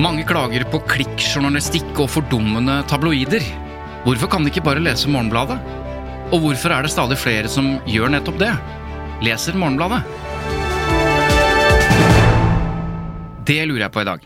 Mange 0.00 0.22
klager 0.24 0.62
på 0.72 0.78
klikkjournalistikk 0.88 1.98
og 2.00 2.06
fordummende 2.08 2.78
tabloider. 2.88 3.42
Hvorfor 4.06 4.30
kan 4.32 4.46
de 4.46 4.48
ikke 4.48 4.62
bare 4.64 4.80
lese 4.80 5.10
Morgenbladet? 5.12 5.58
Og 6.32 6.40
hvorfor 6.40 6.72
er 6.72 6.86
det 6.86 6.92
stadig 6.94 7.18
flere 7.20 7.50
som 7.52 7.74
gjør 7.84 8.14
nettopp 8.14 8.38
det? 8.40 8.48
Leser 9.26 9.58
Morgenbladet? 9.60 9.98
Det 13.44 13.58
lurer 13.68 13.84
jeg 13.84 13.92
på 13.98 14.00
i 14.00 14.08
dag. 14.08 14.24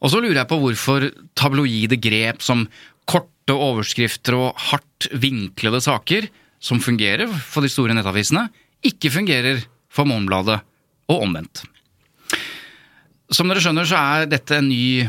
Og 0.00 0.10
så 0.10 0.24
lurer 0.24 0.40
jeg 0.40 0.50
på 0.50 0.58
hvorfor 0.64 1.06
tabloide 1.38 2.00
grep 2.02 2.42
som 2.42 2.66
korte 3.06 3.54
overskrifter 3.54 4.40
og 4.40 4.58
hardt 4.72 5.06
vinklede 5.14 5.84
saker, 5.86 6.26
som 6.58 6.82
fungerer 6.82 7.30
for 7.30 7.62
de 7.62 7.70
store 7.70 7.94
nettavisene, 7.94 8.48
ikke 8.82 9.14
fungerer 9.20 9.62
for 9.86 10.08
Morgenbladet, 10.08 10.58
og 11.06 11.28
omvendt. 11.28 11.62
Som 13.34 13.50
dere 13.50 13.62
skjønner, 13.62 13.88
så 13.88 13.98
er 13.98 14.30
dette 14.30 14.60
en 14.60 14.68
ny 14.70 15.06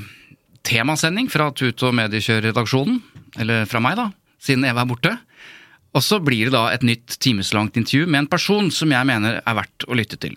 temasending 0.67 1.29
fra 1.31 1.51
Tut- 1.55 1.85
og 1.85 1.95
Mediekjør-redaksjonen. 1.99 2.99
Eller 3.37 3.67
fra 3.69 3.81
meg, 3.83 3.99
da, 3.99 4.09
siden 4.41 4.65
Eva 4.65 4.83
er 4.83 4.89
borte. 4.89 5.13
Og 5.95 6.03
så 6.03 6.19
blir 6.21 6.49
det 6.49 6.55
da 6.55 6.67
et 6.73 6.85
nytt 6.85 7.17
timeslangt 7.23 7.77
intervju 7.79 8.07
med 8.09 8.25
en 8.25 8.29
person 8.31 8.69
som 8.73 8.91
jeg 8.93 9.07
mener 9.09 9.39
er 9.39 9.57
verdt 9.57 9.87
å 9.87 9.97
lytte 9.97 10.19
til. 10.21 10.35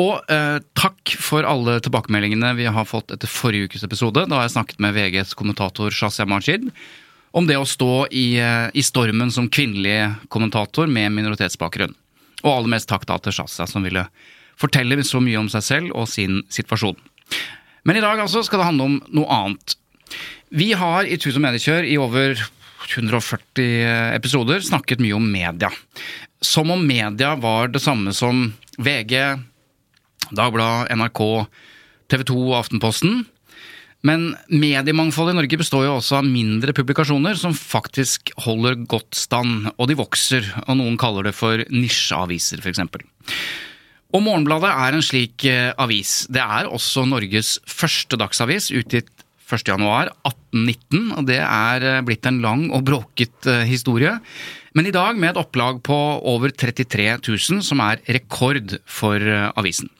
Og 0.00 0.18
eh, 0.32 0.58
takk 0.76 1.14
for 1.22 1.46
alle 1.48 1.78
tilbakemeldingene 1.84 2.52
vi 2.58 2.66
har 2.70 2.88
fått 2.88 3.14
etter 3.14 3.30
forrige 3.30 3.70
ukes 3.70 3.86
episode. 3.86 4.26
Da 4.28 4.38
har 4.38 4.48
jeg 4.48 4.56
snakket 4.56 4.82
med 4.82 4.96
VGs 4.96 5.34
kommentator 5.38 5.94
Shazia 5.94 6.26
Majid 6.28 6.68
om 7.34 7.48
det 7.48 7.56
å 7.58 7.66
stå 7.66 8.06
i, 8.14 8.38
eh, 8.38 8.68
i 8.74 8.82
stormen 8.84 9.32
som 9.34 9.50
kvinnelig 9.50 10.14
kommentator 10.30 10.90
med 10.90 11.14
minoritetsbakgrunn. 11.16 11.94
Og 12.44 12.50
aller 12.50 12.74
mest 12.76 12.90
takk 12.90 13.06
da 13.08 13.18
til 13.18 13.34
Shazia, 13.34 13.66
som 13.70 13.86
ville 13.86 14.04
fortelle 14.60 15.02
så 15.06 15.20
mye 15.22 15.40
om 15.40 15.50
seg 15.52 15.64
selv 15.66 15.94
og 15.94 16.08
sin 16.10 16.42
situasjon. 16.52 16.98
Men 17.84 17.98
i 17.98 18.04
dag 18.04 18.20
altså 18.22 18.42
skal 18.44 18.62
det 18.62 18.68
handle 18.70 18.88
om 18.88 19.00
noe 19.12 19.28
annet. 19.32 19.76
Vi 20.54 20.72
har 20.78 21.08
i 21.08 21.18
Tusen 21.20 21.42
Mediekjør 21.44 21.86
i 21.88 21.98
over 22.00 22.38
140 22.92 24.14
episoder 24.14 24.62
snakket 24.64 25.02
mye 25.02 25.16
om 25.16 25.26
media. 25.30 25.70
Som 26.44 26.72
om 26.74 26.84
media 26.86 27.34
var 27.40 27.72
det 27.72 27.82
samme 27.82 28.12
som 28.16 28.50
VG, 28.78 29.14
Dagbladet, 30.34 30.92
NRK, 30.96 31.20
TV 32.12 32.26
2 32.30 32.36
og 32.48 32.58
Aftenposten. 32.62 33.24
Men 34.04 34.34
mediemangfoldet 34.52 35.32
i 35.32 35.38
Norge 35.38 35.58
består 35.60 35.86
jo 35.86 35.94
også 35.96 36.18
av 36.18 36.26
mindre 36.28 36.74
publikasjoner 36.76 37.38
som 37.40 37.56
faktisk 37.56 38.34
holder 38.44 38.76
godt 38.84 39.16
stand, 39.16 39.70
og 39.78 39.88
de 39.88 39.96
vokser, 39.96 40.44
og 40.66 40.76
noen 40.80 40.98
kaller 41.00 41.30
det 41.30 41.32
for 41.36 41.64
nisjeaviser, 41.72 42.60
f.eks. 42.60 42.84
Og 44.14 44.22
Morgenbladet 44.22 44.70
er 44.70 44.94
en 44.94 45.02
slik 45.02 45.44
eh, 45.50 45.72
avis. 45.82 46.24
Det 46.30 46.42
er 46.42 46.70
også 46.70 47.02
Norges 47.10 47.56
første 47.66 48.18
dagsavis, 48.20 48.70
utgitt 48.70 49.10
1.1.1819, 49.50 51.10
og 51.18 51.26
det 51.26 51.40
er 51.42 51.86
eh, 51.88 52.02
blitt 52.06 52.28
en 52.30 52.38
lang 52.44 52.68
og 52.70 52.86
bråket 52.86 53.50
eh, 53.50 53.64
historie. 53.66 54.14
Men 54.78 54.86
i 54.86 54.94
dag 54.94 55.18
med 55.18 55.32
et 55.32 55.42
opplag 55.42 55.82
på 55.86 55.98
over 56.30 56.54
33 56.54 57.08
000, 57.26 57.64
som 57.66 57.82
er 57.82 58.02
rekord 58.14 58.76
for 58.86 59.18
avisen. 59.54 59.90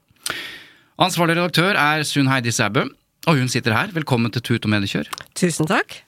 Ansvarlig 1.03 1.35
redaktør 1.41 1.75
er 1.75 2.07
Sunn 2.07 2.31
Heidi 2.31 2.55
Sæbø, 2.55 2.87
og 3.27 3.39
hun 3.39 3.51
sitter 3.51 3.75
her. 3.75 3.95
Velkommen 3.95 4.31
til 4.35 4.47
Tut 4.47 4.67
og 4.67 4.75
Medikjør. 4.75 5.11
Tusen 5.35 5.71
takk. 5.71 6.05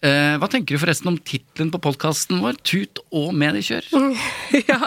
Eh, 0.00 0.34
hva 0.40 0.48
tenker 0.48 0.76
du 0.76 0.80
forresten 0.80 1.10
om 1.10 1.18
tittelen 1.20 1.68
på 1.74 1.80
podkasten 1.84 2.38
vår, 2.40 2.56
Tut 2.64 3.02
og 3.12 3.34
Mediekjør? 3.36 3.84
ja, 4.70 4.78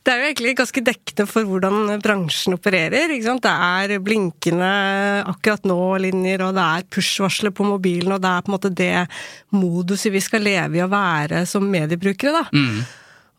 det 0.00 0.12
er 0.12 0.22
jo 0.22 0.28
egentlig 0.30 0.54
ganske 0.56 0.84
dekkende 0.86 1.26
for 1.28 1.44
hvordan 1.48 1.98
bransjen 2.04 2.56
opererer. 2.56 3.12
ikke 3.12 3.28
sant? 3.28 3.44
Det 3.44 3.52
er 3.52 4.00
blinkende 4.04 4.72
akkurat 5.28 5.68
nå-linjer, 5.68 6.46
og 6.46 6.56
det 6.56 6.64
er 6.64 6.88
push-varsler 6.96 7.52
på 7.52 7.68
mobilen, 7.68 8.16
og 8.16 8.24
det 8.24 8.32
er 8.32 8.46
på 8.46 8.52
en 8.52 8.56
måte 8.56 8.72
det 8.72 8.92
moduset 9.52 10.14
vi 10.14 10.24
skal 10.24 10.46
leve 10.48 10.80
i 10.80 10.84
å 10.84 10.92
være 10.92 11.44
som 11.50 11.68
mediebrukere, 11.68 12.40
da. 12.40 12.46
Mm. 12.56 12.84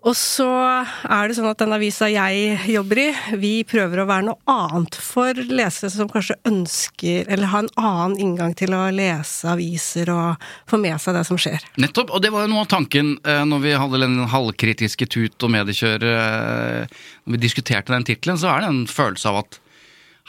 Og 0.06 0.14
så 0.14 0.46
er 0.46 1.26
det 1.26 1.36
sånn 1.38 1.50
at 1.50 1.58
den 1.58 1.74
avisa 1.74 2.06
jeg 2.12 2.60
jobber 2.70 3.00
i, 3.02 3.08
vi 3.42 3.54
prøver 3.66 4.04
å 4.04 4.08
være 4.10 4.28
noe 4.28 4.38
annet 4.52 4.98
for 5.02 5.34
lesere 5.50 5.90
som 5.90 6.10
kanskje 6.12 6.38
ønsker, 6.46 7.26
eller 7.26 7.50
har 7.50 7.66
en 7.66 7.72
annen 7.82 8.20
inngang 8.22 8.54
til 8.58 8.76
å 8.78 8.84
lese 8.94 9.50
aviser 9.50 10.12
og 10.14 10.46
få 10.70 10.78
med 10.84 11.02
seg 11.02 11.18
det 11.18 11.26
som 11.26 11.40
skjer. 11.42 11.66
Nettopp, 11.82 12.14
og 12.14 12.22
det 12.22 12.30
var 12.36 12.46
jo 12.46 12.54
noe 12.54 12.68
av 12.68 12.70
tanken 12.76 13.16
eh, 13.26 13.42
når 13.50 13.66
vi 13.66 13.74
hadde 13.82 14.04
den 14.06 14.22
halvkritiske 14.30 15.10
Tut 15.10 15.48
og 15.48 15.54
Mediekjør 15.56 16.06
eh, 16.12 17.02
Når 17.26 17.38
vi 17.38 17.42
diskuterte 17.42 17.94
den 17.94 18.06
tittelen, 18.06 18.38
så 18.38 18.54
er 18.54 18.62
det 18.62 18.70
en 18.70 18.84
følelse 18.90 19.32
av 19.32 19.42
at 19.42 19.62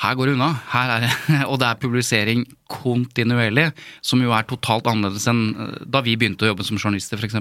her 0.04 0.16
går 0.16 0.28
det 0.28 0.36
unna. 0.36 0.50
Her 0.72 0.90
er 0.94 1.04
det, 1.04 1.12
og 1.50 1.60
det 1.60 1.68
er 1.68 1.84
publisering 1.84 2.48
kontinuerlig, 2.72 3.70
som 4.04 4.24
jo 4.24 4.32
er 4.36 4.48
totalt 4.48 4.88
annerledes 4.88 5.28
enn 5.28 5.46
eh, 5.52 5.78
da 5.84 6.00
vi 6.00 6.16
begynte 6.16 6.48
å 6.48 6.54
jobbe 6.54 6.64
som 6.64 6.80
journalister, 6.80 7.20
f.eks. 7.20 7.36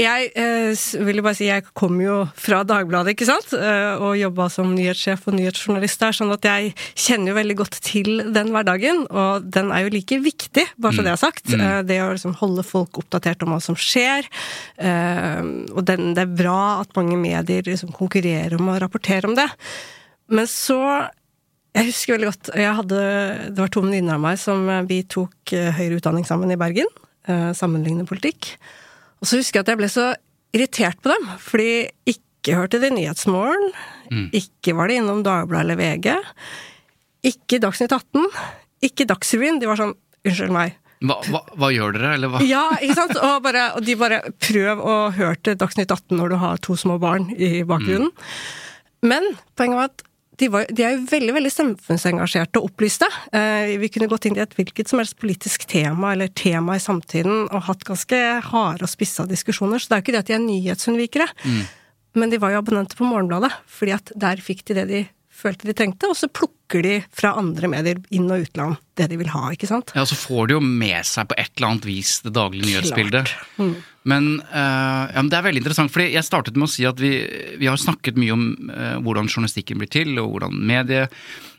Jeg 0.00 0.30
eh, 0.38 0.72
vil 1.04 1.20
jo 1.20 1.24
bare 1.24 1.36
si, 1.36 1.46
jeg 1.50 1.64
kommer 1.76 2.04
jo 2.04 2.16
fra 2.38 2.62
Dagbladet, 2.64 3.12
ikke 3.12 3.28
sant? 3.28 3.52
Eh, 3.56 4.00
og 4.00 4.16
jobba 4.16 4.46
som 4.52 4.72
nyhetssjef 4.72 5.26
og 5.28 5.36
nyhetsjournalist 5.36 6.00
der, 6.00 6.16
sånn 6.16 6.32
at 6.34 6.48
jeg 6.48 6.72
kjenner 6.94 7.32
jo 7.32 7.36
veldig 7.36 7.56
godt 7.58 7.78
til 7.84 8.22
den 8.32 8.52
hverdagen. 8.54 9.04
Og 9.10 9.50
den 9.52 9.72
er 9.74 9.84
jo 9.84 9.92
like 9.92 10.20
viktig, 10.24 10.66
bare 10.80 10.96
så 10.96 11.04
det 11.04 11.12
er 11.12 11.20
sagt. 11.20 11.52
Eh, 11.52 11.80
det 11.86 12.00
å 12.04 12.10
liksom 12.14 12.36
holde 12.40 12.64
folk 12.66 13.02
oppdatert 13.02 13.44
om 13.44 13.54
hva 13.54 13.60
som 13.64 13.76
skjer. 13.78 14.28
Eh, 14.80 15.40
og 15.74 15.84
den, 15.90 16.14
det 16.16 16.24
er 16.24 16.36
bra 16.42 16.80
at 16.80 16.96
mange 16.96 17.20
medier 17.20 17.66
liksom 17.68 17.92
konkurrerer 17.96 18.56
om 18.56 18.72
å 18.72 18.80
rapportere 18.80 19.28
om 19.28 19.36
det. 19.36 19.48
Men 20.32 20.48
så 20.48 20.80
jeg 21.76 21.90
husker 21.92 22.16
veldig 22.16 22.26
godt 22.26 22.48
jeg 22.58 22.74
hadde, 22.80 23.00
Det 23.54 23.60
var 23.60 23.70
to 23.70 23.82
venninner 23.84 24.16
av 24.16 24.22
meg 24.24 24.40
som 24.42 24.64
vi 24.88 25.04
tok 25.06 25.52
høyere 25.52 26.00
utdanning 26.00 26.26
sammen 26.26 26.50
i 26.50 26.58
Bergen. 26.58 26.88
Sammenlignende 27.54 28.08
politikk. 28.08 28.56
Og 29.20 29.28
så 29.28 29.40
husker 29.40 29.60
jeg 29.60 29.66
at 29.66 29.72
jeg 29.74 29.80
ble 29.82 29.88
så 29.92 30.06
irritert 30.56 31.00
på 31.04 31.12
dem, 31.12 31.26
fordi 31.44 31.72
ikke 32.08 32.56
hørte 32.56 32.80
de 32.82 32.90
Nyhetsmorgen, 32.94 33.70
ikke 34.34 34.74
var 34.78 34.88
de 34.90 34.96
innom 34.98 35.20
Dagbladet 35.26 35.66
eller 35.66 35.78
VG, 35.78 36.14
ikke 37.30 37.60
Dagsnytt 37.62 37.92
18, 37.92 38.24
ikke 38.88 39.06
Dagsrevyen. 39.10 39.60
De 39.60 39.68
var 39.68 39.76
sånn 39.80 39.96
Unnskyld 40.20 40.52
meg. 40.52 40.74
Hva, 41.00 41.14
hva, 41.32 41.38
hva 41.56 41.68
gjør 41.72 41.94
dere, 41.96 42.08
eller 42.18 42.28
hva? 42.28 42.40
Ja, 42.44 42.66
ikke 42.76 42.96
sant? 42.98 43.14
Og, 43.16 43.38
bare, 43.44 43.62
og 43.72 43.84
de 43.86 43.94
bare 43.96 44.18
Prøv 44.36 44.82
å 44.84 44.96
høre 45.16 45.38
til 45.40 45.56
Dagsnytt 45.56 45.88
18 45.94 46.12
når 46.18 46.34
du 46.34 46.36
har 46.42 46.60
to 46.60 46.76
små 46.76 46.98
barn 47.00 47.30
i 47.32 47.62
bakgrunnen. 47.64 48.10
Men 49.00 49.30
poenget 49.56 49.78
var 49.78 49.88
at 49.88 50.04
de, 50.40 50.48
var, 50.48 50.64
de 50.72 50.84
er 50.84 50.94
jo 50.96 51.04
veldig 51.10 51.34
veldig 51.36 51.52
samfunnsengasjerte 51.52 52.60
og 52.60 52.70
opplyste. 52.70 53.08
Eh, 53.36 53.76
vi 53.82 53.90
kunne 53.92 54.08
gått 54.10 54.26
inn 54.28 54.38
i 54.38 54.42
et 54.42 54.56
hvilket 54.56 54.88
som 54.90 55.02
helst 55.02 55.18
politisk 55.20 55.66
tema 55.68 56.14
eller 56.14 56.32
tema 56.32 56.78
i 56.78 56.82
samtiden 56.82 57.46
og 57.50 57.66
hatt 57.68 57.84
ganske 57.88 58.20
harde 58.48 58.86
og 58.86 58.92
spissa 58.92 59.26
diskusjoner. 59.28 59.82
Så 59.82 59.90
det 59.90 59.96
er 59.96 60.00
jo 60.00 60.06
ikke 60.06 60.16
det 60.16 60.24
at 60.24 60.32
de 60.32 60.36
er 60.38 60.44
nyhetsunnvikere. 60.46 61.28
Men 62.18 62.32
de 62.32 62.40
var 62.42 62.54
jo 62.54 62.62
abonnenter 62.62 62.98
på 62.98 63.06
Morgenbladet, 63.06 63.52
fordi 63.70 63.94
at 63.94 64.12
der 64.18 64.40
fikk 64.42 64.64
de 64.66 64.80
det 64.80 64.86
de 64.90 65.02
følte 65.40 65.68
de 65.68 65.74
trengte, 65.76 66.08
og 66.10 66.18
så 66.18 66.28
plukker 66.30 66.84
de 66.84 66.96
fra 67.16 67.32
andre 67.40 67.70
medier, 67.72 68.00
inn- 68.14 68.30
og 68.30 68.44
utland, 68.44 68.78
det 68.98 69.08
de 69.10 69.18
vil 69.20 69.30
ha, 69.32 69.48
ikke 69.54 69.68
sant? 69.70 69.92
Ja, 69.96 70.04
så 70.06 70.18
får 70.18 70.50
de 70.50 70.58
jo 70.58 70.60
med 70.64 71.06
seg 71.08 71.30
på 71.30 71.38
et 71.40 71.50
eller 71.56 71.72
annet 71.72 71.88
vis 71.88 72.18
det 72.24 72.34
daglige 72.36 72.68
nyhetsbildet. 72.68 73.32
Men, 74.08 74.28
uh, 74.48 75.10
ja, 75.10 75.18
men 75.18 75.28
det 75.32 75.38
er 75.40 75.46
veldig 75.48 75.60
interessant, 75.60 75.92
fordi 75.92 76.12
jeg 76.14 76.24
startet 76.24 76.56
med 76.56 76.68
å 76.68 76.72
si 76.72 76.86
at 76.88 77.00
vi, 77.02 77.10
vi 77.60 77.68
har 77.68 77.80
snakket 77.80 78.20
mye 78.20 78.36
om 78.36 78.46
uh, 78.70 78.96
hvordan 79.04 79.28
journalistikken 79.28 79.80
blir 79.82 79.90
til, 79.92 80.14
og 80.22 80.36
hvordan 80.36 80.56
medie, 80.70 81.08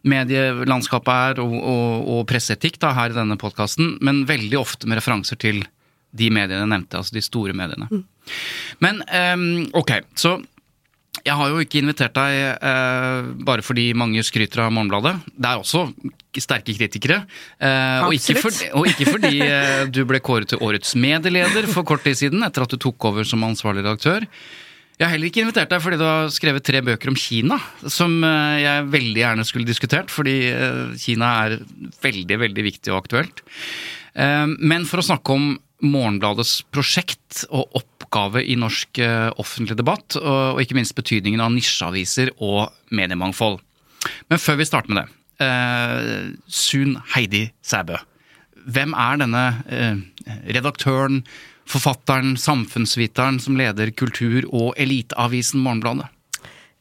medielandskapet 0.10 1.12
er, 1.36 1.44
og, 1.44 1.54
og, 1.60 2.10
og 2.16 2.24
presseetikk 2.32 2.80
da, 2.82 2.96
her 2.98 3.14
i 3.14 3.20
denne 3.20 3.38
podkasten, 3.42 3.98
men 4.02 4.24
veldig 4.30 4.58
ofte 4.62 4.90
med 4.90 5.02
referanser 5.02 5.38
til 5.42 5.62
de 6.18 6.28
mediene 6.34 6.66
jeg 6.66 6.72
nevnte, 6.74 7.00
altså 7.00 7.16
de 7.16 7.24
store 7.24 7.54
mediene. 7.56 7.88
Men 8.84 9.04
um, 9.06 9.46
ok, 9.80 9.94
så 10.20 10.38
jeg 11.20 11.36
har 11.38 11.52
jo 11.52 11.60
ikke 11.62 11.82
invitert 11.82 12.16
deg 12.16 12.38
eh, 12.56 13.30
bare 13.46 13.64
fordi 13.66 13.90
mange 13.98 14.24
skryter 14.26 14.64
av 14.64 14.72
Morgenbladet. 14.74 15.18
Det 15.36 15.50
er 15.50 15.60
også 15.60 15.84
sterke 16.40 16.74
kritikere. 16.78 17.22
Eh, 17.60 18.06
og, 18.08 18.16
ikke 18.16 18.40
for, 18.40 18.62
og 18.80 18.88
ikke 18.90 19.10
fordi 19.10 19.42
eh, 19.44 19.84
du 19.92 20.02
ble 20.08 20.22
kåret 20.24 20.54
til 20.54 20.64
årets 20.64 20.96
medieleder 20.96 21.68
for 21.70 21.86
kort 21.88 22.06
tid 22.08 22.18
siden, 22.24 22.46
etter 22.48 22.64
at 22.64 22.74
du 22.74 22.80
tok 22.82 23.12
over 23.12 23.28
som 23.28 23.44
ansvarlig 23.46 23.84
redaktør. 23.84 24.26
Jeg 25.02 25.08
har 25.08 25.16
heller 25.16 25.32
ikke 25.32 25.42
invitert 25.44 25.72
deg 25.74 25.82
fordi 25.82 25.98
du 25.98 26.06
har 26.06 26.28
skrevet 26.34 26.66
tre 26.66 26.82
bøker 26.86 27.12
om 27.12 27.18
Kina, 27.18 27.58
som 27.90 28.20
eh, 28.24 28.62
jeg 28.64 28.90
veldig 28.96 29.24
gjerne 29.26 29.48
skulle 29.50 29.68
diskutert, 29.68 30.14
fordi 30.14 30.38
eh, 30.54 30.96
Kina 31.02 31.34
er 31.44 31.58
veldig, 32.06 32.40
veldig 32.48 32.66
viktig 32.72 32.94
og 32.94 33.04
aktuelt. 33.04 33.44
Eh, 34.16 34.48
Men 34.62 34.88
for 34.90 35.04
å 35.04 35.08
snakke 35.12 35.36
om 35.36 35.52
Morgenbladets 35.82 36.62
prosjekt 36.70 37.44
og 37.50 37.74
oppgave 38.12 38.44
i 38.44 38.58
norsk 38.60 39.00
eh, 39.00 39.32
offentlig 39.40 39.78
debatt, 39.80 40.18
og 40.20 40.60
ikke 40.62 40.76
minst 40.76 40.96
betydningen 40.96 41.42
av 41.42 41.52
nisjeaviser 41.54 42.34
og 42.40 42.72
mediemangfold. 42.92 43.62
Men 44.30 44.42
før 44.42 44.60
vi 44.60 44.68
starter 44.68 44.92
med 44.92 45.02
det, 45.02 45.08
eh, 45.46 46.34
Sun 46.48 46.98
Heidi 47.16 47.52
Sæbø. 47.64 47.98
Hvem 48.68 48.94
er 48.94 49.18
denne 49.18 49.46
eh, 49.70 50.02
redaktøren, 50.52 51.24
forfatteren, 51.66 52.36
samfunnsviteren 52.36 53.40
som 53.40 53.56
leder 53.56 53.92
kultur- 53.92 54.50
og 54.52 54.76
eliteavisen 54.78 55.62
Morgenbladet? 55.62 56.10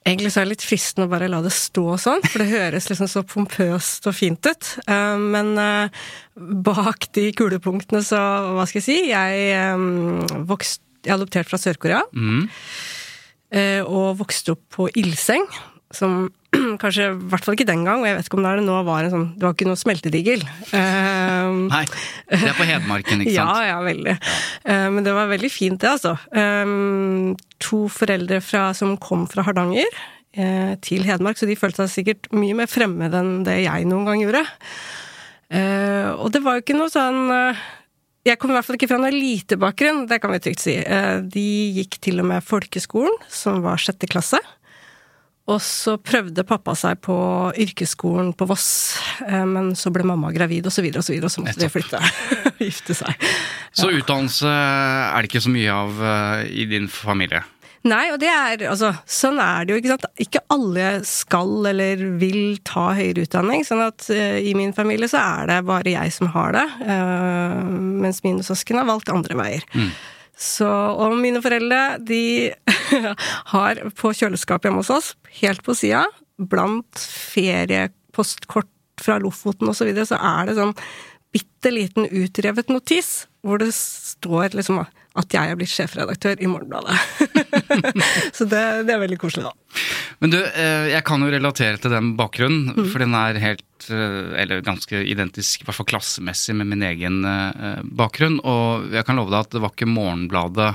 Egentlig 0.06 0.32
så 0.32 0.40
er 0.40 0.48
det 0.48 0.56
litt 0.56 0.64
fristende 0.64 1.06
å 1.06 1.12
bare 1.12 1.28
la 1.28 1.42
det 1.44 1.52
stå 1.52 1.94
sånn, 2.00 2.22
for 2.24 2.40
det 2.40 2.50
høres 2.50 2.88
liksom 2.88 3.06
så 3.06 3.20
pompøst 3.22 4.08
og 4.08 4.16
fint 4.16 4.48
ut. 4.48 4.70
Men 4.88 5.52
bak 6.64 7.04
de 7.12 7.26
kulepunktene 7.36 8.00
så, 8.02 8.20
hva 8.56 8.64
skal 8.64 8.80
jeg 8.80 8.86
si, 8.86 8.96
jeg 9.12 9.50
eh, 9.52 10.40
vokst, 10.48 10.80
jeg 11.04 11.12
er 11.12 11.16
adoptert 11.18 11.48
fra 11.50 11.58
Sør-Korea. 11.60 12.02
Mm. 12.12 12.44
eh, 13.52 13.80
Og 13.84 14.18
vokste 14.20 14.52
opp 14.56 14.62
på 14.76 14.88
ildseng, 15.00 15.46
som 15.94 16.28
kanskje, 16.82 17.08
i 17.10 17.28
hvert 17.30 17.44
fall 17.46 17.54
ikke 17.56 17.66
den 17.68 17.84
gang, 17.86 18.00
og 18.02 18.06
jeg 18.08 18.16
vet 18.18 18.26
ikke 18.28 18.38
om 18.38 18.44
det 18.44 18.50
er 18.52 18.60
det 18.60 18.66
nå, 18.66 18.76
var 18.86 19.06
en 19.06 19.12
sånn 19.14 19.26
Det 19.38 19.46
var 19.46 19.54
ikke 19.56 19.68
noe 19.70 19.80
smeltedigel. 19.80 20.44
Eh, 20.80 21.50
Nei, 21.70 21.82
det 22.30 22.46
er 22.46 22.54
på 22.58 22.66
Hedmarken, 22.68 23.22
ikke 23.24 23.34
sant? 23.34 23.50
Ja, 23.58 23.66
ja, 23.72 23.78
veldig. 23.82 24.14
Eh, 24.70 24.86
Men 24.94 25.06
det 25.06 25.14
var 25.16 25.30
veldig 25.32 25.50
fint, 25.50 25.80
det, 25.82 25.90
altså. 25.96 26.14
Um, 26.30 27.34
To 27.64 27.84
foreldre 27.90 28.38
fra, 28.44 28.68
som 28.76 28.94
kom 29.02 29.26
fra 29.30 29.42
Hardanger 29.46 29.88
til 30.86 31.02
Hedmark, 31.02 31.34
så 31.40 31.46
de 31.48 31.56
følte 31.58 31.82
seg 31.88 32.04
sikkert 32.04 32.28
mye 32.38 32.54
mer 32.54 32.68
fremmed 32.70 33.14
enn 33.18 33.40
det 33.42 33.56
jeg 33.64 33.88
noen 33.90 34.04
gang 34.06 34.20
gjorde. 34.22 34.44
Og 36.22 36.28
det 36.30 36.42
var 36.44 36.54
jo 36.54 36.62
ikke 36.62 36.76
noe 36.78 36.86
sånn 36.92 37.18
Jeg 38.26 38.36
kommer 38.36 38.52
i 38.52 38.58
hvert 38.58 38.66
fall 38.68 38.76
ikke 38.76 38.88
fra 38.90 38.98
noen 39.00 39.14
elitebakgrunn, 39.14 40.02
det 40.10 40.18
kan 40.20 40.32
vi 40.34 40.40
trygt 40.44 40.60
si. 40.60 40.74
Eh, 40.76 41.20
De 41.24 41.44
gikk 41.78 41.96
til 42.04 42.20
og 42.20 42.26
med 42.28 42.44
folkeskolen, 42.44 43.14
som 43.32 43.62
var 43.64 43.80
sjette 43.80 44.08
klasse. 44.10 44.40
Og 45.50 45.56
så 45.64 45.96
prøvde 45.98 46.44
pappa 46.46 46.74
seg 46.78 47.00
på 47.02 47.14
yrkesskolen 47.58 48.34
på 48.38 48.46
Voss, 48.46 48.68
eh, 49.24 49.46
men 49.48 49.72
så 49.78 49.90
ble 49.94 50.04
mamma 50.06 50.30
gravid, 50.36 50.68
og 50.68 50.74
så 50.74 50.84
videre 50.84 51.00
og 51.00 51.06
så 51.08 51.14
videre, 51.14 51.30
og 51.30 51.34
så 51.34 51.42
måtte 51.46 51.62
de 51.64 51.70
flytte. 51.72 52.02
Gifte 52.60 52.94
seg. 52.98 53.24
Så 53.72 53.88
utdannelse 53.96 54.52
er 54.52 55.16
det 55.24 55.30
ikke 55.32 55.42
så 55.48 55.54
mye 55.56 55.72
av 55.80 56.04
eh, 56.12 56.44
i 56.60 56.68
din 56.70 56.90
familie? 56.92 57.40
Nei, 57.88 58.10
og 58.12 58.18
det 58.20 58.28
er 58.28 58.62
altså 58.68 58.90
Sånn 59.08 59.38
er 59.40 59.64
det 59.64 59.72
jo, 59.72 59.80
ikke 59.80 59.92
sant. 59.94 60.06
Ikke 60.20 60.42
alle 60.52 60.88
skal 61.08 61.64
eller 61.70 62.02
vil 62.20 62.58
ta 62.66 62.90
høyere 62.98 63.24
utdanning. 63.24 63.64
Sånn 63.64 63.80
at 63.86 64.04
uh, 64.12 64.36
i 64.36 64.52
min 64.58 64.74
familie 64.76 65.08
så 65.08 65.22
er 65.22 65.48
det 65.48 65.60
bare 65.68 65.96
jeg 65.96 66.16
som 66.16 66.32
har 66.36 66.56
det, 66.56 66.66
Uh, 66.80 67.66
mens 68.00 68.20
mine 68.24 68.44
søsken 68.44 68.78
har 68.80 68.88
valgt 68.88 69.10
andre 69.12 69.36
veier. 69.38 69.64
Så, 70.40 70.66
og 70.66 71.16
mine 71.20 71.42
foreldre, 71.44 71.98
de 72.00 72.50
har 73.52 73.80
på 73.98 74.12
kjøleskapet 74.16 74.68
hjemme 74.68 74.80
hos 74.80 74.92
oss, 74.94 75.10
helt 75.42 75.62
på 75.66 75.76
sida, 75.76 76.06
blant 76.40 77.00
feriepostkort 77.00 78.70
fra 79.00 79.18
Lofoten 79.20 79.68
og 79.68 79.76
så 79.76 79.88
videre, 79.88 80.08
så 80.08 80.16
er 80.16 80.48
det 80.48 80.56
sånn 80.58 80.74
bitte 81.34 81.72
liten 81.72 82.08
utrevet 82.08 82.72
notis 82.72 83.26
hvor 83.44 83.60
det 83.62 83.70
står 83.76 84.56
liksom 84.58 84.80
at 85.18 85.34
jeg 85.34 85.50
er 85.50 85.58
blitt 85.58 85.72
sjefredaktør 85.72 86.38
i 86.38 86.48
Morgenbladet. 86.50 86.94
så 88.36 88.46
det, 88.46 88.62
det 88.86 88.94
er 88.94 89.02
veldig 89.02 89.18
koselig, 89.18 89.48
da. 89.50 89.88
Men 90.20 90.34
du, 90.34 90.38
eh, 90.38 90.90
jeg 90.92 91.04
kan 91.08 91.22
jo 91.24 91.30
relatere 91.32 91.80
til 91.80 91.92
den 91.94 92.12
bakgrunnen, 92.18 92.76
for 92.92 93.00
den 93.02 93.14
er 93.16 93.38
helt 93.40 93.86
eh, 93.88 94.34
Eller 94.42 94.60
ganske 94.64 95.00
identisk, 95.08 95.62
i 95.62 95.68
hvert 95.68 95.78
fall 95.78 95.88
klassemessig, 95.94 96.54
med 96.58 96.68
min 96.68 96.84
egen 96.84 97.22
eh, 97.24 97.80
bakgrunn. 97.82 98.36
Og 98.44 98.92
jeg 98.92 99.06
kan 99.08 99.16
love 99.18 99.32
deg 99.32 99.40
at 99.40 99.56
det 99.56 99.64
var 99.64 99.72
ikke 99.72 99.88
Morgenbladet 99.90 100.70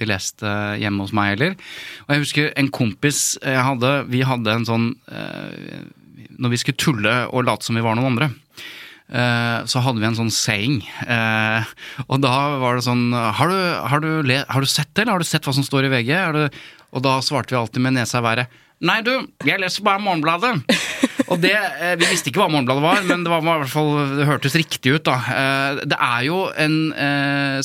de 0.00 0.08
leste 0.08 0.54
hjemme 0.82 1.06
hos 1.06 1.14
meg 1.16 1.36
heller. 1.36 1.54
Og 2.06 2.14
jeg 2.14 2.24
husker 2.26 2.50
en 2.58 2.72
kompis 2.74 3.22
jeg 3.38 3.64
hadde 3.64 3.92
Vi 4.10 4.24
hadde 4.26 4.52
en 4.52 4.66
sånn 4.66 4.86
Når 6.38 6.52
vi 6.52 6.60
skulle 6.60 6.80
tulle 6.80 7.14
og 7.28 7.46
late 7.46 7.66
som 7.66 7.78
vi 7.78 7.84
var 7.84 7.96
noen 7.98 8.12
andre. 8.12 8.30
Eh, 9.10 9.64
Så 9.68 9.82
hadde 9.84 10.00
vi 10.02 10.06
en 10.08 10.18
sånn 10.18 10.32
saying. 10.34 10.80
eh, 11.06 11.64
Og 12.08 12.20
da 12.24 12.34
var 12.62 12.76
det 12.78 12.86
sånn 12.86 13.08
Har 13.12 13.48
du, 13.52 13.58
har 13.92 14.00
du, 14.04 14.10
le, 14.22 14.42
har 14.48 14.60
du 14.60 14.66
sett 14.70 14.90
det, 14.94 15.02
eller 15.04 15.16
har 15.18 15.24
du 15.24 15.28
sett 15.28 15.44
hva 15.48 15.54
som 15.56 15.66
står 15.66 15.88
i 15.88 15.92
VG? 15.98 16.14
Og 16.96 17.04
da 17.04 17.18
svarte 17.20 17.52
vi 17.52 17.60
alltid 17.60 17.82
med 17.84 17.98
nesa 17.98 18.22
i 18.22 18.24
været. 18.24 18.48
Nei, 18.80 19.00
du, 19.02 19.10
jeg 19.44 19.58
leser 19.60 19.82
bare 19.82 19.98
Morgenbladet. 20.00 20.62
Og 21.28 21.40
det, 21.42 21.50
eh, 21.52 21.96
Vi 21.98 22.06
visste 22.08 22.30
ikke 22.30 22.40
hva 22.40 22.46
Morgenbladet 22.48 22.84
var, 22.84 23.00
men 23.04 23.24
det, 23.26 23.28
var, 23.32 23.42
i 23.42 23.48
hvert 23.64 23.72
fall, 23.72 23.90
det 24.16 24.28
hørtes 24.28 24.54
riktig 24.56 24.94
ut. 24.94 25.02
da. 25.04 25.16
Det 25.82 25.98
er 25.98 26.22
jo 26.28 26.38
en 26.56 26.76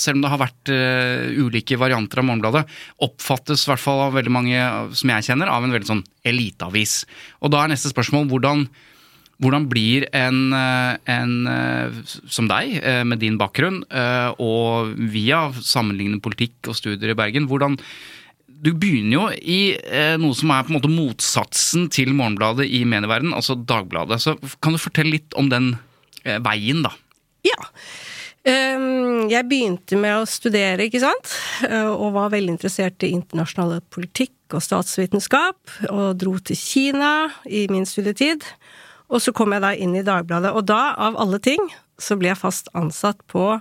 Selv 0.01 0.17
om 0.17 0.23
det 0.25 0.31
har 0.33 0.41
vært 0.41 0.71
ulike 1.39 1.77
varianter 1.79 2.19
av 2.19 2.27
Morgenbladet, 2.27 2.65
oppfattes 3.05 3.63
i 3.63 3.69
hvert 3.71 3.83
fall 3.85 4.01
av 4.09 4.17
veldig 4.17 4.33
mange 4.33 4.65
som 4.97 5.13
jeg 5.13 5.29
kjenner, 5.29 5.53
av 5.53 5.63
en 5.63 5.71
veldig 5.77 5.91
sånn 5.93 6.03
eliteavis. 6.27 7.03
Og 7.45 7.53
da 7.53 7.61
er 7.63 7.71
neste 7.71 7.93
spørsmål 7.93 8.27
hvordan 8.33 8.65
hvordan 9.43 9.67
blir 9.69 10.07
en, 10.15 10.39
eh, 10.55 10.95
en 11.11 11.35
eh, 11.47 12.01
som 12.31 12.47
deg, 12.49 12.77
eh, 12.79 13.03
med 13.03 13.19
din 13.19 13.37
bakgrunn, 13.37 13.83
og 14.39 14.95
via 15.13 15.45
sammenlignende 15.59 16.23
politikk 16.23 16.71
og 16.71 16.77
studier 16.79 17.11
i 17.13 17.19
Bergen, 17.19 17.47
hvordan 17.47 17.79
Du 18.63 18.71
begynner 18.71 19.11
jo 19.11 19.23
i 19.43 19.75
noe 20.15 20.31
som 20.31 20.51
er 20.55 20.63
på 20.63 20.71
en 20.71 20.77
måte 20.77 20.87
motsatsen 20.87 21.89
til 21.91 22.13
Morgenbladet 22.15 22.63
i 22.63 22.85
medieverdenen, 22.87 23.33
altså 23.35 23.57
Dagbladet. 23.59 24.21
Så 24.23 24.37
kan 24.63 24.71
du 24.71 24.79
fortelle 24.79 25.17
litt 25.17 25.35
om 25.35 25.50
den 25.51 25.73
veien, 26.23 26.79
da? 26.85 26.93
Ja. 27.43 27.57
Ehm, 28.47 29.27
Jeg 29.27 29.50
begynte 29.50 30.00
med 30.00 30.15
å 30.15 30.23
studere, 30.23 30.88
ikke 30.88 31.03
sant, 31.03 31.35
og 31.67 32.13
var 32.15 32.31
veldig 32.31 32.55
interessert 32.55 33.03
i 33.03 33.12
internasjonal 33.12 33.81
politikk 33.91 34.55
og 34.55 34.63
statsvitenskap, 34.63 35.59
og 35.89 36.15
dro 36.23 36.38
til 36.39 36.55
Kina 36.55 37.33
i 37.43 37.67
min 37.67 37.83
studietid. 37.83 38.47
Og 39.12 39.22
så 39.24 39.33
kom 39.36 39.53
jeg 39.55 39.63
da 39.63 39.74
inn 39.75 39.95
i 39.98 40.05
Dagbladet, 40.05 40.53
og 40.55 40.65
da, 40.69 40.93
av 40.95 41.17
alle 41.22 41.39
ting, 41.43 41.62
så 42.01 42.17
ble 42.19 42.31
jeg 42.31 42.41
fast 42.41 42.72
ansatt 42.77 43.19
på 43.31 43.57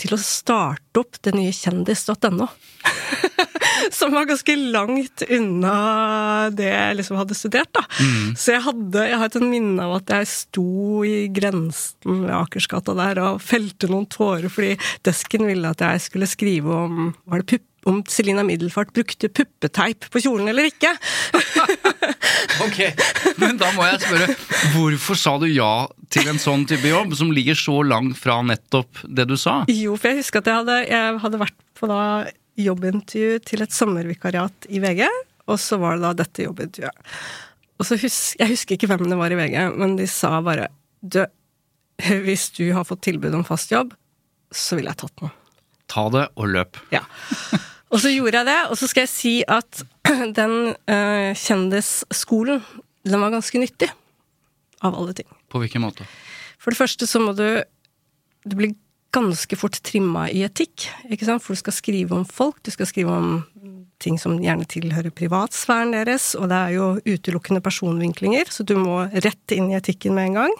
til 0.00 0.14
å 0.14 0.18
starte 0.18 1.02
opp 1.02 1.20
det 1.22 1.34
nye 1.36 1.52
kjendis.no. 1.54 2.48
Som 3.94 4.14
var 4.14 4.26
ganske 4.26 4.54
langt 4.56 5.22
unna 5.28 5.74
det 6.54 6.70
jeg 6.70 6.96
liksom 6.98 7.18
hadde 7.20 7.36
studert, 7.36 7.70
da. 7.76 7.84
Så 8.38 8.54
jeg 8.54 8.64
hadde 8.64 9.04
jeg 9.10 9.20
har 9.20 9.28
et 9.28 9.38
minne 9.44 9.84
av 9.84 9.98
at 9.98 10.14
jeg 10.16 10.30
sto 10.30 11.04
i 11.06 11.28
grensen 11.34 12.24
ved 12.24 12.32
Akersgata 12.34 12.96
der 12.98 13.20
og 13.22 13.42
felte 13.44 13.90
noen 13.90 14.08
tårer 14.10 14.50
fordi 14.50 14.74
desken 15.06 15.46
ville 15.50 15.70
at 15.70 15.84
jeg 15.84 16.06
skulle 16.06 16.30
skrive 16.30 16.80
om 16.86 17.12
Var 17.28 17.44
det 17.44 17.50
pupp? 17.54 17.68
Om 17.90 18.00
Selina 18.08 18.42
Middelfart 18.46 18.92
brukte 18.96 19.28
puppeteip 19.28 20.06
på 20.12 20.22
kjolen 20.24 20.48
eller 20.52 20.70
ikke. 20.70 20.94
Ok, 22.64 22.78
Men 23.40 23.56
da 23.58 23.70
må 23.74 23.84
jeg 23.88 24.00
spørre, 24.04 24.34
hvorfor 24.74 25.18
sa 25.18 25.32
du 25.42 25.46
ja 25.50 25.86
til 26.12 26.28
en 26.30 26.38
sånn 26.40 26.62
type 26.70 26.86
jobb, 26.86 27.14
som 27.18 27.32
ligger 27.34 27.56
så 27.58 27.80
langt 27.86 28.18
fra 28.20 28.38
nettopp 28.46 29.00
det 29.08 29.26
du 29.30 29.34
sa? 29.40 29.62
Jo, 29.70 29.96
for 29.98 30.12
jeg 30.12 30.22
husker 30.22 30.42
at 30.42 30.50
jeg 30.50 30.60
hadde, 30.60 30.76
jeg 30.90 31.18
hadde 31.24 31.40
vært 31.40 31.56
på 31.78 31.88
da 31.90 32.00
jobbintervju 32.60 33.40
til 33.48 33.64
et 33.64 33.74
sommervikariat 33.74 34.68
i 34.70 34.80
VG, 34.84 35.02
og 35.50 35.58
så 35.60 35.80
var 35.82 35.98
det 35.98 36.06
da 36.06 36.12
dette 36.22 36.46
jobbintervjuet. 36.46 37.16
Og 37.82 37.88
så 37.88 37.98
hus, 37.98 38.18
Jeg 38.38 38.52
husker 38.52 38.76
ikke 38.76 38.88
hvem 38.92 39.08
det 39.10 39.18
var 39.18 39.34
i 39.34 39.38
VG, 39.40 39.58
men 39.74 39.96
de 39.98 40.06
sa 40.08 40.36
bare 40.46 40.68
Du, 41.02 41.24
hvis 41.98 42.48
du 42.54 42.68
har 42.72 42.86
fått 42.86 43.02
tilbud 43.08 43.34
om 43.34 43.44
fast 43.44 43.74
jobb, 43.74 43.92
så 44.54 44.78
ville 44.78 44.94
jeg 44.94 45.02
tatt 45.02 45.20
den. 45.24 45.34
Ta 45.90 46.06
det 46.14 46.28
og 46.38 46.52
løp. 46.54 46.78
Ja. 46.94 47.02
Og 47.94 48.02
så 48.02 48.10
gjorde 48.10 48.40
jeg 48.40 48.48
det, 48.50 48.60
og 48.70 48.78
så 48.78 48.88
skal 48.90 49.06
jeg 49.06 49.12
si 49.12 49.34
at 49.46 49.84
den 50.40 50.56
uh, 50.74 51.30
kjendisskolen 51.38 52.64
den 53.04 53.20
var 53.20 53.34
ganske 53.34 53.60
nyttig. 53.60 53.90
Av 54.84 54.96
alle 54.98 55.14
ting. 55.16 55.28
På 55.52 55.60
hvilken 55.62 55.84
måte? 55.84 56.06
For 56.60 56.74
det 56.74 56.80
første 56.80 57.06
så 57.08 57.20
må 57.22 57.32
du 57.36 57.62
Du 58.44 58.56
blir 58.58 58.74
ganske 59.14 59.56
fort 59.56 59.78
trimma 59.86 60.26
i 60.28 60.42
etikk, 60.44 60.88
ikke 61.08 61.24
sant? 61.24 61.40
For 61.40 61.54
du 61.54 61.62
skal 61.62 61.76
skrive 61.76 62.16
om 62.16 62.26
folk, 62.28 62.58
du 62.66 62.72
skal 62.74 62.88
skrive 62.90 63.14
om 63.14 63.28
ting 64.02 64.18
som 64.20 64.34
gjerne 64.42 64.66
tilhører 64.68 65.14
privatsfæren 65.14 65.94
deres, 65.94 66.32
og 66.36 66.50
det 66.50 66.58
er 66.58 66.74
jo 66.74 66.88
utelukkende 67.06 67.62
personvinklinger, 67.64 68.50
så 68.52 68.66
du 68.66 68.74
må 68.76 69.04
rett 69.14 69.54
inn 69.54 69.70
i 69.70 69.78
etikken 69.78 70.16
med 70.18 70.32
en 70.32 70.40
gang. 70.42 70.58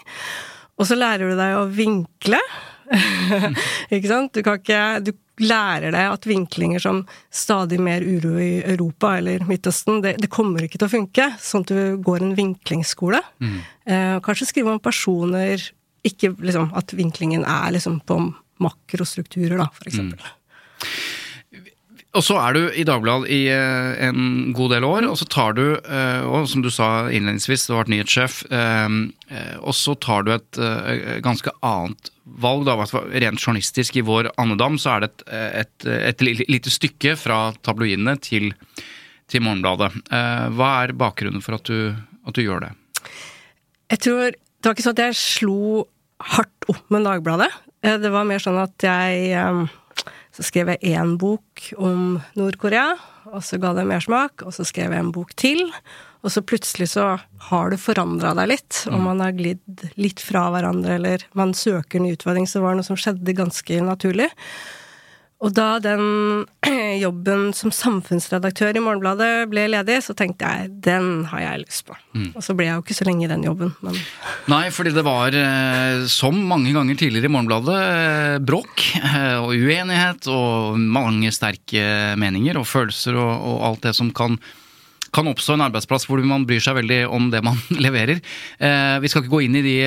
Og 0.79 0.87
så 0.89 0.97
lærer 0.97 1.29
du 1.29 1.37
deg 1.37 1.59
å 1.59 1.67
vinkle. 1.69 2.39
ikke 3.93 4.09
sant? 4.09 4.33
Du 4.33 4.41
kan 4.45 4.59
ikke 4.61 4.81
Du 5.03 5.11
lærer 5.41 5.91
deg 5.95 6.13
at 6.13 6.27
vinklinger 6.29 6.83
som 6.83 7.01
stadig 7.33 7.79
mer 7.83 8.05
uro 8.05 8.37
i 8.39 8.61
Europa 8.63 9.15
eller 9.19 9.43
Midtøsten, 9.49 10.01
det, 10.05 10.15
det 10.23 10.31
kommer 10.31 10.63
ikke 10.63 10.79
til 10.79 10.87
å 10.87 10.93
funke. 10.93 11.27
Sånn 11.43 11.65
at 11.65 11.73
du 11.73 11.99
går 12.05 12.23
en 12.23 12.37
vinklingsskole. 12.37 13.19
Mm. 13.43 13.59
Eh, 13.85 14.15
kanskje 14.25 14.49
skrive 14.51 14.73
om 14.73 14.81
personer 14.83 15.61
Ikke 16.05 16.35
liksom 16.37 16.69
at 16.77 16.93
vinklingen 16.93 17.41
er 17.49 17.71
liksom 17.73 17.97
på 18.05 18.19
makrostrukturer, 18.61 19.57
da, 19.57 19.65
eksempel. 19.89 20.21
Mm. 20.21 20.41
Og 22.15 22.23
så 22.23 22.37
er 22.39 22.55
du 22.55 22.61
i 22.71 22.85
Dagbladet 22.87 23.27
i 23.33 23.41
eh, 23.51 24.07
en 24.07 24.53
god 24.55 24.75
del 24.77 24.87
år, 24.87 25.07
og 25.09 25.17
så 25.19 25.27
tar 25.27 25.55
du, 25.57 25.65
eh, 25.75 26.23
og 26.23 26.47
som 26.47 26.63
du 26.63 26.71
sa 26.71 27.07
innledningsvis, 27.09 27.67
du 27.67 27.73
har 27.73 27.83
vært 27.83 27.91
nyhetssjef, 27.91 28.37
eh, 28.55 29.57
og 29.59 29.75
så 29.75 29.97
tar 29.99 30.23
du 30.23 30.31
et 30.35 30.61
ganske 31.25 31.51
annet 31.65 32.11
valg, 32.25 32.65
da, 32.67 32.75
rent 33.21 33.41
journalistisk. 33.41 33.97
I 33.97 34.05
vår 34.05 34.31
andedam 34.41 34.79
så 34.81 34.95
er 34.95 35.05
det 35.05 35.11
et, 35.29 35.85
et, 35.85 35.87
et 36.11 36.25
lite 36.49 36.73
stykke 36.73 37.15
fra 37.19 37.39
tabloidene 37.65 38.17
til, 38.23 38.51
til 39.31 39.45
Morgenbladet. 39.45 39.91
Hva 40.57 40.71
er 40.83 40.95
bakgrunnen 40.97 41.43
for 41.45 41.59
at 41.59 41.69
du, 41.69 41.93
at 42.25 42.37
du 42.37 42.41
gjør 42.41 42.65
det? 42.65 42.73
Jeg 43.93 44.01
tror 44.01 44.33
Det 44.33 44.65
var 44.65 44.73
ikke 44.73 44.87
sånn 44.87 44.97
at 44.97 45.03
jeg 45.03 45.17
slo 45.19 45.59
hardt 46.33 46.69
opp 46.73 46.89
med 46.89 47.05
Dagbladet. 47.05 47.51
Det 47.85 48.09
var 48.09 48.25
mer 48.25 48.41
sånn 48.41 48.57
at 48.57 48.81
jeg 48.81 49.67
så 50.35 50.43
skrev 50.43 50.73
jeg 50.73 50.97
én 50.97 51.15
bok 51.19 51.69
om 51.79 52.17
Nord-Korea, 52.35 52.95
og 53.31 53.43
så 53.45 53.59
ga 53.61 53.71
det 53.77 53.85
mersmak, 53.87 54.43
og 54.43 54.51
så 54.55 54.65
skrev 54.67 54.91
jeg 54.91 55.05
en 55.05 55.13
bok 55.15 55.31
til. 55.39 55.61
Og 56.25 56.33
så 56.33 56.41
plutselig 56.41 56.89
så 56.95 57.19
har 57.51 57.69
det 57.69 57.77
forandra 57.83 58.33
deg 58.39 58.49
litt, 58.55 58.79
og 58.89 58.97
man 59.03 59.21
har 59.21 59.35
glidd 59.37 59.83
litt 60.01 60.23
fra 60.23 60.47
hverandre, 60.55 60.97
eller 60.97 61.27
man 61.37 61.53
søker 61.53 62.01
ny 62.01 62.15
utfordring, 62.15 62.49
så 62.49 62.63
var 62.63 62.73
det 62.73 62.81
noe 62.81 62.87
som 62.87 62.97
skjedde 62.97 63.37
ganske 63.37 63.77
naturlig. 63.85 64.31
Og 65.45 65.51
da 65.53 65.75
den 65.83 66.45
jobben 67.03 67.49
som 67.53 67.69
samfunnsredaktør 67.75 68.79
i 68.79 68.81
Morgenbladet 68.81 69.45
ble 69.51 69.67
ledig, 69.69 69.99
så 70.01 70.15
tenkte 70.17 70.47
jeg 70.49 70.71
den 70.87 71.27
har 71.29 71.43
jeg 71.43 71.61
lyst 71.65 71.85
på. 71.85 71.97
Mm. 72.15 72.31
Og 72.31 72.41
så 72.47 72.55
ble 72.57 72.69
jeg 72.69 72.79
jo 72.79 72.85
ikke 72.87 72.97
så 72.97 73.07
lenge 73.09 73.27
i 73.27 73.31
den 73.31 73.45
jobben, 73.45 73.75
men 73.85 73.99
Nei, 74.49 74.63
fordi 74.73 74.95
det 74.95 75.05
var, 75.05 75.35
eh, 75.35 76.07
som 76.09 76.41
mange 76.49 76.73
ganger 76.73 76.97
tidligere 76.97 77.29
i 77.29 77.35
Morgenbladet, 77.35 77.79
eh, 77.85 78.41
bråk 78.49 78.89
eh, 79.03 79.37
og 79.43 79.53
uenighet 79.53 80.29
og 80.33 80.81
mange 80.81 81.33
sterke 81.35 82.15
meninger 82.17 82.57
og 82.57 82.69
følelser 82.69 83.19
og, 83.19 83.33
og 83.35 83.65
alt 83.69 83.89
det 83.89 83.97
som 83.99 84.13
kan 84.15 84.39
kan 85.15 85.29
oppstå 85.31 85.55
en 85.55 85.65
arbeidsplass 85.69 86.07
hvor 86.09 86.21
man 86.27 86.45
bryr 86.47 86.63
seg 86.63 86.77
veldig 86.79 87.01
om 87.15 87.29
det 87.33 87.43
man 87.45 87.59
leverer. 87.85 88.21
Eh, 88.59 88.95
vi 89.03 89.11
skal 89.11 89.23
ikke 89.23 89.35
gå 89.37 89.45
inn 89.47 89.59
i 89.61 89.65
de 89.65 89.77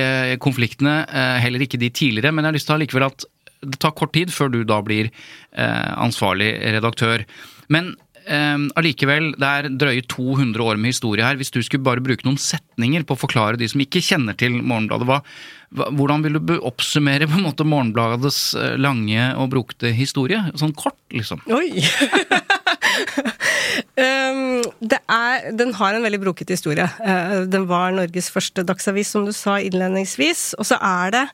konfliktene, 0.41 1.01
eh, 1.05 1.37
heller 1.45 1.65
ikke 1.65 1.81
de 1.81 1.91
tidligere, 1.93 2.33
men 2.33 2.45
jeg 2.45 2.51
har 2.51 2.59
lyst 2.59 2.71
til 2.71 2.79
å 2.79 2.83
likevel 2.83 3.09
at 3.11 3.29
det 3.59 3.79
tar 3.83 3.95
kort 3.97 4.13
tid 4.15 4.31
før 4.31 4.53
du 4.53 4.61
da 4.67 4.79
blir 4.85 5.09
eh, 5.09 5.89
ansvarlig 5.99 6.53
redaktør. 6.77 7.25
Men 7.71 7.91
eh, 8.23 8.55
allikevel, 8.79 9.33
det 9.39 9.49
er 9.49 9.69
drøye 9.81 10.05
200 10.07 10.63
år 10.63 10.79
med 10.79 10.93
historie 10.93 11.25
her. 11.25 11.39
Hvis 11.39 11.51
du 11.53 11.59
skulle 11.65 11.85
bare 11.85 12.03
bruke 12.03 12.27
noen 12.27 12.39
setninger 12.39 13.03
på 13.07 13.17
å 13.17 13.23
forklare 13.25 13.59
de 13.59 13.67
som 13.69 13.83
ikke 13.83 14.03
kjenner 14.05 14.37
til 14.39 14.61
Morgenbladet, 14.61 15.21
hvordan 15.69 16.23
vil 16.25 16.39
du 16.39 16.55
oppsummere 16.65 17.27
på 17.29 17.37
en 17.37 17.45
måte 17.45 17.67
Morgenbladets 17.67 18.41
eh, 18.57 18.77
lange 18.81 19.31
og 19.37 19.51
brukte 19.53 19.91
historie? 19.95 20.41
Sånn 20.59 20.75
kort, 20.77 20.99
liksom. 21.13 21.43
Oi! 21.53 21.83
um, 23.79 24.61
er, 24.89 25.49
den 25.55 25.73
har 25.77 25.95
en 25.95 26.05
veldig 26.05 26.21
brokete 26.23 26.55
historie. 26.55 26.87
Uh, 26.99 27.45
den 27.49 27.67
var 27.69 27.93
Norges 27.95 28.29
første 28.33 28.65
dagsavis, 28.67 29.13
som 29.15 29.27
du 29.27 29.33
sa 29.35 29.59
innledningsvis. 29.63 30.53
Og 30.59 30.67
så 30.69 30.79
er 30.81 31.15
det 31.15 31.25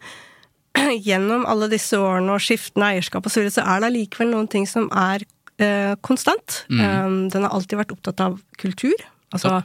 gjennom 1.07 1.45
alle 1.49 1.69
disse 1.71 1.99
årene 1.99 2.35
og 2.35 2.43
skiftende 2.43 2.93
eierskap 2.93 3.25
osv., 3.25 3.35
så, 3.35 3.43
videre, 3.43 3.55
så 3.57 3.65
er 3.65 3.81
det 3.81 3.91
allikevel 3.91 4.31
noen 4.33 4.51
ting 4.51 4.67
som 4.69 4.87
er 4.91 5.25
eh, 5.61 5.93
konstant. 6.05 6.61
Mm. 6.69 6.81
Um, 6.83 7.19
den 7.33 7.47
har 7.47 7.55
alltid 7.55 7.79
vært 7.81 7.95
opptatt 7.95 8.23
av 8.25 8.39
kultur. 8.61 8.95
Altså, 9.35 9.59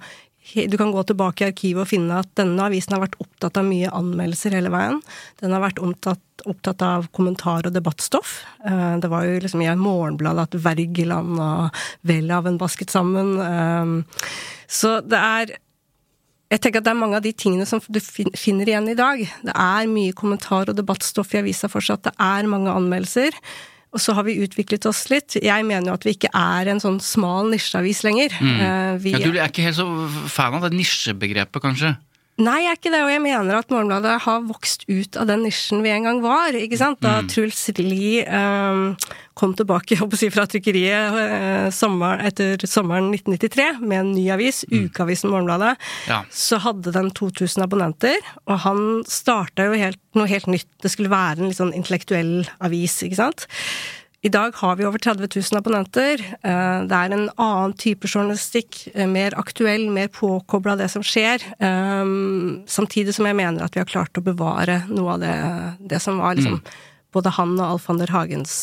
du 0.54 0.76
kan 0.80 0.90
gå 0.92 1.02
tilbake 1.06 1.44
i 1.44 1.48
arkivet 1.50 1.84
og 1.84 1.90
finne 1.90 2.20
at 2.22 2.30
denne 2.38 2.64
avisen 2.64 2.96
har 2.96 3.04
vært 3.04 3.18
opptatt 3.22 3.60
av 3.60 3.66
mye 3.68 3.92
anmeldelser 3.94 4.56
hele 4.56 4.72
veien. 4.72 4.98
Den 5.42 5.54
har 5.54 5.62
vært 5.62 5.80
opptatt, 5.84 6.22
opptatt 6.48 6.82
av 6.82 7.08
kommentar- 7.14 7.68
og 7.68 7.74
debattstoff. 7.76 8.40
Uh, 8.64 8.98
det 9.02 9.10
var 9.12 9.28
jo 9.28 9.38
liksom 9.44 9.62
i 9.62 9.70
Morgenbladet 9.78 10.48
at 10.48 10.60
Wergeland 10.64 11.38
og 11.38 11.82
Welhaven 12.08 12.58
basket 12.60 12.90
sammen. 12.90 13.36
Um, 13.38 13.98
så 14.66 14.98
det 15.04 15.20
er 15.20 15.58
jeg 16.50 16.64
tenker 16.64 16.80
at 16.80 16.86
det 16.88 16.90
er 16.90 16.98
mange 16.98 17.14
av 17.14 17.22
de 17.22 17.30
tingene 17.30 17.62
som 17.68 17.78
du 17.78 18.00
finner 18.02 18.66
igjen 18.66 18.88
i 18.90 18.96
dag. 18.98 19.20
Det 19.46 19.52
er 19.54 19.90
mye 19.90 20.14
kommentar 20.18 20.72
og 20.72 20.74
debattstoff 20.74 21.36
i 21.36 21.44
avisa 21.44 21.70
fortsatt. 21.70 22.08
Det 22.08 22.14
er 22.18 22.48
mange 22.50 22.72
anmeldelser. 22.74 23.36
Og 23.90 24.02
så 24.02 24.14
har 24.14 24.26
vi 24.26 24.38
utviklet 24.44 24.86
oss 24.86 25.08
litt. 25.10 25.34
Jeg 25.42 25.66
mener 25.66 25.90
jo 25.90 25.96
at 25.98 26.04
vi 26.06 26.14
ikke 26.14 26.30
er 26.36 26.70
en 26.70 26.82
sånn 26.82 27.00
smal 27.02 27.50
nisjeavis 27.50 28.04
lenger. 28.06 28.36
Mm. 28.38 28.60
Eh, 28.66 28.92
vi, 29.02 29.14
ja, 29.16 29.22
du 29.24 29.32
er 29.34 29.48
ikke 29.48 29.66
helt 29.66 29.80
så 29.80 29.86
fan 30.30 30.54
av 30.58 30.68
det 30.68 30.76
nisjebegrepet, 30.78 31.62
kanskje? 31.64 31.96
Nei, 32.40 32.62
jeg 32.64 32.70
er 32.70 32.78
ikke 32.78 32.92
det, 32.94 33.00
og 33.04 33.10
jeg 33.12 33.20
mener 33.20 33.58
at 33.58 33.72
Morgenbladet 33.72 34.14
har 34.24 34.44
vokst 34.48 34.86
ut 34.88 35.16
av 35.20 35.26
den 35.28 35.42
nisjen 35.44 35.82
vi 35.84 35.90
en 35.92 36.06
gang 36.08 36.20
var. 36.24 36.56
ikke 36.56 36.78
sant? 36.80 37.00
Da 37.04 37.18
mm. 37.20 37.28
Truls 37.28 37.60
Lie 37.76 38.22
um, 38.24 38.94
kom 39.36 39.52
tilbake 39.58 39.98
si, 40.20 40.30
fra 40.32 40.46
trykkeriet 40.48 41.18
uh, 41.18 41.68
sommer, 41.74 42.22
etter 42.30 42.64
sommeren 42.64 43.10
1993 43.12 43.82
med 43.82 43.98
en 43.98 44.12
ny 44.16 44.24
avis, 44.32 44.62
mm. 44.70 44.88
ukeavisen 44.88 45.32
Morgenbladet, 45.32 45.74
ja. 46.08 46.22
så 46.32 46.62
hadde 46.64 46.94
den 46.96 47.12
2000 47.12 47.66
abonnenter. 47.66 48.16
Og 48.48 48.62
han 48.64 48.84
starta 49.08 49.68
jo 49.68 49.76
helt, 49.76 50.00
noe 50.16 50.30
helt 50.30 50.48
nytt. 50.48 50.70
Det 50.80 50.94
skulle 50.94 51.12
være 51.12 51.42
en 51.42 51.52
litt 51.52 51.60
sånn 51.60 51.76
intellektuell 51.76 52.38
avis, 52.64 53.02
ikke 53.04 53.20
sant. 53.20 53.50
I 54.22 54.28
dag 54.28 54.52
har 54.54 54.76
vi 54.76 54.84
over 54.84 55.00
30 55.00 55.28
000 55.52 55.58
abonnenter. 55.58 56.20
Eh, 56.20 56.80
det 56.84 56.96
er 56.96 57.14
en 57.14 57.30
annen 57.40 57.72
type 57.80 58.08
journalistikk, 58.08 58.82
eh, 58.92 59.08
mer 59.08 59.32
aktuell, 59.40 59.86
mer 59.88 60.10
påkobla 60.12 60.74
det 60.76 60.90
som 60.92 61.02
skjer. 61.02 61.40
Eh, 61.56 62.12
samtidig 62.68 63.14
som 63.16 63.24
jeg 63.24 63.38
mener 63.38 63.64
at 63.64 63.76
vi 63.76 63.80
har 63.80 63.88
klart 63.88 64.20
å 64.20 64.24
bevare 64.24 64.82
noe 64.92 65.16
av 65.16 65.24
det, 65.24 65.38
det 65.94 66.02
som 66.04 66.20
var 66.20 66.36
liksom 66.36 66.60
mm. 66.60 66.76
både 67.16 67.32
han 67.38 67.56
og 67.56 67.66
Alf 67.70 67.88
Ander 67.88 68.12
Hagens 68.12 68.54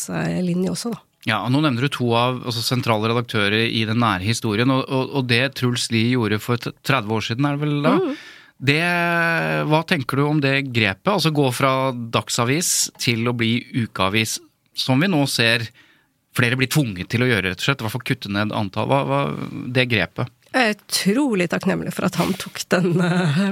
linje 0.46 0.76
også, 0.76 0.94
da. 0.94 1.02
Ja, 1.26 1.42
og 1.42 1.50
Nå 1.50 1.60
nevner 1.64 1.82
du 1.82 1.90
to 1.90 2.06
av 2.14 2.44
altså, 2.46 2.62
sentrale 2.62 3.10
redaktører 3.10 3.66
i 3.66 3.82
den 3.84 3.98
nære 3.98 4.22
historien. 4.22 4.70
Og, 4.70 4.86
og, 4.86 5.10
og, 5.10 5.26
det 5.28 5.56
Truls 5.58 5.90
Lie 5.90 6.14
gjorde 6.14 6.38
for 6.38 6.62
30 6.62 7.10
år 7.18 7.26
siden, 7.26 7.48
er 7.48 7.58
det 7.58 7.66
vel 7.66 7.80
da? 7.82 7.98
Mm. 7.98 8.18
Det, 8.58 8.82
hva 9.70 9.82
tenker 9.86 10.18
du 10.18 10.24
om 10.24 10.38
det 10.42 10.70
grepet? 10.70 11.10
Altså 11.12 11.34
gå 11.34 11.50
fra 11.54 11.90
dagsavis 12.14 12.92
til 13.02 13.26
å 13.30 13.34
bli 13.36 13.58
ukeavis 13.74 14.38
som 14.78 15.00
vi 15.02 15.10
nå 15.10 15.24
ser 15.30 15.68
flere 16.38 16.58
blir 16.58 16.70
tvunget 16.70 17.10
til 17.12 17.24
å 17.24 17.28
gjøre, 17.28 17.50
rett 17.50 17.62
og 17.62 17.66
slett. 17.66 17.82
I 17.82 17.86
hvert 17.86 17.96
fall 17.96 18.08
kutte 18.12 18.32
ned 18.32 18.54
antall. 18.56 18.88
Hva, 18.90 19.04
hva, 19.08 19.20
det 19.74 19.88
grepet? 19.90 20.34
Jeg 20.48 20.64
er 20.64 20.76
utrolig 20.78 21.48
takknemlig 21.52 21.92
for 21.92 22.08
at 22.08 22.16
han 22.16 22.32
tok 22.40 22.62
den 22.72 22.94
uh, 23.02 23.50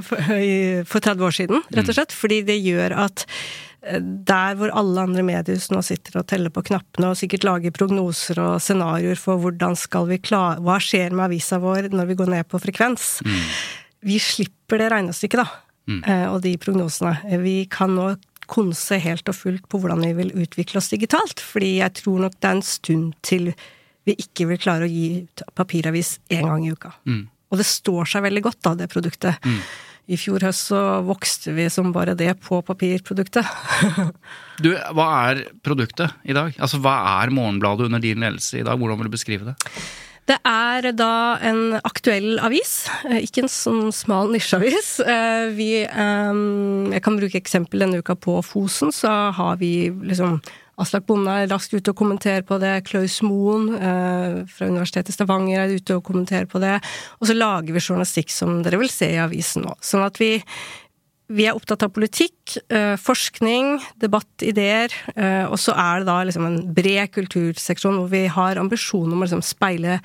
for 0.88 1.02
30 1.02 1.24
år 1.26 1.34
siden, 1.36 1.64
rett 1.76 1.90
og 1.90 1.96
slett. 1.98 2.14
Mm. 2.14 2.20
Fordi 2.22 2.38
det 2.48 2.56
gjør 2.56 2.94
at 3.04 3.24
eh, 3.84 3.98
der 4.30 4.56
hvor 4.56 4.72
alle 4.72 5.04
andre 5.04 5.24
mediehus 5.26 5.68
nå 5.74 5.82
sitter 5.84 6.22
og 6.22 6.28
teller 6.30 6.54
på 6.54 6.64
knappene 6.70 7.10
og 7.12 7.18
sikkert 7.20 7.44
lager 7.48 7.74
prognoser 7.76 8.40
og 8.40 8.56
scenarioer 8.64 9.20
for 9.20 9.42
hvordan 9.42 9.76
skal 9.76 10.08
vi 10.08 10.22
klare 10.22 10.62
Hva 10.64 10.78
skjer 10.82 11.12
med 11.12 11.28
avisa 11.28 11.60
vår 11.60 11.90
når 11.92 12.08
vi 12.12 12.18
går 12.22 12.32
ned 12.32 12.48
på 12.48 12.62
frekvens? 12.64 13.18
Mm. 13.26 13.44
Vi 14.06 14.18
slipper 14.22 14.80
det 14.80 14.88
regnestykket, 14.94 15.44
da. 15.44 15.62
Mm. 15.86 16.00
Uh, 16.00 16.26
og 16.32 16.40
de 16.48 16.56
prognosene. 16.58 17.12
Vi 17.44 17.58
kan 17.70 17.92
nå 17.94 18.14
konse 18.50 18.98
helt 19.02 19.28
og 19.30 19.36
fullt 19.36 19.66
på 19.70 19.80
hvordan 19.82 20.04
vi 20.04 20.12
vil 20.18 20.34
utvikle 20.44 20.80
oss 20.80 20.92
digitalt. 20.92 21.42
Fordi 21.42 21.76
jeg 21.80 21.96
tror 22.02 22.26
nok 22.26 22.36
det 22.38 22.50
er 22.50 22.58
en 22.58 22.66
stund 22.66 23.16
til 23.26 23.50
vi 24.06 24.14
ikke 24.22 24.46
vil 24.52 24.60
klare 24.62 24.86
å 24.86 24.90
gi 24.90 25.24
ut 25.24 25.42
papiravis 25.58 26.16
én 26.30 26.46
gang 26.46 26.62
i 26.66 26.70
uka. 26.74 26.92
Mm. 27.10 27.24
Og 27.50 27.60
det 27.60 27.66
står 27.66 28.08
seg 28.10 28.24
veldig 28.26 28.42
godt, 28.46 28.60
da, 28.62 28.74
det 28.78 28.90
produktet. 28.92 29.42
Mm. 29.46 29.60
I 30.06 30.18
fjor 30.20 30.44
høst 30.46 30.68
så 30.70 30.80
vokste 31.02 31.50
vi 31.56 31.66
som 31.72 31.90
bare 31.94 32.14
det 32.18 32.30
på 32.46 32.60
papirproduktet. 32.62 33.46
du, 34.64 34.70
hva 34.94 35.06
er 35.32 35.42
produktet 35.66 36.14
i 36.22 36.36
dag? 36.36 36.54
Altså 36.62 36.78
hva 36.82 36.94
er 37.16 37.34
Morgenbladet 37.34 37.88
under 37.88 38.02
din 38.02 38.22
ledelse 38.22 38.60
i 38.60 38.66
dag? 38.66 38.78
Hvordan 38.78 39.00
vil 39.00 39.10
du 39.10 39.16
beskrive 39.16 39.50
det? 39.50 39.72
Det 40.26 40.36
er 40.42 40.90
da 40.98 41.38
en 41.46 41.76
aktuell 41.86 42.40
avis, 42.42 42.88
eh, 43.06 43.22
ikke 43.22 43.44
en 43.44 43.52
sånn 43.52 43.92
smal 43.94 44.32
nisjeavis. 44.34 44.98
Eh, 45.06 45.54
vi, 45.54 45.70
eh, 45.84 46.38
jeg 46.92 47.02
kan 47.02 47.18
bruke 47.18 47.38
eksempel 47.38 47.84
denne 47.84 48.02
uka 48.02 48.16
på 48.18 48.42
Fosen, 48.42 48.90
så 48.90 49.32
har 49.32 49.56
vi 49.56 49.90
liksom 49.90 50.40
Aslak 50.76 51.06
Bonde 51.08 51.32
er 51.32 51.46
raskt 51.48 51.72
ute 51.72 51.92
og 51.92 51.96
kommenterer 51.96 52.42
på 52.44 52.58
det. 52.60 52.84
Klaus 52.84 53.22
Moen 53.24 53.70
eh, 53.78 54.42
fra 54.50 54.66
Universitetet 54.68 55.08
i 55.08 55.14
Stavanger 55.14 55.62
er 55.62 55.76
ute 55.78 55.96
og 55.96 56.04
kommenterer 56.04 56.44
på 56.50 56.60
det. 56.60 56.74
Og 57.20 57.30
så 57.30 57.36
lager 57.36 57.72
vi 57.72 57.80
journalistikk 57.80 58.34
som 58.34 58.58
dere 58.66 58.80
vil 58.82 58.92
se 58.92 59.08
i 59.14 59.22
avisen 59.22 59.64
nå. 59.64 59.72
Sånn 59.80 60.04
at 60.04 60.20
vi, 60.20 60.34
vi 61.26 61.46
er 61.48 61.56
opptatt 61.58 61.82
av 61.82 61.90
politikk, 61.94 62.56
eh, 62.70 62.94
forskning, 63.00 63.80
debatt, 63.98 64.30
ideer. 64.42 64.92
Eh, 65.16 65.44
og 65.46 65.58
så 65.58 65.74
er 65.74 66.00
det 66.00 66.06
da 66.06 66.20
liksom 66.22 66.46
en 66.46 66.60
bred 66.74 67.10
kulturseksjon 67.14 67.98
hvor 67.98 68.10
vi 68.12 68.26
har 68.30 68.60
ambisjon 68.62 69.10
om 69.10 69.18
å 69.18 69.26
liksom 69.26 69.42
speile 69.42 70.00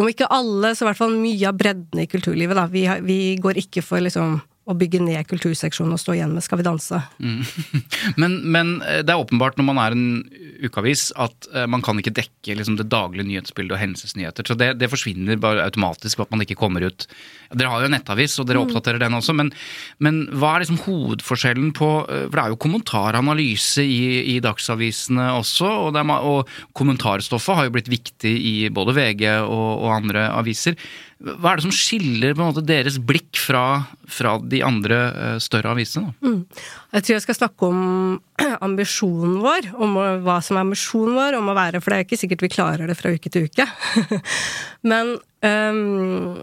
om 0.00 0.08
ikke 0.08 0.30
alle, 0.32 0.72
så 0.72 0.86
i 0.86 0.88
hvert 0.88 1.00
fall 1.02 1.18
mye 1.18 1.48
av 1.50 1.58
bredden 1.58 2.00
i 2.00 2.08
kulturlivet. 2.08 2.56
Da. 2.56 2.64
Vi, 2.70 2.86
vi 3.04 3.18
går 3.42 3.60
ikke 3.60 3.82
for 3.84 4.00
liksom 4.00 4.38
å 4.72 4.78
bygge 4.78 5.02
ned 5.04 5.28
kulturseksjonen 5.30 5.94
og 5.94 6.00
stå 6.00 6.16
igjen 6.16 6.32
med 6.34 6.44
Skal 6.44 6.60
vi 6.60 6.66
danse. 6.66 7.00
Mm. 7.22 7.42
men, 8.22 8.38
men, 8.54 8.72
eh, 8.88 9.02
det 9.06 9.14
er 9.14 9.22
åpenbart 9.22 9.58
når 9.58 9.68
man 9.68 9.80
er 9.82 9.96
en 9.96 10.06
ukeavis 10.62 11.10
at 11.20 11.48
uh, 11.54 11.64
man 11.70 11.82
kan 11.84 11.98
ikke 11.98 12.14
dekke 12.14 12.56
liksom, 12.58 12.76
det 12.78 12.88
daglige 12.92 13.26
nyhetsbildet 13.28 13.76
og 13.76 13.80
hendelsesnyheter. 13.82 14.46
Så 14.48 14.56
det, 14.58 14.72
det, 14.80 14.90
forsvinner 14.92 15.40
bare 15.42 15.64
automatisk 15.66 16.18
ved 16.18 16.28
at 16.28 16.34
man 16.34 16.44
ikke 16.44 16.58
kommer 16.60 16.86
ut. 16.86 17.06
Dere 17.52 17.70
har 17.72 17.82
jo 17.82 17.90
en 17.90 17.96
nettavis, 17.96 18.36
og 18.40 18.48
dere 18.48 18.62
mm. 18.62 18.68
oppdaterer 18.68 19.02
den 19.02 19.18
også, 19.18 19.34
men, 19.36 19.52
men, 20.02 20.22
hva 20.38 20.54
er 20.54 20.64
liksom 20.64 20.82
hovedforskjellen 20.86 21.72
på 21.76 21.90
uh, 22.06 22.26
For 22.26 22.36
det 22.38 22.44
er 22.44 22.54
jo 22.54 22.60
kommentaranalyse 22.66 23.86
i, 23.86 24.02
i 24.34 24.38
dagsavisene 24.44 25.32
også, 25.38 25.70
og, 25.86 25.98
er, 25.98 26.12
og, 26.32 26.52
kommentarstoffet 26.78 27.58
har 27.58 27.68
jo 27.68 27.76
blitt 27.78 27.90
viktig 27.92 28.32
i 28.32 28.56
både 28.74 28.96
VG 28.96 29.26
og, 29.42 29.70
og 29.82 29.96
andre 29.96 30.28
aviser. 30.32 30.78
Hva 31.22 31.52
er 31.52 31.60
det 31.60 31.64
som 31.68 31.74
skiller 31.74 32.34
måte 32.38 32.64
deres 32.66 32.96
blikk 32.98 33.38
fra, 33.38 33.84
fra 34.10 34.34
de 34.42 34.62
andre 34.66 34.98
uh, 35.14 35.36
større 35.42 35.70
avisene? 35.76 36.10
Mm. 36.24 36.40
Jeg 36.96 37.04
tror 37.04 37.14
jeg 37.14 37.24
skal 37.26 37.38
snakke 37.38 37.68
om 37.68 37.82
ambisjonen 38.66 39.38
vår, 39.44 39.70
om 39.78 39.94
hva 40.26 40.40
som 40.42 40.58
er 40.58 40.66
ambisjonen 40.66 41.18
vår 41.18 41.38
om 41.38 41.52
å 41.52 41.56
være 41.56 41.82
For 41.82 41.92
det 41.92 42.00
er 42.00 42.08
ikke 42.08 42.20
sikkert 42.24 42.46
vi 42.46 42.52
klarer 42.56 42.90
det 42.90 42.98
fra 42.98 43.14
uke 43.14 43.32
til 43.32 43.46
uke. 43.46 43.68
Men 44.90 45.14
um, 45.46 46.40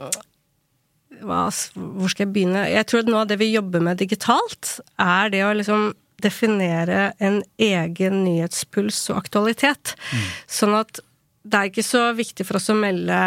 hva, 1.28 1.42
hvor 1.50 2.12
skal 2.12 2.26
jeg 2.26 2.34
begynne? 2.36 2.68
Jeg 2.72 2.88
tror 2.88 3.04
at 3.04 3.12
noe 3.12 3.24
av 3.26 3.32
det 3.32 3.40
vi 3.42 3.52
jobber 3.52 3.84
med 3.84 4.00
digitalt, 4.00 4.78
er 4.96 5.34
det 5.34 5.44
å 5.44 5.56
liksom 5.58 5.92
definere 6.24 7.14
en 7.24 7.42
egen 7.60 8.24
nyhetspuls 8.26 9.06
og 9.12 9.22
aktualitet. 9.22 9.96
Mm. 10.12 10.26
Sånn 10.52 10.76
at 10.80 11.04
det 11.50 11.60
er 11.60 11.70
ikke 11.72 11.86
så 11.86 12.10
viktig 12.16 12.46
for 12.48 12.60
oss 12.60 12.72
å 12.72 12.78
melde 12.78 13.20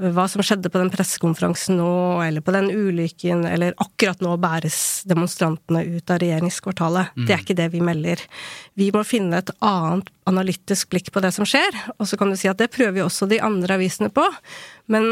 hva 0.00 0.24
som 0.30 0.40
skjedde 0.40 0.70
på 0.72 0.80
den 0.80 0.90
pressekonferansen 0.92 1.76
nå, 1.76 2.22
eller 2.24 2.40
på 2.44 2.54
den 2.54 2.70
ulykken, 2.72 3.44
eller 3.44 3.74
akkurat 3.82 4.22
nå 4.24 4.38
bæres 4.40 5.02
demonstrantene 5.08 5.82
ut 5.84 6.10
av 6.10 6.22
regjeringskvartalet. 6.22 7.12
Mm. 7.12 7.26
Det 7.28 7.34
er 7.34 7.42
ikke 7.44 7.58
det 7.58 7.68
vi 7.74 7.82
melder. 7.84 8.22
Vi 8.80 8.88
må 8.94 9.04
finne 9.04 9.42
et 9.42 9.52
annet 9.60 10.08
analytisk 10.30 10.94
blikk 10.94 11.10
på 11.12 11.20
det 11.24 11.34
som 11.36 11.48
skjer, 11.48 11.76
og 11.98 12.08
så 12.08 12.16
kan 12.16 12.32
du 12.32 12.38
si 12.40 12.48
at 12.48 12.60
det 12.62 12.72
prøver 12.72 13.02
jo 13.02 13.08
også 13.10 13.28
de 13.28 13.42
andre 13.44 13.76
avisene 13.76 14.08
på, 14.14 14.24
men 14.92 15.10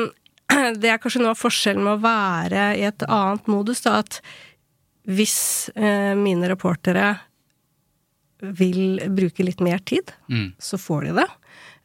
det 0.81 0.95
er 0.95 1.03
kanskje 1.03 1.27
noe 1.27 1.35
av 1.35 1.43
forskjellen 1.43 1.85
med 1.85 1.99
å 1.99 2.05
være 2.07 2.71
i 2.81 2.87
et 2.89 3.05
annet 3.05 3.53
modus, 3.53 3.85
da, 3.85 4.01
at 4.01 4.23
hvis 5.11 5.69
eh, 5.77 6.17
mine 6.17 6.49
reportere 6.49 7.13
vil 8.41 9.03
bruke 9.13 9.45
litt 9.45 9.61
mer 9.61 9.85
tid, 9.85 10.09
mm. 10.33 10.55
så 10.57 10.81
får 10.81 11.11
de 11.11 11.15
det. 11.21 11.29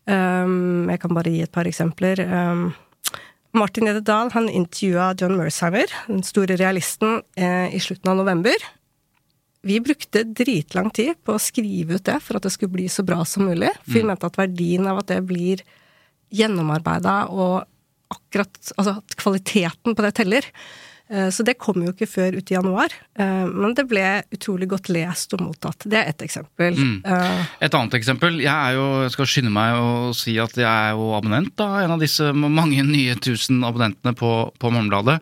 Um, 0.06 0.86
jeg 0.92 1.02
kan 1.02 1.16
bare 1.18 1.32
gi 1.34 1.42
et 1.44 1.52
par 1.52 1.68
eksempler. 1.68 2.22
Um, 2.30 2.68
Martin 3.56 3.88
Ededal 3.90 4.32
han 4.36 4.50
intervjua 4.50 5.14
John 5.20 5.38
Mersheimer, 5.40 5.92
den 6.08 6.24
store 6.28 6.58
realisten, 6.60 7.22
eh, 7.36 7.76
i 7.76 7.80
slutten 7.80 8.12
av 8.12 8.20
november. 8.20 8.66
Vi 9.66 9.80
brukte 9.82 10.24
dritlang 10.24 10.92
tid 10.94 11.18
på 11.26 11.34
å 11.34 11.42
skrive 11.42 11.98
ut 11.98 12.06
det 12.06 12.20
for 12.22 12.38
at 12.38 12.46
det 12.46 12.52
skulle 12.54 12.76
bli 12.76 12.90
så 12.92 13.06
bra 13.08 13.24
som 13.26 13.48
mulig. 13.48 13.72
For 13.82 13.98
vi 13.98 14.04
mm. 14.04 14.12
mente 14.12 14.30
at 14.30 14.38
verdien 14.38 14.86
av 14.92 15.02
at 15.02 15.10
det 15.10 15.22
blir 15.26 15.64
gjennomarbeida 16.36 17.16
og 17.34 17.64
akkurat 18.14 18.74
Altså 18.78 19.00
at 19.00 19.16
kvaliteten 19.18 19.96
på 19.96 20.04
det 20.06 20.12
teller. 20.20 20.46
Eh, 21.10 21.30
så 21.30 21.46
det 21.46 21.58
kom 21.62 21.84
jo 21.86 21.94
ikke 21.94 22.08
før 22.10 22.38
ut 22.40 22.52
i 22.52 22.56
januar. 22.56 22.94
Eh, 23.20 23.46
men 23.52 23.76
det 23.78 23.86
ble 23.90 24.06
utrolig 24.34 24.70
godt 24.72 24.90
lest 24.94 25.36
og 25.38 25.44
mottatt. 25.46 25.86
Det 25.86 26.00
er 26.00 26.10
ett 26.14 26.26
eksempel. 26.26 26.78
Mm. 26.78 26.96
Eh, 27.06 27.44
Et 27.68 27.78
annet 27.78 27.98
eksempel. 28.00 28.40
Jeg 28.42 28.54
er 28.54 28.78
jo, 28.78 28.88
skal 29.14 29.30
skynde 29.30 29.54
meg 29.54 29.78
å 29.78 30.14
si 30.18 30.38
at 30.42 30.58
jeg 30.58 30.66
er 30.66 30.96
jo 30.98 31.12
abonnent, 31.18 31.54
da. 31.60 31.70
En 31.84 31.96
av 31.98 32.02
disse 32.02 32.32
mange 32.34 32.84
nye 32.88 33.16
tusen 33.22 33.62
abonnentene 33.66 34.16
på, 34.18 34.32
på 34.60 34.74
Morgenbladet. 34.74 35.20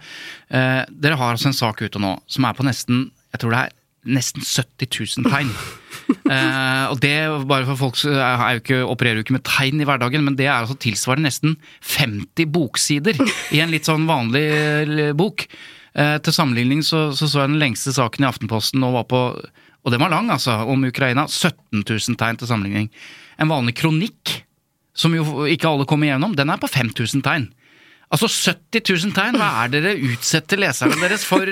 Dere 0.53 1.17
har 1.17 1.33
altså 1.33 1.49
en 1.49 1.57
sak 1.57 1.81
ute 1.81 1.99
nå 2.01 2.15
som 2.29 2.45
er 2.45 2.55
på 2.57 2.65
nesten 2.67 3.07
jeg 3.33 3.41
tror 3.41 3.55
det 3.55 3.61
er 3.65 3.71
nesten 4.13 4.43
70 4.45 5.23
000 5.23 5.31
tegn. 5.33 5.49
eh, 6.31 6.85
og 6.91 6.99
det, 7.03 7.13
bare 7.49 7.67
for 7.69 7.79
folk 7.79 7.99
jo 8.03 8.61
ikke, 8.61 8.81
opererer 8.87 9.19
jo 9.19 9.25
ikke 9.25 9.37
med 9.37 9.45
tegn 9.47 9.83
i 9.83 9.87
hverdagen, 9.87 10.25
men 10.25 10.37
det 10.39 10.47
er 10.47 10.57
altså 10.57 10.77
tilsvarende 10.79 11.29
nesten 11.29 11.55
50 11.95 12.49
boksider 12.53 13.19
i 13.55 13.63
en 13.63 13.73
litt 13.73 13.89
sånn 13.89 14.07
vanlig 14.09 15.11
bok. 15.19 15.47
Eh, 15.93 16.15
til 16.25 16.33
sammenligning 16.33 16.81
så, 16.81 17.11
så, 17.13 17.27
så 17.29 17.43
jeg 17.43 17.51
den 17.51 17.61
lengste 17.61 17.93
saken 17.93 18.25
i 18.25 18.29
Aftenposten 18.29 18.81
og 18.81 18.95
var 18.95 19.03
på 19.11 19.19
Og 19.83 19.91
den 19.91 19.99
var 19.99 20.13
lang, 20.13 20.29
altså, 20.31 20.61
om 20.63 20.85
Ukraina. 20.87 21.25
17 21.27 21.83
000 21.83 22.15
tegn 22.15 22.37
til 22.39 22.47
sammenligning. 22.47 22.85
En 23.35 23.49
vanlig 23.51 23.73
kronikk, 23.75 24.31
som 24.95 25.11
jo 25.11 25.43
ikke 25.43 25.67
alle 25.67 25.83
kommer 25.89 26.07
igjennom, 26.07 26.37
den 26.39 26.53
er 26.53 26.61
på 26.61 26.69
5000 26.71 27.19
tegn. 27.25 27.49
Altså 28.13 28.29
70 28.29 28.79
000 28.87 29.11
tegn, 29.17 29.35
hva 29.41 29.49
er 29.65 29.73
dere 29.73 29.97
utsetter 30.07 30.61
leserne 30.61 30.95
deres 31.01 31.25
for, 31.27 31.49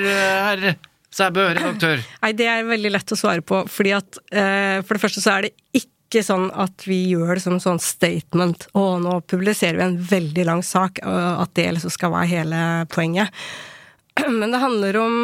herr 1.12 1.18
Sæbø, 1.18 1.48
redaktør? 1.54 2.04
Nei, 2.24 2.32
det 2.40 2.48
er 2.48 2.68
veldig 2.68 2.92
lett 2.94 3.12
å 3.12 3.20
svare 3.20 3.44
på, 3.44 3.66
fordi 3.68 3.92
at 3.98 4.20
eh, 4.32 4.80
for 4.86 4.96
det 4.96 5.04
første 5.04 5.24
så 5.24 5.34
er 5.36 5.48
det 5.48 5.52
ikke 5.76 6.24
sånn 6.24 6.50
at 6.60 6.86
vi 6.88 7.02
gjør 7.12 7.36
det 7.36 7.44
som 7.44 7.60
sånn 7.64 7.80
statement. 7.84 8.70
Å, 8.76 8.84
nå 9.04 9.20
publiserer 9.32 9.80
vi 9.80 9.86
en 9.86 10.00
veldig 10.00 10.48
lang 10.48 10.64
sak, 10.64 11.00
at 11.04 11.54
det 11.60 11.70
liksom 11.76 11.94
skal 11.94 12.14
være 12.16 12.32
hele 12.32 12.64
poenget. 12.92 13.32
Men 14.40 14.52
det 14.52 14.64
handler 14.64 15.00
om 15.00 15.22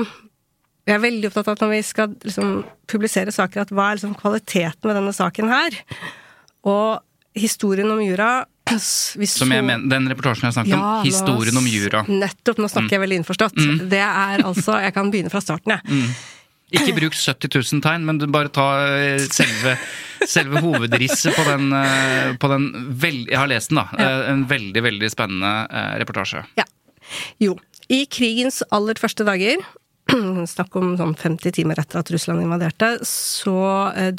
Jeg 0.87 0.95
er 0.95 1.03
veldig 1.03 1.27
opptatt 1.27 1.49
av 1.49 1.57
at 1.57 1.63
når 1.65 1.71
vi 1.73 1.81
skal 1.83 2.13
liksom 2.23 2.51
publisere 2.87 3.31
saker, 3.35 3.65
at 3.65 3.71
hva 3.75 3.89
er 3.89 3.97
liksom 3.97 4.15
kvaliteten 4.15 4.87
ved 4.87 4.95
denne 4.95 5.11
saken 5.11 5.51
her? 5.51 5.75
Og 6.63 7.03
historien 7.35 7.91
om 7.91 7.99
jura 7.99 8.45
Som 8.75 9.53
jeg 9.53 9.65
mener, 9.65 9.85
Den 9.91 10.09
reportasjen 10.11 10.49
jeg 10.49 10.57
snakket 10.57 10.75
ja, 10.75 10.79
om, 10.99 11.05
historien 11.05 11.55
nå, 11.55 11.63
om 11.63 11.69
jura. 11.71 12.05
Nettopp, 12.07 12.59
nå 12.61 12.71
snakker 12.71 12.89
mm. 12.89 12.95
jeg 12.95 13.05
veldig 13.05 13.21
innforstått. 13.23 13.61
Mm. 13.61 13.77
Det 13.91 14.01
er 14.05 14.43
altså 14.47 14.81
Jeg 14.83 14.95
kan 14.97 15.13
begynne 15.13 15.33
fra 15.33 15.43
starten, 15.43 15.77
jeg. 15.77 15.87
Mm. 15.87 16.17
Ikke 16.75 16.97
bruk 16.97 17.15
70 17.15 17.47
000 17.47 17.83
tegn, 17.83 18.03
men 18.03 18.19
bare 18.33 18.51
ta 18.51 18.65
eh, 18.91 19.23
selve, 19.31 19.77
selve 20.27 20.59
hovedrisset 20.65 21.31
på 21.37 21.45
den, 21.47 21.69
eh, 21.71 22.33
på 22.35 22.49
den 22.51 22.67
veld, 22.99 23.29
Jeg 23.31 23.39
har 23.39 23.47
lest 23.47 23.71
den, 23.71 23.79
da. 23.79 23.87
Ja. 23.95 24.09
Eh, 24.09 24.31
en 24.33 24.43
veldig, 24.49 24.83
veldig 24.83 25.09
spennende 25.13 25.53
reportasje. 26.01 26.43
Ja. 26.59 26.67
Jo. 27.39 27.55
I 27.87 28.03
krigens 28.11 28.59
aller 28.75 28.99
første 28.99 29.23
dager, 29.23 29.63
snakk 30.55 30.75
om 30.75 30.97
sånn 30.99 31.15
50 31.15 31.55
timer 31.55 31.79
etter 31.79 32.01
at 32.01 32.11
Russland 32.11 32.43
invaderte, 32.43 32.97
så 33.07 33.55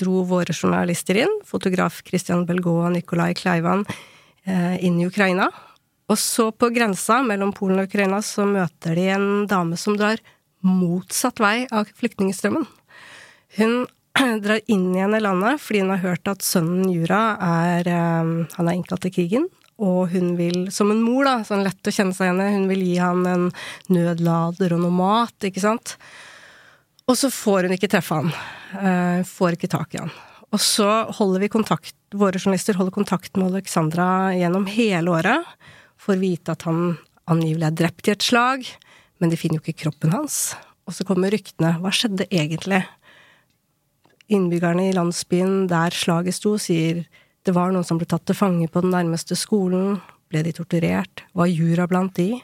dro 0.00 0.22
våre 0.28 0.56
journalister 0.56 1.20
inn, 1.20 1.34
fotograf 1.44 2.00
Christian 2.08 2.46
Belgå 2.48 2.78
og 2.86 2.94
Nikolai 2.96 3.34
Kleivan, 3.36 3.84
inn 4.48 5.00
i 5.00 5.06
Ukraina. 5.08 5.50
Og 6.08 6.16
så, 6.16 6.48
på 6.52 6.70
grensa 6.72 7.20
mellom 7.26 7.52
Polen 7.52 7.82
og 7.82 7.90
Ukraina, 7.90 8.22
så 8.24 8.46
møter 8.48 8.96
de 8.96 9.08
en 9.12 9.28
dame 9.50 9.76
som 9.76 9.96
drar 9.98 10.22
motsatt 10.64 11.40
vei 11.42 11.66
av 11.70 11.90
flyktningstrømmen. 12.00 12.64
Hun 13.58 13.74
drar 14.44 14.60
inn 14.66 14.88
igjen 14.94 15.16
i 15.18 15.22
landet 15.22 15.60
fordi 15.62 15.84
hun 15.84 15.92
har 15.94 16.02
hørt 16.02 16.30
at 16.32 16.44
sønnen 16.46 16.88
Jura 16.90 17.22
er, 17.44 17.90
eh, 17.92 18.32
han 18.56 18.70
er 18.70 18.76
innkalt 18.78 19.04
til 19.04 19.14
krigen, 19.14 19.48
og 19.78 20.08
hun 20.10 20.32
vil, 20.38 20.66
som 20.74 20.90
en 20.90 21.04
mor, 21.04 21.28
da, 21.28 21.36
sånn 21.46 21.62
lett 21.62 21.86
å 21.86 21.94
kjenne 21.94 22.16
seg 22.16 22.26
igjen 22.26 22.42
i, 22.42 22.54
hun 22.56 22.66
vil 22.72 22.82
gi 22.82 22.96
han 22.98 23.28
en 23.30 23.44
nødlader 23.94 24.74
og 24.74 24.82
noe 24.82 24.96
mat, 24.96 25.36
ikke 25.46 25.62
sant. 25.62 25.94
Og 27.08 27.14
så 27.16 27.30
får 27.32 27.68
hun 27.68 27.76
ikke 27.76 27.90
treffe 27.92 28.18
han. 28.18 28.32
Uh, 28.74 29.20
får 29.24 29.54
ikke 29.54 29.70
tak 29.70 29.94
i 29.94 30.02
han. 30.02 30.10
Og 30.50 30.60
så 30.60 30.88
holder 31.14 31.44
vi 31.44 31.52
kontakt, 31.52 31.94
våre 32.14 32.38
journalister 32.38 32.78
holder 32.78 32.94
kontakt 32.94 33.36
med 33.36 33.50
Alexandra 33.50 34.34
gjennom 34.36 34.66
hele 34.70 35.12
året, 35.12 35.44
får 36.00 36.20
vite 36.22 36.54
at 36.54 36.64
han 36.68 36.96
angivelig 37.28 37.68
er 37.68 37.76
drept 37.82 38.08
i 38.08 38.14
et 38.14 38.24
slag, 38.24 38.64
men 39.18 39.32
de 39.32 39.38
finner 39.40 39.58
jo 39.58 39.66
ikke 39.66 39.84
kroppen 39.84 40.14
hans. 40.14 40.56
Og 40.88 40.96
så 40.96 41.04
kommer 41.04 41.32
ryktene. 41.34 41.74
Hva 41.82 41.92
skjedde 41.92 42.28
egentlig? 42.30 42.80
Innbyggerne 44.32 44.88
i 44.88 44.94
landsbyen 44.96 45.66
der 45.68 45.92
slaget 45.92 46.38
sto, 46.38 46.54
sier 46.60 47.04
det 47.44 47.54
var 47.56 47.72
noen 47.72 47.86
som 47.86 48.00
ble 48.00 48.08
tatt 48.08 48.26
til 48.28 48.36
fange 48.36 48.68
på 48.72 48.82
den 48.84 48.92
nærmeste 48.92 49.36
skolen. 49.38 49.98
Ble 50.28 50.42
de 50.44 50.52
torturert? 50.56 51.24
Var 51.36 51.48
jura 51.52 51.86
blant 51.88 52.16
de? 52.16 52.34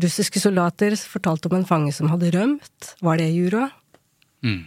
Russiske 0.00 0.42
soldater 0.42 0.94
fortalte 0.98 1.50
om 1.50 1.56
en 1.58 1.66
fange 1.66 1.94
som 1.94 2.10
hadde 2.12 2.30
rømt. 2.34 2.92
Var 3.02 3.18
det 3.18 3.30
jura? 3.34 3.68
Mm. 4.46 4.62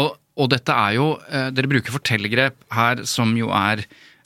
Og, 0.00 0.16
og, 0.34 0.48
dette 0.52 0.74
er 0.74 0.96
jo 0.96 1.12
eh, 1.28 1.50
Dere 1.54 1.70
bruker 1.70 1.94
fortellergrep 1.94 2.56
her 2.74 3.04
som 3.08 3.36
jo 3.38 3.52
er 3.54 3.84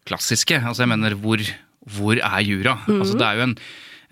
klassiske. 0.08 0.56
Altså 0.56 0.86
jeg 0.86 0.92
mener, 0.94 1.16
hvor, 1.20 1.42
hvor 1.98 2.16
er 2.16 2.40
jura? 2.46 2.78
Mm. 2.86 3.02
Altså 3.02 3.18
det 3.20 3.26
er 3.26 3.36
jo 3.36 3.46
en, 3.48 3.54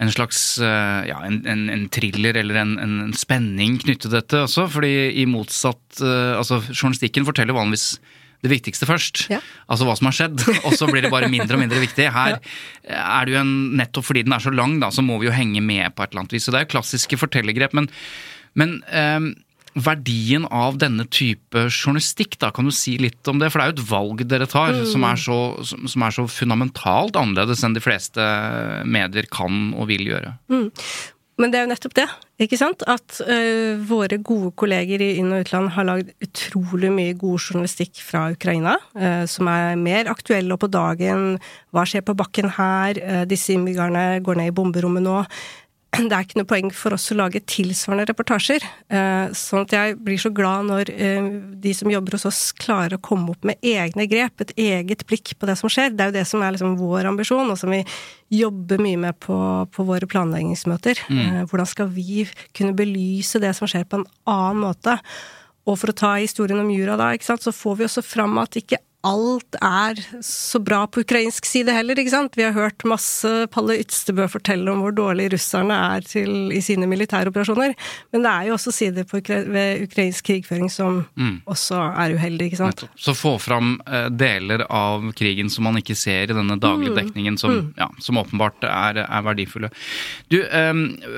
en 0.04 0.12
slags 0.12 0.42
eh, 0.60 1.08
ja, 1.08 1.22
en, 1.24 1.40
en, 1.48 1.64
en, 1.72 1.86
thriller 1.92 2.36
eller 2.42 2.60
en, 2.60 2.76
en, 2.82 3.16
spenning 3.16 3.78
knyttet 3.80 4.10
til 4.10 4.18
dette 4.18 4.44
også. 4.44 4.68
fordi 4.76 4.92
i 5.22 5.24
motsatt 5.30 6.02
eh, 6.04 6.36
Altså 6.36 6.60
journalistikken 6.68 7.28
forteller 7.28 7.56
vanligvis 7.56 7.96
det 8.44 8.52
viktigste 8.52 8.86
først. 8.88 9.24
Ja. 9.32 9.40
Altså 9.72 9.86
hva 9.88 9.94
som 9.98 10.10
har 10.10 10.16
skjedd, 10.18 10.42
og 10.66 10.76
så 10.76 10.88
blir 10.90 11.06
det 11.06 11.12
bare 11.14 11.30
mindre 11.32 11.56
og 11.56 11.62
mindre 11.64 11.80
viktig. 11.82 12.10
Her 12.12 12.36
er 12.84 13.26
det 13.26 13.34
jo 13.34 13.40
en, 13.40 13.54
nettopp 13.80 14.10
fordi 14.10 14.26
den 14.26 14.36
er 14.36 14.44
så 14.44 14.52
lang, 14.54 14.76
da, 14.82 14.92
så 14.94 15.04
må 15.04 15.18
vi 15.22 15.30
jo 15.30 15.34
henge 15.34 15.64
med 15.64 15.96
på 15.96 16.04
et 16.04 16.12
eller 16.12 16.26
annet 16.26 16.36
vis. 16.36 16.46
Så 16.46 16.54
det 16.54 16.60
er 16.60 16.66
jo 16.66 16.74
klassiske 16.76 17.18
fortellergrep. 17.20 17.74
Men, 17.76 17.88
men 18.60 18.78
eh, 18.92 19.32
verdien 19.76 20.46
av 20.48 20.78
denne 20.80 21.04
type 21.12 21.66
journalistikk, 21.68 22.38
da, 22.40 22.50
kan 22.54 22.68
du 22.68 22.74
si 22.74 22.96
litt 23.00 23.28
om 23.28 23.40
det? 23.42 23.50
For 23.52 23.60
det 23.60 23.66
er 23.66 23.72
jo 23.72 23.76
et 23.76 23.90
valg 23.90 24.22
dere 24.28 24.48
tar 24.50 24.78
som, 24.88 25.04
er 25.04 25.20
så, 25.20 25.40
som, 25.64 26.06
er 26.06 26.16
så 26.16 26.24
fundamentalt 26.30 27.18
annerledes 27.20 27.64
enn 27.66 27.76
de 27.76 27.84
fleste 27.84 28.30
medier 28.88 29.28
kan 29.32 29.74
og 29.76 29.90
vil 29.92 30.08
gjøre. 30.08 30.36
Men 31.36 31.52
det 31.52 31.58
er 31.58 31.66
jo 31.66 31.68
nettopp 31.68 31.94
det, 31.98 32.04
ikke 32.40 32.56
sant? 32.56 32.80
At 32.88 33.18
uh, 33.28 33.76
våre 33.84 34.16
gode 34.24 34.54
kolleger 34.56 35.02
i 35.04 35.10
inn- 35.20 35.34
og 35.36 35.42
utland 35.44 35.74
har 35.74 35.84
lagd 35.84 36.14
utrolig 36.24 36.88
mye 36.94 37.16
god 37.20 37.36
journalistikk 37.36 38.00
fra 38.00 38.30
Ukraina, 38.32 38.78
uh, 38.96 39.26
som 39.28 39.50
er 39.52 39.76
mer 39.76 40.08
aktuell 40.08 40.48
og 40.54 40.62
på 40.64 40.70
dagen. 40.72 41.36
Hva 41.76 41.84
skjer 41.84 42.06
på 42.08 42.16
bakken 42.16 42.48
her? 42.56 43.02
Uh, 43.04 43.22
disse 43.28 43.52
innbyggerne 43.52 44.22
går 44.24 44.40
ned 44.40 44.48
i 44.48 44.56
bomberommet 44.56 45.04
nå. 45.04 45.18
Det 45.96 46.12
er 46.12 46.24
ikke 46.26 46.38
noe 46.40 46.48
poeng 46.48 46.70
for 46.74 46.96
oss 46.96 47.08
å 47.12 47.16
lage 47.18 47.40
tilsvarende 47.48 48.06
reportasjer. 48.10 48.64
Eh, 48.92 49.34
Sånn 49.36 49.64
at 49.64 49.74
jeg 49.74 49.96
blir 50.04 50.20
så 50.20 50.30
glad 50.34 50.68
når 50.68 50.90
eh, 50.92 51.28
de 51.62 51.72
som 51.76 51.90
jobber 51.90 52.16
hos 52.16 52.26
oss 52.28 52.40
klarer 52.56 52.98
å 52.98 53.02
komme 53.02 53.32
opp 53.32 53.46
med 53.48 53.62
egne 53.64 54.08
grep, 54.10 54.44
et 54.44 54.52
eget 54.60 55.06
blikk 55.08 55.34
på 55.38 55.48
det 55.48 55.56
som 55.60 55.72
skjer. 55.72 55.94
Det 55.94 56.04
er 56.04 56.12
jo 56.12 56.16
det 56.18 56.26
som 56.28 56.44
er 56.44 56.54
liksom 56.56 56.76
vår 56.80 57.08
ambisjon, 57.12 57.50
og 57.52 57.60
som 57.60 57.72
vi 57.72 57.82
jobber 58.36 58.82
mye 58.82 59.00
med 59.06 59.18
på, 59.22 59.38
på 59.72 59.86
våre 59.88 60.08
planleggingsmøter. 60.10 61.06
Mm. 61.08 61.40
Hvordan 61.50 61.70
skal 61.70 61.90
vi 61.94 62.26
kunne 62.56 62.76
belyse 62.76 63.40
det 63.42 63.54
som 63.56 63.70
skjer 63.70 63.86
på 63.88 64.00
en 64.00 64.08
annen 64.30 64.64
måte? 64.66 64.98
Og 65.66 65.78
for 65.80 65.90
å 65.90 65.98
ta 65.98 66.12
historien 66.20 66.62
om 66.62 66.70
jura, 66.70 66.98
da, 66.98 67.10
ikke 67.14 67.26
sant, 67.32 67.42
så 67.42 67.54
får 67.54 67.80
vi 67.80 67.88
også 67.88 68.04
fram 68.06 68.36
at 68.42 68.58
ikke 68.58 68.78
alt 69.06 69.56
er 69.62 70.00
så 70.24 70.60
bra 70.62 70.82
på 70.90 71.02
ukrainsk 71.04 71.46
side 71.48 71.72
heller, 71.74 71.98
ikke 72.00 72.12
sant. 72.12 72.36
Vi 72.38 72.44
har 72.46 72.54
hørt 72.56 72.84
masse 72.88 73.30
Palle 73.54 73.78
Ytstebø 73.82 74.26
fortelle 74.30 74.72
om 74.72 74.82
hvor 74.84 74.94
dårlig 74.96 75.28
russerne 75.34 75.76
er 75.96 76.06
til, 76.06 76.50
i 76.54 76.62
sine 76.64 76.88
militæroperasjoner. 76.90 77.74
Men 78.14 78.26
det 78.26 78.32
er 78.32 78.48
jo 78.48 78.56
også 78.56 78.74
sider 78.74 79.06
på, 79.08 79.20
ukra- 79.22 79.44
ved 79.46 79.86
ukrainsk 79.86 80.26
krigføring 80.30 80.70
som 80.72 81.04
også 81.46 81.80
er 81.92 82.16
uheldig, 82.16 82.50
ikke 82.50 82.60
sant. 82.60 82.86
Så 82.98 83.14
få 83.16 83.36
fram 83.42 83.76
eh, 83.86 84.08
deler 84.10 84.66
av 84.66 85.08
krigen 85.16 85.50
som 85.52 85.68
man 85.68 85.80
ikke 85.80 85.96
ser 85.98 86.30
i 86.30 86.36
denne 86.36 86.58
daglige 86.60 86.96
dekningen, 86.98 87.38
som, 87.40 87.72
ja, 87.78 87.88
som 88.02 88.20
åpenbart 88.22 88.66
er, 88.68 89.04
er 89.06 89.26
verdifulle. 89.26 89.70
Du, 90.32 90.40
eh, 90.42 90.72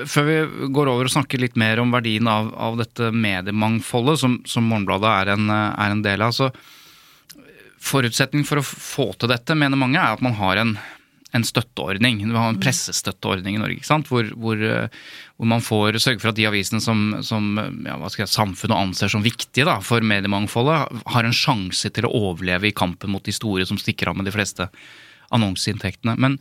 før 0.09 0.29
vi 0.29 0.39
går 0.75 0.93
over 0.93 1.09
og 1.09 1.15
snakker 1.15 1.41
litt 1.41 1.57
mer 1.59 1.81
om 1.81 1.93
verdien 1.95 2.29
av, 2.29 2.51
av 2.55 2.79
dette 2.81 3.11
mediemangfoldet, 3.15 4.19
som, 4.21 4.41
som 4.49 4.67
Morgenbladet 4.69 5.15
er 5.15 5.33
en, 5.37 5.49
eh, 5.53 5.71
er 5.85 5.95
en 5.95 6.05
del 6.05 6.27
av, 6.27 6.35
så 6.35 6.51
forutsetning 7.79 8.45
for 8.47 8.61
å 8.61 8.65
få 8.65 9.11
til 9.19 9.31
dette, 9.31 9.57
mener 9.57 9.79
mange, 9.79 9.99
er 9.99 10.17
at 10.17 10.23
man 10.23 10.35
har 10.37 10.59
en, 10.61 10.75
en 11.35 11.45
støtteordning. 11.45 12.21
Vi 12.25 12.35
har 12.35 12.51
en 12.51 12.61
pressestøtteordning 12.61 13.57
i 13.57 13.61
Norge? 13.61 13.99
Hvor, 14.09 14.31
hvor, 14.35 14.63
eh, 14.63 15.01
hvor 15.37 15.51
man 15.51 15.63
får 15.65 15.99
sørge 16.03 16.21
for 16.21 16.33
at 16.33 16.39
de 16.39 16.47
avisene 16.49 16.83
som, 16.83 17.19
som 17.25 17.51
ja, 17.87 17.97
jeg, 18.17 18.29
samfunnet 18.29 18.77
anser 18.77 19.11
som 19.11 19.25
viktige 19.25 19.67
da, 19.69 19.79
for 19.85 20.05
mediemangfoldet, 20.05 21.03
har 21.15 21.27
en 21.27 21.35
sjanse 21.35 21.91
til 21.95 22.07
å 22.07 22.15
overleve 22.31 22.69
i 22.69 22.75
kampen 22.75 23.13
mot 23.13 23.25
de 23.25 23.35
store 23.35 23.67
som 23.69 23.79
stikker 23.79 24.11
av 24.11 24.19
med 24.19 24.29
de 24.29 24.35
fleste 24.35 24.69
annonseinntektene. 25.35 26.17
Men 26.19 26.39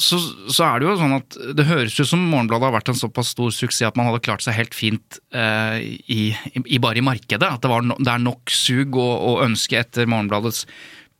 så, 0.00 0.18
så 0.48 0.64
er 0.66 0.80
det 0.80 0.88
jo 0.88 0.96
sånn 0.98 1.16
at 1.18 1.36
det 1.58 1.66
høres 1.68 1.98
ut 2.00 2.08
som 2.08 2.22
Morgenbladet 2.32 2.66
har 2.68 2.76
vært 2.78 2.90
en 2.92 2.98
såpass 2.98 3.34
stor 3.34 3.52
suksess 3.54 3.90
at 3.90 3.98
man 4.00 4.08
hadde 4.08 4.22
klart 4.24 4.44
seg 4.44 4.56
helt 4.56 4.76
fint 4.76 5.20
eh, 5.36 5.76
i, 6.08 6.22
i, 6.64 6.80
bare 6.80 7.02
i 7.02 7.04
markedet. 7.04 7.44
At 7.44 7.62
det, 7.64 7.70
var 7.70 7.84
no, 7.84 7.98
det 8.00 8.12
er 8.14 8.24
nok 8.24 8.52
sug 8.54 8.96
og, 8.96 9.12
og 9.12 9.44
ønske 9.44 9.78
etter 9.82 10.08
Morgenbladets 10.10 10.64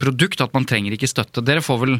produkt 0.00 0.40
at 0.40 0.54
man 0.56 0.64
trenger 0.68 0.96
ikke 0.96 1.10
støtte. 1.10 1.44
Dere 1.44 1.64
får 1.64 1.82
vel 1.84 1.98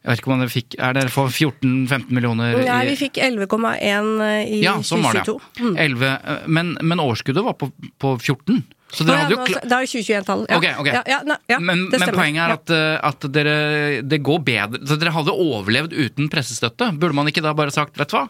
jeg 0.00 0.08
vet 0.08 0.20
ikke 0.22 0.30
om 0.32 0.40
dere 0.40 0.52
fikk, 0.52 0.74
Er 0.80 0.94
dere 0.96 1.12
for 1.12 1.28
14-15 1.28 2.06
millioner? 2.16 2.54
Nei, 2.64 2.78
vi 2.88 2.94
fikk 2.96 3.18
11,1 3.20 4.06
i 4.48 4.62
ja, 4.62 4.78
sånn 4.86 5.04
var 5.04 5.18
det. 5.18 5.26
2022. 5.28 5.74
ja. 5.74 5.74
11, 5.84 6.06
eh, 6.14 6.46
men, 6.56 6.70
men 6.80 7.02
overskuddet 7.02 7.44
var 7.44 7.58
på, 7.60 7.68
på 8.00 8.14
14. 8.16 8.62
Så 8.90 9.06
dere 9.06 9.22
hadde 9.22 9.36
jo 9.36 9.44
kl 9.46 9.56
Det 9.62 9.76
er 9.76 9.84
jo 9.84 9.90
2021-tall. 9.92 10.44
Ja. 10.50 10.58
Okay, 10.58 10.74
okay. 10.82 10.96
Ja, 10.98 11.02
ja, 11.06 11.36
ja, 11.52 11.58
men, 11.62 11.86
men 11.92 12.12
poenget 12.16 12.42
er 12.42 12.54
at, 12.56 12.72
eh, 12.74 12.96
at 13.10 13.26
dere, 13.34 13.54
det 14.02 14.20
går 14.26 14.42
bedre 14.46 14.82
så 14.88 14.98
Dere 15.00 15.14
hadde 15.14 15.34
overlevd 15.34 15.94
uten 15.94 16.30
pressestøtte. 16.32 16.90
Burde 16.98 17.16
man 17.16 17.30
ikke 17.30 17.44
da 17.44 17.54
bare 17.56 17.74
sagt, 17.74 17.98
vet 18.00 18.10
du 18.10 18.18
hva? 18.18 18.26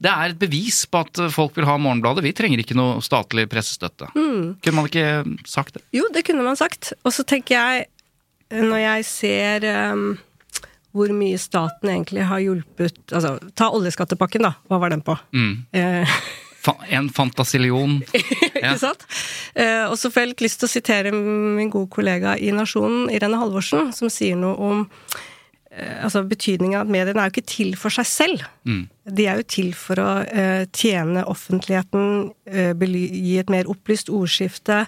Det 0.00 0.08
er 0.08 0.32
et 0.32 0.38
bevis 0.40 0.84
på 0.88 1.02
at 1.04 1.20
folk 1.34 1.58
vil 1.58 1.66
ha 1.68 1.74
Morgenbladet. 1.76 2.24
Vi 2.24 2.32
trenger 2.36 2.62
ikke 2.62 2.76
noe 2.78 3.02
statlig 3.04 3.44
pressestøtte. 3.52 4.08
Mm. 4.16 4.56
Kunne 4.64 4.78
man 4.78 4.88
ikke 4.88 5.08
sagt 5.44 5.76
det? 5.76 5.82
Jo, 5.92 6.06
det 6.14 6.24
kunne 6.28 6.46
man 6.46 6.56
sagt. 6.56 6.94
Og 7.04 7.12
så 7.12 7.26
tenker 7.28 7.58
jeg, 7.58 7.90
når 8.54 8.80
jeg 8.80 9.08
ser 9.10 9.66
um, 9.92 10.06
hvor 10.96 11.12
mye 11.14 11.38
staten 11.38 11.92
egentlig 11.92 12.24
har 12.26 12.40
hjulpet 12.42 13.12
Altså, 13.12 13.36
ta 13.54 13.68
oljeskattepakken, 13.76 14.48
da. 14.48 14.54
Hva 14.70 14.80
var 14.82 14.94
den 14.94 15.04
på? 15.06 15.14
Mm. 15.36 15.52
Eh, 15.76 16.16
Fa 16.60 16.74
en 16.92 17.06
fantasillion. 17.08 18.00
Ikke 18.12 18.76
sant? 18.80 19.06
Eh, 19.54 19.86
og 19.88 19.96
så 19.98 20.10
får 20.10 20.22
jeg 20.22 20.30
litt 20.32 20.44
lyst 20.46 20.62
til 20.62 20.68
å 20.68 20.72
sitere 20.74 21.12
min 21.14 21.72
gode 21.72 21.90
kollega 21.92 22.36
i 22.38 22.52
Nasjonen, 22.54 23.10
Irene 23.12 23.40
Halvorsen, 23.40 23.90
som 23.96 24.12
sier 24.12 24.38
noe 24.38 24.54
om 24.54 24.84
eh, 25.72 25.98
altså 26.04 26.22
betydningen 26.28 26.78
av 26.78 26.86
at 26.86 26.94
mediene 26.94 27.24
er 27.24 27.30
jo 27.30 27.34
ikke 27.36 27.50
til 27.50 27.74
for 27.80 27.94
seg 27.94 28.08
selv. 28.08 28.46
De 29.10 29.26
er 29.26 29.40
jo 29.40 29.48
til 29.56 29.72
for 29.78 30.02
å 30.02 30.08
eh, 30.28 30.64
tjene 30.76 31.26
offentligheten, 31.26 32.30
gi 32.46 33.36
et 33.42 33.52
mer 33.52 33.70
opplyst 33.70 34.12
ordskifte. 34.12 34.84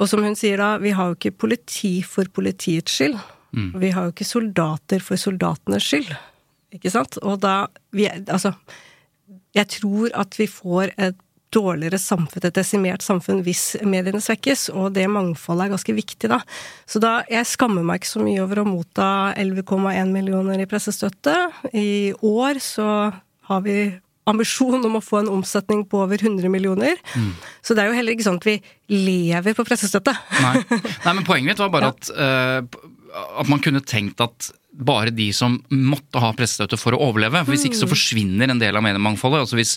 Og 0.00 0.08
som 0.08 0.24
hun 0.24 0.36
sier 0.38 0.60
da, 0.60 0.74
vi 0.80 0.94
har 0.96 1.10
jo 1.10 1.18
ikke 1.18 1.36
politi 1.46 1.98
for 2.06 2.28
politiets 2.32 3.00
skyld. 3.00 3.20
Vi 3.50 3.88
har 3.90 4.06
jo 4.06 4.12
ikke 4.12 4.28
soldater 4.28 5.02
for 5.02 5.18
soldatenes 5.18 5.88
skyld. 5.88 6.12
Ikke 6.76 6.92
sant? 6.92 7.18
Og 7.26 7.40
da 7.42 7.64
vi, 7.96 8.06
Altså, 8.06 8.52
jeg 9.56 9.66
tror 9.74 10.12
at 10.14 10.38
vi 10.38 10.46
får 10.46 10.94
et 10.96 11.18
dårligere 11.54 11.98
samfunn, 12.00 12.44
et 12.46 12.56
desimert 12.56 13.04
samfunn, 13.04 13.42
hvis 13.46 13.74
mediene 13.86 14.20
svekkes, 14.22 14.68
og 14.74 14.92
det 14.96 15.06
mangfoldet 15.10 15.66
er 15.66 15.72
ganske 15.74 15.96
viktig, 15.96 16.30
da. 16.30 16.40
Så 16.88 17.02
da, 17.02 17.20
jeg 17.30 17.48
skammer 17.50 17.86
meg 17.86 18.00
ikke 18.00 18.12
så 18.12 18.22
mye 18.22 18.44
over 18.44 18.62
å 18.62 18.68
motta 18.68 19.08
11,1 19.38 20.12
millioner 20.14 20.62
i 20.62 20.68
pressestøtte. 20.70 21.34
I 21.74 22.12
år 22.14 22.62
så 22.64 22.86
har 23.50 23.66
vi 23.66 23.82
ambisjon 24.30 24.84
om 24.86 24.98
å 24.98 25.02
få 25.02 25.22
en 25.22 25.32
omsetning 25.32 25.82
på 25.90 26.04
over 26.04 26.20
100 26.20 26.50
millioner. 26.52 27.00
Så 27.66 27.74
det 27.74 27.82
er 27.82 27.90
jo 27.90 27.98
heller 27.98 28.14
ikke 28.14 28.28
sånn 28.28 28.38
at 28.40 28.46
vi 28.46 28.56
lever 28.92 29.56
på 29.58 29.66
pressestøtte. 29.66 30.14
Nei. 30.44 30.56
Nei, 30.70 31.14
men 31.16 31.26
poenget 31.26 31.52
mitt 31.52 31.62
var 31.62 31.72
bare 31.74 31.90
at, 31.94 32.10
uh, 32.14 32.60
at 33.42 33.50
man 33.50 33.62
kunne 33.64 33.82
tenkt 33.82 34.22
at 34.22 34.52
bare 34.70 35.10
de 35.10 35.28
som 35.34 35.58
måtte 35.74 36.22
ha 36.22 36.30
pressestøtte 36.36 36.78
for 36.80 36.94
å 36.94 37.02
overleve. 37.10 37.42
For 37.44 37.56
hvis 37.56 37.66
ikke 37.68 37.80
så 37.80 37.90
forsvinner 37.90 38.52
en 38.52 38.60
del 38.62 38.76
av 38.78 38.84
mediemangfoldet. 38.86 39.46
Altså 39.46 39.58
hvis, 39.58 39.76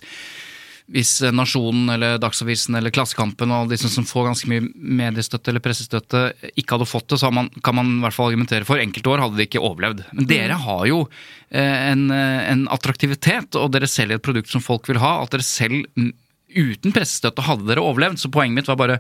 hvis 0.92 1.12
Nasjonen 1.32 1.88
eller 1.94 2.18
Dagsavisen 2.22 2.76
eller 2.76 2.92
Klassekampen 2.94 3.52
og 3.54 3.64
alle 3.64 3.78
de 3.78 3.90
som 3.90 4.08
får 4.08 4.28
ganske 4.28 4.50
mye 4.52 4.66
mediestøtte 4.74 5.52
eller 5.52 5.64
pressestøtte, 5.64 6.26
ikke 6.60 6.76
hadde 6.76 6.90
fått 6.90 7.08
det, 7.14 7.20
så 7.22 7.30
har 7.30 7.36
man, 7.38 7.48
kan 7.64 7.78
man 7.78 7.94
i 7.96 8.02
hvert 8.04 8.18
fall 8.18 8.32
argumentere 8.32 8.68
for 8.68 8.82
enkelte 8.82 9.14
år 9.14 9.24
hadde 9.24 9.40
de 9.40 9.48
ikke 9.48 9.64
overlevd. 9.64 10.04
Men 10.12 10.28
dere 10.28 10.60
har 10.66 10.84
jo 10.90 11.00
eh, 11.08 11.78
en, 11.94 12.10
eh, 12.12 12.42
en 12.52 12.66
attraktivitet, 12.74 13.56
og 13.60 13.72
dere 13.76 13.90
selger 13.90 14.20
et 14.20 14.26
produkt 14.26 14.52
som 14.52 14.64
folk 14.64 14.92
vil 14.92 15.00
ha. 15.04 15.16
At 15.24 15.32
dere 15.32 15.48
selv 15.48 15.88
mm, 15.96 16.12
uten 16.54 16.96
pressestøtte 16.96 17.48
hadde 17.48 17.70
dere 17.70 17.86
overlevd. 17.86 18.20
Så 18.20 18.34
poenget 18.34 18.60
mitt 18.60 18.72
var 18.72 18.82
bare 18.82 19.00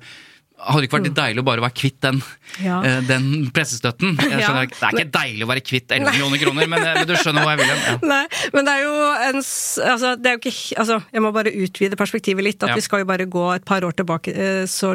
hadde 0.64 0.82
det 0.84 0.88
ikke 0.88 0.98
vært 0.98 1.08
litt 1.10 1.18
deilig 1.18 1.42
å 1.42 1.46
bare 1.48 1.64
være 1.64 1.76
kvitt 1.76 1.98
den, 2.06 2.20
Ja. 2.64 2.78
eh, 2.86 3.02
den 3.08 3.50
pressestøtten? 3.52 4.14
Skjønner, 4.20 4.70
det 4.70 4.80
er 4.88 4.94
ikke 4.98 5.12
deilig 5.12 5.44
å 5.44 5.50
være 5.50 5.64
kvitt 5.66 5.92
11 5.92 6.12
millioner 6.12 6.38
kroner, 6.44 6.68
men, 6.72 6.84
eh, 6.86 6.94
men 7.00 7.08
du 7.10 7.14
skjønner 7.20 7.44
hva 7.44 7.56
jeg 7.56 7.60
vil 7.64 7.72
hen? 7.74 7.82
Ja. 7.84 7.96
Nei, 8.08 8.26
men 8.54 8.66
det 8.70 8.74
er 8.76 8.84
jo 8.86 8.94
en 9.30 9.42
Altså, 9.44 10.14
det 10.22 10.30
er 10.30 10.38
jo 10.38 10.42
ikke 10.44 10.78
Altså, 10.84 10.98
jeg 11.14 11.22
må 11.26 11.32
bare 11.36 11.52
utvide 11.52 11.98
perspektivet 12.00 12.44
litt. 12.44 12.64
At 12.64 12.70
Ja. 12.70 12.76
vi 12.76 12.82
skal 12.86 13.00
jo 13.04 13.06
bare 13.10 13.26
gå 13.26 13.56
et 13.56 13.66
par 13.66 13.82
år 13.82 13.94
tilbake, 13.98 14.30
eh, 14.36 14.66
så 14.70 14.94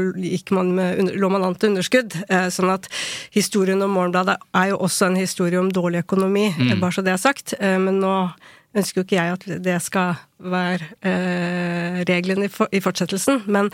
man 0.50 0.74
med, 0.74 0.98
lå 1.18 1.30
man 1.30 1.44
an 1.44 1.54
til 1.54 1.70
underskudd. 1.70 2.14
Sånn 2.54 2.72
at 2.72 2.88
historien 3.34 3.82
om 3.82 3.90
Morgenbladet 3.90 4.36
er 4.54 4.68
jo 4.70 4.78
også 4.78 5.06
en 5.06 5.16
historie 5.16 5.58
om 5.58 5.70
dårlig 5.70 6.04
økonomi, 6.04 6.54
Mm. 6.56 6.80
bare 6.80 6.92
så 6.92 7.04
det 7.04 7.12
er 7.12 7.18
sagt. 7.18 7.54
Men 7.60 8.00
nå 8.00 8.32
ønsker 8.76 9.00
jo 9.00 9.04
ikke 9.04 9.18
jeg 9.18 9.32
at 9.32 9.62
det 9.62 9.82
skal 9.82 10.16
være 10.40 10.80
eh, 11.02 12.04
i, 12.44 12.48
for, 12.48 12.68
i 12.72 12.80
fortsettelsen. 12.80 13.42
Men 13.46 13.70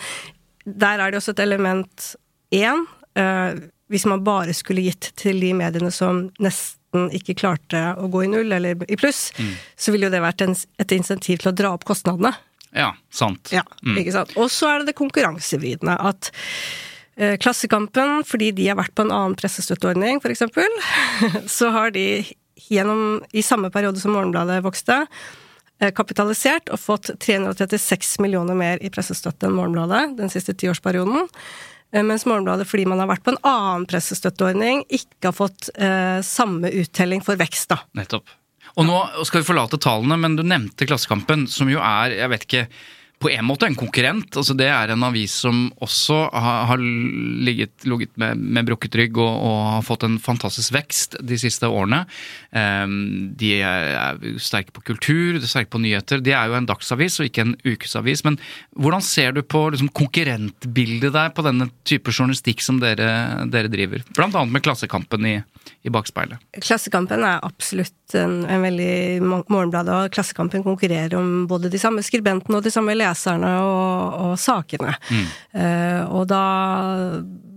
der 0.64 1.00
er 1.00 1.12
det 1.12 1.20
også 1.20 1.34
et 1.34 1.44
element 1.44 2.14
én. 2.54 2.84
Eh, 3.18 3.60
hvis 3.92 4.06
man 4.08 4.24
bare 4.24 4.54
skulle 4.56 4.84
gitt 4.86 5.12
til 5.20 5.40
de 5.42 5.52
mediene 5.56 5.92
som 5.92 6.28
nesten 6.42 7.08
ikke 7.14 7.36
klarte 7.36 7.80
å 7.98 8.08
gå 8.10 8.24
i 8.24 8.30
null 8.30 8.54
eller 8.54 8.80
i 8.88 8.96
pluss, 8.98 9.28
så 9.76 9.92
ville 9.92 10.08
jo 10.08 10.14
det 10.14 10.22
vært 10.24 10.44
et 10.46 10.94
insentiv 10.96 11.42
til 11.42 11.50
å 11.50 11.56
dra 11.56 11.74
opp 11.74 11.84
kostnadene. 11.88 12.32
ja, 12.74 12.94
sant. 13.10 13.52
Ja, 13.54 13.62
ikke 13.94 14.14
sant? 14.14 14.34
Og 14.40 14.50
så 14.50 14.70
er 14.70 14.80
det 14.80 14.92
det 14.92 14.98
konkurransevridende. 14.98 15.94
At 15.94 16.32
eh, 17.16 17.36
Klassekampen, 17.38 18.24
fordi 18.26 18.50
de 18.56 18.70
har 18.70 18.78
vært 18.80 18.94
på 18.96 19.04
en 19.06 19.14
annen 19.14 19.36
pressestøtteordning, 19.38 20.22
eksempel, 20.32 20.80
så 21.58 21.70
har 21.74 21.94
de 21.94 22.24
gjennom, 22.70 23.22
i 23.34 23.42
samme 23.42 23.70
periode 23.74 24.00
som 24.02 24.14
Morgenbladet 24.14 24.62
vokste, 24.64 25.04
kapitalisert 25.94 26.70
og 26.72 26.80
fått 26.80 27.10
336 27.20 28.20
millioner 28.22 28.56
mer 28.58 28.82
i 28.84 28.90
pressestøtte 28.94 29.48
enn 29.48 29.56
Morgenbladet 29.56 30.16
den 30.20 30.30
siste 30.32 30.54
tiårsperioden. 30.54 31.28
eh, 31.92 32.02
mens 32.02 32.26
Morgenbladet, 32.26 32.68
fordi 32.70 32.86
man 32.86 33.02
har 33.02 33.10
vært 33.10 33.24
på 33.26 33.34
en 33.34 33.42
annen 33.42 33.86
pressestøtteordning, 33.90 34.84
ikke 34.88 35.30
har 35.30 35.36
fått 35.36 35.70
eh, 35.74 36.20
samme 36.22 36.70
uttelling 36.70 37.24
for 37.26 37.40
vekst, 37.40 37.68
da. 37.74 37.82
Nettopp. 37.98 38.30
Og 38.74 38.86
nå 38.88 38.98
skal 39.26 39.42
vi 39.42 39.46
forlate 39.46 39.78
tallene, 39.78 40.16
men 40.18 40.36
du 40.38 40.42
nevnte 40.46 40.86
Klassekampen, 40.88 41.46
som 41.50 41.68
jo 41.70 41.82
er, 41.84 42.16
jeg 42.16 42.32
vet 42.32 42.46
ikke 42.48 42.66
på 43.22 43.30
en 43.30 43.46
måte 43.46 43.66
en 43.66 43.76
konkurrent. 43.78 44.36
altså 44.36 44.54
Det 44.54 44.66
er 44.68 44.92
en 44.92 45.04
avis 45.06 45.32
som 45.44 45.68
også 45.84 46.16
har, 46.32 46.80
ligget, 46.80 47.86
ligget 47.88 48.12
med, 48.20 48.36
med, 48.36 48.66
brukket 48.68 48.98
rygg 49.00 49.16
og, 49.16 49.30
og, 49.30 49.60
har 49.76 49.86
fått 49.86 50.04
en 50.04 50.18
fantastisk 50.20 50.74
vekst 50.74 51.16
de 51.24 51.38
siste 51.40 51.68
årene. 51.68 52.02
Um, 52.50 53.32
de 53.38 53.54
er, 53.60 53.88
er, 53.94 54.38
sterke 54.42 54.74
på 54.74 54.84
kultur, 54.90 55.38
de 55.38 55.44
er 55.44 55.50
sterke 55.50 55.72
på 55.72 55.80
nyheter. 55.80 56.20
De 56.24 56.34
er 56.36 56.50
jo 56.50 56.58
en 56.58 56.68
dagsavis 56.68 57.20
og 57.20 57.30
ikke 57.30 57.46
en 57.46 57.56
ukesavis. 57.64 58.24
Men 58.28 58.38
hvordan 58.76 59.04
ser 59.04 59.32
du 59.36 59.40
på 59.42 59.66
liksom, 59.72 59.92
konkurrentbildet 59.96 61.14
der 61.16 61.32
på 61.34 61.46
denne 61.46 61.70
type 61.88 62.12
journalistikk 62.12 62.64
som 62.64 62.82
dere, 62.82 63.08
dere 63.48 63.72
driver? 63.72 64.04
Blant 64.14 64.36
annet 64.36 64.58
med 64.58 64.66
Klassekampen 64.66 65.30
i, 65.30 65.38
i 65.84 65.92
bakspeilet. 65.92 66.42
Klassekampen 66.60 67.24
er 67.24 67.40
absolutt 67.44 68.18
en, 68.18 68.42
en 68.50 68.62
veldig 68.64 69.22
Morgenbladet 69.24 69.94
og 69.94 70.12
Klassekampen 70.14 70.64
konkurrerer 70.66 71.16
om 71.18 71.46
både 71.48 71.70
de 71.72 71.80
samme 71.80 72.04
skribentene 72.04 72.58
og 72.58 72.66
de 72.66 72.72
samme 72.74 72.94
leserne 73.04 73.54
og, 73.62 74.18
og 74.24 74.34
sakene. 74.40 74.96
Mm. 75.10 75.26
Uh, 75.54 76.02
og 76.18 76.28
da 76.32 76.44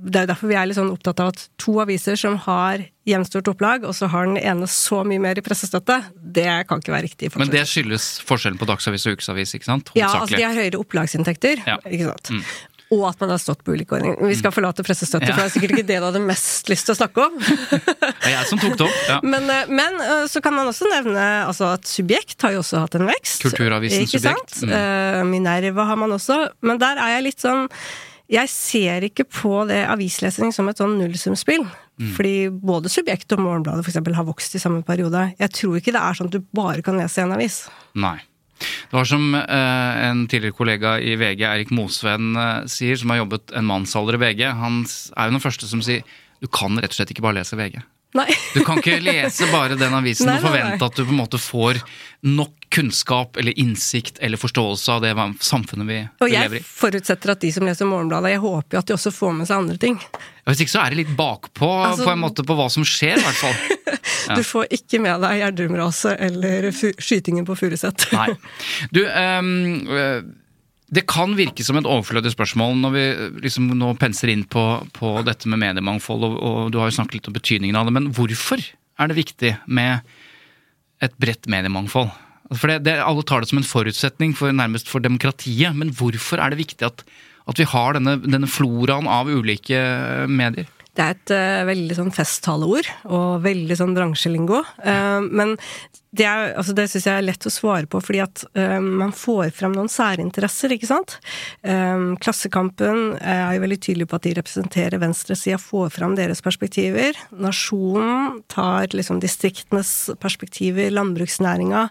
Det 0.08 0.22
er 0.22 0.30
derfor 0.30 0.52
vi 0.52 0.56
er 0.56 0.70
litt 0.70 0.78
sånn 0.78 0.94
opptatt 0.94 1.20
av 1.24 1.34
at 1.34 1.42
to 1.60 1.80
aviser 1.84 2.16
som 2.20 2.38
har 2.46 2.86
jevnstort 3.08 3.50
opplag, 3.52 3.84
og 3.88 3.96
så 3.96 4.08
har 4.12 4.28
den 4.28 4.38
ene 4.40 4.68
så 4.72 5.02
mye 5.08 5.20
mer 5.24 5.40
i 5.40 5.44
pressestøtte, 5.44 6.02
det 6.16 6.48
kan 6.70 6.84
ikke 6.84 6.94
være 6.94 7.08
riktig. 7.08 7.32
Men 7.40 7.52
det 7.52 7.66
skyldes 7.68 8.18
forskjellen 8.28 8.60
på 8.60 8.68
dagsavis 8.70 9.08
og 9.08 9.18
ukesavis, 9.18 9.56
ikke 9.58 9.70
sant? 9.72 9.92
Ja, 9.98 10.12
altså 10.22 10.36
de 10.38 10.44
har 10.44 10.56
høyere 10.56 10.80
opplagsinntekter. 10.80 11.64
Ja. 11.68 11.80
ikke 11.88 12.12
sant? 12.12 12.36
Mm 12.36 12.76
og 12.94 13.04
at 13.10 13.20
man 13.20 13.34
har 13.34 13.40
stått 13.42 13.64
på 13.68 13.74
ulike 13.76 13.98
ordninger. 13.98 14.30
Vi 14.30 14.38
skal 14.40 14.54
forlate 14.56 14.86
pressestøtte, 14.86 15.28
ja. 15.28 15.36
for 15.36 15.44
det 15.44 15.50
er 15.50 15.54
sikkert 15.56 15.76
ikke 15.76 15.88
det 15.90 16.00
du 16.00 16.06
hadde 16.08 16.22
mest 16.24 16.72
lyst 16.72 16.88
til 16.88 16.96
å 16.96 16.98
snakke 17.02 17.26
om. 17.26 17.38
det 17.44 18.30
er 18.30 18.34
jeg 18.34 18.50
som 18.52 18.62
tok 18.62 18.78
det 18.80 18.86
opp. 18.88 19.00
Ja. 19.10 19.18
Men, 19.28 19.50
eh, 19.52 19.72
men, 19.72 19.98
eh, 20.06 20.26
så 20.32 20.42
kan 20.44 20.56
man 20.56 20.70
også 20.72 20.88
nevne 20.92 21.26
altså, 21.48 21.74
at 21.76 21.88
Subjekt 21.90 22.46
har 22.46 22.56
jo 22.56 22.62
også 22.64 22.84
hatt 22.86 22.96
en 23.00 23.08
vekst. 23.10 23.44
Kulturavisen 23.44 24.06
ikke 24.08 24.22
Subjekt. 24.22 24.60
Sant? 24.62 24.70
Mm. 24.72 25.34
Minerva 25.34 25.88
har 25.90 26.00
man 26.00 26.16
også. 26.16 26.40
Men 26.64 26.80
der 26.82 27.02
er 27.02 27.18
jeg 27.18 27.28
litt 27.30 27.44
sånn 27.44 27.68
Jeg 28.32 28.50
ser 28.52 29.06
ikke 29.08 29.24
på 29.24 29.62
det 29.70 29.86
avislesning 29.88 30.52
som 30.56 30.68
et 30.68 30.80
sånn 30.80 30.98
nullsumspill. 31.00 31.64
Mm. 31.98 32.10
Fordi 32.14 32.36
både 32.52 32.92
Subjekt 32.92 33.32
og 33.34 33.42
Morgenbladet 33.42 33.86
for 33.86 33.92
eksempel, 33.94 34.16
har 34.18 34.28
vokst 34.28 34.56
i 34.56 34.62
samme 34.62 34.84
periode. 34.86 35.30
Jeg 35.40 35.54
tror 35.56 35.80
ikke 35.80 35.96
det 35.96 36.02
er 36.04 36.18
sånn 36.18 36.32
at 36.32 36.36
du 36.36 36.44
bare 36.56 36.84
kan 36.86 37.00
lese 37.00 37.24
en 37.24 37.34
avis. 37.36 37.64
Nei. 37.98 38.18
Det 38.60 38.96
var 38.96 39.10
som 39.10 39.36
eh, 39.36 40.06
en 40.08 40.24
tidligere 40.30 40.58
kollega 40.58 40.96
i 41.00 41.16
VG, 41.20 41.44
Eirik 41.50 41.74
Mosveen, 41.76 42.32
eh, 42.36 42.64
sier, 42.72 42.98
som 43.00 43.14
har 43.14 43.24
jobbet 43.24 43.54
en 43.58 43.70
mannsalder 43.70 44.18
i 44.18 44.24
VG. 44.26 44.48
Han 44.62 44.82
er 44.86 45.30
jo 45.30 45.38
den 45.38 45.44
første 45.44 45.70
som 45.70 45.84
sier 45.86 46.06
du 46.42 46.50
kan 46.54 46.78
rett 46.78 46.94
og 46.94 47.00
slett 47.00 47.14
ikke 47.14 47.26
bare 47.26 47.40
lese 47.40 47.58
VG. 47.58 47.80
Nei. 48.16 48.28
Du 48.54 48.62
kan 48.66 48.80
ikke 48.80 49.02
lese 49.04 49.50
bare 49.52 49.76
den 49.78 49.94
avisen 49.94 50.30
nei, 50.30 50.38
og 50.40 50.48
forvente 50.48 50.78
nei, 50.80 50.88
at 50.88 50.96
du 50.96 51.04
på 51.04 51.12
en 51.12 51.20
måte 51.20 51.40
får 51.42 51.82
nok 52.26 52.68
kunnskap 52.74 53.38
eller 53.40 53.58
innsikt 53.60 54.22
eller 54.24 54.40
forståelse 54.40 54.96
av 54.96 55.04
det 55.04 55.12
samfunnet 55.44 55.88
vi, 55.88 56.00
vi 56.24 56.30
lever 56.32 56.58
i. 56.58 56.62
Og 56.62 56.62
jeg 56.62 56.68
forutsetter 56.68 57.34
at 57.36 57.44
de 57.44 57.52
som 57.56 57.68
leser 57.68 57.90
Morgenbladet, 57.90 58.34
jeg 58.36 58.44
håper 58.44 58.78
jo 58.78 58.82
at 58.82 58.90
de 58.90 58.96
også 58.96 59.14
får 59.16 59.36
med 59.38 59.50
seg 59.50 59.62
andre 59.62 59.78
ting. 59.82 60.00
Hvis 60.48 60.64
ikke 60.64 60.74
så 60.74 60.86
er 60.86 60.96
det 60.96 61.02
litt 61.02 61.14
bakpå 61.20 61.70
altså, 61.90 62.08
på 62.08 62.14
en 62.14 62.24
måte 62.24 62.48
på 62.48 62.58
hva 62.58 62.70
som 62.72 62.88
skjer, 62.88 63.20
i 63.20 63.26
hvert 63.28 63.42
fall. 63.44 63.78
Du 64.36 64.44
får 64.46 64.68
ikke 64.78 65.00
med 65.04 65.24
deg 65.24 65.42
Gjerdrum-raset 65.42 66.20
eller 66.28 66.70
skytingen 66.74 67.48
på 67.48 67.56
Furuset. 67.60 68.08
Nei. 68.16 68.30
Du, 68.94 69.02
um, 69.08 70.36
det 70.88 71.04
kan 71.10 71.34
virke 71.36 71.66
som 71.68 71.80
et 71.80 71.88
overflødig 71.88 72.32
spørsmål 72.32 72.78
når 72.80 72.94
vi 72.94 73.06
liksom 73.44 73.68
nå 73.76 73.92
penser 74.00 74.32
inn 74.32 74.46
på, 74.48 74.64
på 74.96 75.18
dette 75.28 75.50
med 75.52 75.60
mediemangfold, 75.64 76.24
og, 76.24 76.38
og, 76.38 76.60
du 76.72 76.80
har 76.80 76.92
jo 76.92 76.98
snakket 77.00 77.20
litt 77.20 77.28
om 77.32 77.36
betydningen 77.36 77.80
av 77.80 77.90
det, 77.90 77.96
men 77.98 78.08
hvorfor 78.16 78.64
er 78.64 79.12
det 79.12 79.18
viktig 79.20 79.52
med 79.68 80.00
et 81.04 81.20
bredt 81.20 81.50
mediemangfold? 81.52 82.10
For 82.56 82.72
det, 82.72 82.80
det, 82.88 82.96
Alle 83.04 83.26
tar 83.28 83.44
det 83.44 83.52
som 83.52 83.60
en 83.60 83.68
forutsetning 83.68 84.32
for, 84.38 84.56
nærmest 84.56 84.88
for 84.88 85.04
demokratiet, 85.04 85.76
men 85.76 85.92
hvorfor 85.92 86.40
er 86.40 86.54
det 86.54 86.62
viktig 86.62 86.88
at, 86.88 87.04
at 87.52 87.60
vi 87.60 87.68
har 87.68 87.98
denne, 87.98 88.16
denne 88.24 88.48
floraen 88.48 89.10
av 89.12 89.28
ulike 89.28 89.82
medier? 90.32 90.72
Det 90.98 91.06
er 91.06 91.14
et 91.14 91.32
uh, 91.36 91.68
veldig 91.68 91.96
sånn 92.00 92.14
festtaleord, 92.14 92.88
og 93.14 93.44
veldig 93.44 93.76
sånn 93.78 93.94
bransjelingo. 93.94 94.64
Uh, 94.82 95.22
men 95.22 95.52
det, 96.10 96.26
er, 96.26 96.56
altså 96.58 96.74
det 96.74 96.88
syns 96.90 97.06
jeg 97.06 97.20
er 97.22 97.28
lett 97.28 97.46
å 97.46 97.52
svare 97.54 97.86
på, 97.92 98.02
fordi 98.02 98.24
at 98.24 98.42
uh, 98.58 98.80
man 98.82 99.14
får 99.14 99.52
frem 99.54 99.76
noen 99.78 99.92
særinteresser, 99.94 100.74
ikke 100.74 100.90
sant. 100.90 101.20
Klassekampen 101.62 103.20
er 103.22 103.58
jo 103.58 103.64
veldig 103.66 103.78
tydelig 103.84 104.08
på 104.10 104.18
at 104.18 104.26
de 104.26 104.34
representerer 104.40 105.04
venstresida, 105.04 105.60
får 105.62 105.92
frem 106.00 106.16
deres 106.18 106.42
perspektiver. 106.46 107.20
Nasjonen 107.46 108.42
tar 108.50 108.90
liksom 108.98 109.22
distriktenes 109.22 109.92
perspektiver, 110.24 110.90
landbruksnæringa. 110.98 111.86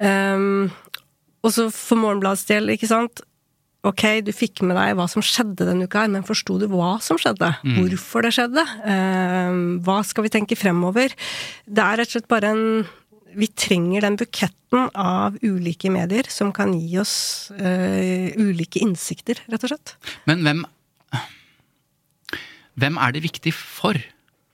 Um, 0.00 0.70
også 1.44 1.66
for 1.74 1.98
Morgenbladets 1.98 2.46
del, 2.48 2.70
ikke 2.76 2.88
sant 2.88 3.24
Ok, 3.86 4.02
du 4.26 4.32
fikk 4.36 4.60
med 4.66 4.76
deg 4.76 4.92
hva 4.98 5.06
som 5.08 5.24
skjedde 5.24 5.64
denne 5.64 5.86
uka, 5.88 6.02
her, 6.04 6.10
men 6.12 6.24
forsto 6.26 6.58
du 6.60 6.66
hva 6.68 6.98
som 7.00 7.16
skjedde? 7.20 7.48
Mm. 7.64 7.78
Hvorfor 7.78 8.26
det 8.26 8.34
skjedde? 8.36 8.64
Eh, 8.84 9.60
hva 9.86 10.00
skal 10.04 10.26
vi 10.26 10.32
tenke 10.34 10.58
fremover? 10.58 11.14
Det 11.64 11.84
er 11.84 12.02
rett 12.02 12.10
og 12.10 12.18
slett 12.18 12.32
bare 12.32 12.52
en 12.52 12.66
Vi 13.30 13.46
trenger 13.54 14.02
den 14.02 14.16
buketten 14.18 14.88
av 14.98 15.36
ulike 15.46 15.86
medier 15.86 16.26
som 16.26 16.50
kan 16.52 16.72
gi 16.74 16.98
oss 16.98 17.52
eh, 17.54 18.34
ulike 18.34 18.82
innsikter, 18.82 19.38
rett 19.46 19.64
og 19.64 19.70
slett. 19.70 19.94
Men 20.26 20.42
hvem 20.42 20.64
Hvem 22.80 22.98
er 22.98 23.12
det 23.12 23.22
viktig 23.22 23.52
for? 23.54 23.96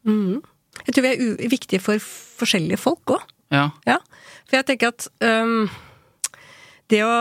Mm. 0.07 0.43
Jeg 0.87 0.95
tror 0.95 1.05
vi 1.07 1.15
er 1.15 1.51
viktige 1.51 1.81
for 1.81 1.99
forskjellige 2.03 2.81
folk 2.81 3.17
òg. 3.17 3.27
Ja. 3.55 3.71
ja. 3.87 3.99
For 4.47 4.59
jeg 4.59 4.67
tenker 4.71 4.93
at 4.93 5.07
um, 5.23 5.69
det 6.91 7.03
å 7.07 7.15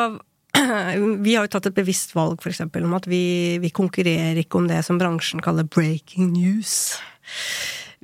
vi 1.26 1.36
har 1.36 1.46
jo 1.46 1.52
tatt 1.56 1.70
et 1.70 1.78
bevisst 1.78 2.16
valg 2.16 2.40
for 2.44 2.52
eksempel, 2.52 2.86
om 2.88 2.96
at 2.98 3.08
vi, 3.10 3.58
vi, 3.64 3.74
konkurrerer 3.76 4.40
ikke 4.42 4.62
om 4.62 4.70
det 4.70 4.82
som 4.88 5.00
bransjen 5.02 5.44
kaller 5.44 5.68
breaking 5.68 6.32
news. 6.34 6.96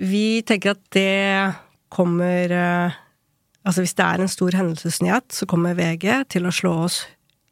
Vi 0.02 0.42
tenker 0.48 0.76
at 0.76 0.84
det 0.96 1.54
kommer 1.92 2.52
eh, 2.56 3.00
Altså 3.62 3.84
hvis 3.84 3.94
det 3.94 4.02
er 4.02 4.22
en 4.24 4.32
stor 4.32 4.56
hendelsesnyhet, 4.58 5.28
så 5.38 5.46
kommer 5.46 5.76
VG 5.78 6.08
til 6.34 6.48
å 6.50 6.54
slå 6.56 6.72
oss 6.88 7.04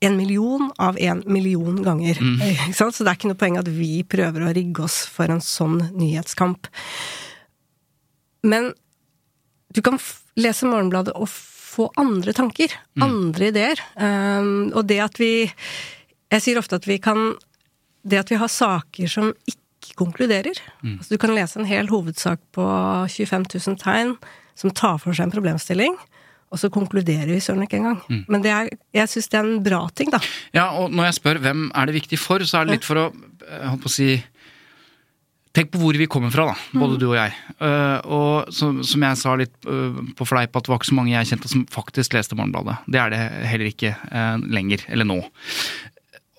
en 0.02 0.16
million 0.18 0.72
av 0.82 0.98
en 0.98 1.22
million 1.30 1.84
ganger. 1.84 2.18
Mm. 2.18 2.74
Så 2.74 2.90
det 2.90 3.12
er 3.12 3.18
ikke 3.18 3.30
noe 3.30 3.38
poeng 3.38 3.60
at 3.60 3.70
vi 3.70 4.02
prøver 4.08 4.46
å 4.46 4.54
rigge 4.56 4.88
oss 4.88 5.04
for 5.12 5.30
en 5.30 5.44
sånn 5.44 5.78
nyhetskamp. 5.94 6.66
Men 8.48 8.72
du 9.76 9.84
kan 9.86 10.00
lese 10.40 10.70
Morgenbladet 10.70 11.14
og 11.20 11.28
få 11.80 11.88
andre 12.00 12.36
tanker. 12.36 12.76
Mm. 13.00 13.06
Andre 13.08 13.50
ideer. 13.54 13.82
Um, 13.96 14.70
og 14.74 14.86
det 14.90 15.00
at 15.04 15.20
vi 15.22 15.50
Jeg 16.30 16.44
sier 16.46 16.60
ofte 16.62 16.78
at 16.78 16.86
vi 16.86 17.00
kan 17.02 17.34
Det 18.06 18.20
at 18.20 18.30
vi 18.30 18.38
har 18.38 18.52
saker 18.52 19.10
som 19.10 19.34
ikke 19.48 19.96
konkluderer. 19.98 20.60
Mm. 20.84 21.00
Altså, 21.00 21.16
du 21.16 21.18
kan 21.18 21.34
lese 21.36 21.60
en 21.60 21.68
hel 21.68 21.90
hovedsak 21.90 22.40
på 22.56 22.66
25 23.10 23.48
000 23.56 23.80
tegn 23.82 24.16
som 24.56 24.72
tar 24.76 25.00
for 25.00 25.16
seg 25.16 25.28
en 25.28 25.34
problemstilling. 25.34 25.98
Og 26.50 26.60
så 26.60 26.70
konkluderer 26.74 27.30
vi 27.30 27.40
søren 27.44 27.64
ikke 27.64 27.78
engang. 27.78 28.00
Mm. 28.10 28.24
Men 28.28 28.46
er, 28.46 28.70
jeg 28.96 29.12
syns 29.12 29.30
det 29.30 29.40
er 29.40 29.46
en 29.48 29.64
bra 29.64 29.82
ting, 29.96 30.10
da. 30.12 30.20
Ja, 30.56 30.70
og 30.80 30.92
når 30.92 31.10
jeg 31.10 31.18
spør 31.20 31.42
hvem 31.44 31.68
er 31.76 31.90
det 31.90 31.98
viktig 32.00 32.20
for, 32.20 32.44
så 32.48 32.62
er 32.62 32.70
det 32.70 32.80
litt 32.80 32.88
for 32.88 33.04
å 33.04 33.10
på 33.50 33.90
å 33.90 33.92
si 33.92 34.14
Tenk 35.56 35.72
på 35.74 35.80
hvor 35.82 35.98
vi 35.98 36.06
kommer 36.12 36.30
fra, 36.30 36.46
da, 36.52 36.56
både 36.78 36.96
mm. 36.96 37.00
du 37.02 37.06
og 37.08 37.16
jeg. 37.18 37.38
Uh, 37.58 37.98
og 38.06 38.52
som, 38.54 38.84
som 38.86 39.06
jeg 39.08 39.18
sa 39.18 39.32
litt 39.40 39.56
uh, 39.66 39.98
på 40.18 40.28
fleip, 40.30 40.54
at 40.54 40.68
det 40.68 40.72
var 40.72 40.78
ikke 40.78 40.92
så 40.92 40.98
mange 41.00 41.16
jeg 41.16 41.32
kjente 41.32 41.50
som 41.50 41.64
faktisk 41.74 42.14
leste 42.14 42.38
Morgenbladet. 42.38 42.76
Det 42.86 43.02
er 43.02 43.16
det 43.16 43.22
heller 43.50 43.72
ikke 43.72 43.96
uh, 43.98 44.38
lenger, 44.46 44.86
eller 44.94 45.10
nå. 45.10 45.18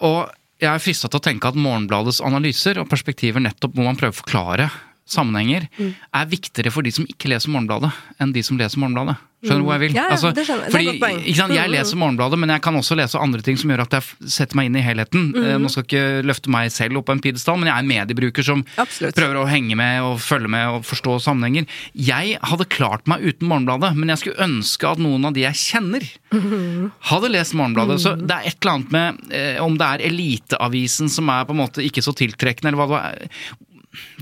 Og 0.06 0.20
jeg 0.60 0.70
er 0.70 0.84
frista 0.84 1.10
til 1.10 1.18
å 1.18 1.24
tenke 1.24 1.50
at 1.50 1.58
Morgenbladets 1.58 2.22
analyser 2.22 2.78
og 2.78 2.88
perspektiver 2.90 3.42
nettopp 3.42 3.74
må 3.78 3.88
man 3.88 3.98
prøve 3.98 4.14
å 4.14 4.20
forklare 4.20 4.70
sammenhenger, 5.10 5.66
mm. 5.78 5.90
er 6.20 6.30
viktigere 6.30 6.74
for 6.74 6.86
de 6.86 6.94
som 6.94 7.08
ikke 7.08 7.32
leser 7.32 7.52
Morgenbladet, 7.52 7.92
enn 8.20 8.36
de 8.36 8.44
som 8.46 8.60
leser 8.60 8.82
Morgenbladet. 8.82 9.18
Skjønner 9.40 9.62
du 9.62 9.66
hvor 9.70 9.78
jeg 9.78 9.80
vil? 9.86 9.94
Ja, 9.96 10.02
ja, 10.04 10.16
altså, 10.16 10.30
det 10.36 10.42
skjønner. 10.44 10.68
Fordi, 10.68 10.88
det 11.00 11.08
er 11.08 11.36
sant? 11.38 11.54
Jeg 11.56 11.70
mm. 11.70 11.72
leser 11.72 11.98
Morgenbladet, 12.00 12.38
men 12.42 12.50
jeg 12.52 12.60
kan 12.66 12.76
også 12.76 12.96
lese 12.98 13.20
andre 13.24 13.40
ting 13.44 13.56
som 13.56 13.70
gjør 13.72 13.82
at 13.86 13.94
jeg 13.96 14.28
setter 14.34 14.58
meg 14.58 14.68
inn 14.68 14.76
i 14.76 14.82
helheten. 14.84 15.30
Mm. 15.32 15.46
Nå 15.64 15.70
skal 15.72 15.86
jeg 15.86 15.88
ikke 15.88 16.26
løfte 16.28 16.52
meg 16.52 16.68
selv 16.74 17.00
opp 17.00 17.06
på 17.08 17.16
en 17.16 17.22
pidestall, 17.24 17.56
men 17.56 17.70
jeg 17.70 17.72
er 17.72 17.86
en 17.86 17.88
mediebruker 17.88 18.44
som 18.44 18.64
Absolutt. 18.82 19.16
prøver 19.16 19.40
å 19.40 19.46
henge 19.48 19.78
med 19.80 20.04
og 20.04 20.20
følge 20.20 20.50
med 20.52 20.74
og 20.74 20.84
forstå 20.84 21.16
sammenhenger. 21.24 21.64
Jeg 21.96 22.36
hadde 22.50 22.68
klart 22.68 23.08
meg 23.08 23.24
uten 23.24 23.48
Morgenbladet, 23.48 23.94
men 23.96 24.12
jeg 24.12 24.22
skulle 24.24 24.44
ønske 24.44 24.92
at 24.92 25.00
noen 25.00 25.24
av 25.30 25.38
de 25.38 25.46
jeg 25.46 25.60
kjenner, 25.62 26.04
mm. 26.36 26.92
hadde 27.14 27.32
lest 27.32 27.56
Morgenbladet. 27.56 27.96
Mm. 27.96 28.04
Så 28.04 28.14
det 28.20 28.36
er 28.36 28.52
et 28.52 28.60
eller 28.60 28.76
annet 28.76 28.94
med 28.98 29.40
eh, 29.40 29.56
om 29.64 29.80
det 29.80 29.88
er 29.88 30.06
Eliteavisen 30.10 31.08
som 31.08 31.32
er 31.32 31.48
på 31.48 31.56
en 31.56 31.62
måte 31.64 31.86
ikke 31.86 32.04
så 32.04 32.12
tiltrekkende, 32.12 32.74
eller 32.74 32.84
hva 32.84 32.92
det 32.92 33.02
er 33.08 33.58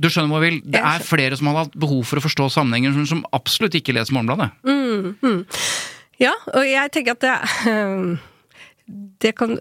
du 0.00 0.08
skjønner 0.08 0.32
hva 0.32 0.40
jeg 0.40 0.46
vil. 0.48 0.58
Det 0.72 0.80
er 0.80 1.04
flere 1.04 1.38
som 1.38 1.50
har 1.50 1.64
hatt 1.64 1.78
behov 1.78 2.04
for 2.08 2.20
å 2.20 2.24
forstå 2.24 2.48
sammenhenger, 2.54 2.96
som 3.08 3.24
absolutt 3.36 3.76
ikke 3.78 3.94
leser 3.96 4.16
Morgenbladet. 4.16 4.50
Mm, 4.64 5.18
mm. 5.20 5.40
Ja, 6.22 6.34
og 6.54 6.64
jeg 6.66 6.94
tenker 6.94 7.14
at 7.14 7.22
det 7.22 7.34
Det 9.22 9.30
kan 9.38 9.52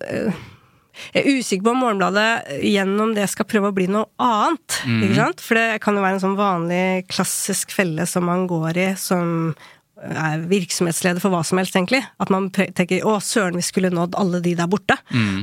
Jeg 1.13 1.21
er 1.21 1.27
usikker 1.37 1.67
på 1.67 1.73
om 1.75 1.83
Morgenbladet 1.83 2.61
gjennom 2.65 3.11
det 3.13 3.27
skal 3.29 3.45
prøve 3.49 3.69
å 3.69 3.75
bli 3.75 3.85
noe 3.91 4.07
annet. 4.17 4.79
sant? 5.13 5.43
For 5.43 5.59
det 5.59 5.81
kan 5.83 5.97
jo 5.97 6.01
være 6.05 6.17
en 6.17 6.23
sånn 6.23 6.39
vanlig 6.39 7.05
klassisk 7.11 7.75
felle 7.75 8.07
som 8.09 8.25
man 8.25 8.47
går 8.49 8.79
i 8.81 8.87
som 8.97 9.51
er 9.97 10.43
virksomhetsleder 10.49 11.21
for 11.23 11.33
hva 11.33 11.41
som 11.45 11.59
helst, 11.59 11.75
egentlig. 11.75 12.03
At 12.21 12.29
man 12.33 12.49
tenker 12.51 13.01
'å, 13.01 13.17
søren, 13.21 13.55
vi 13.55 13.65
skulle 13.65 13.89
nådd 13.89 14.15
alle 14.15 14.41
de 14.41 14.53
der 14.55 14.67
borte'. 14.67 14.97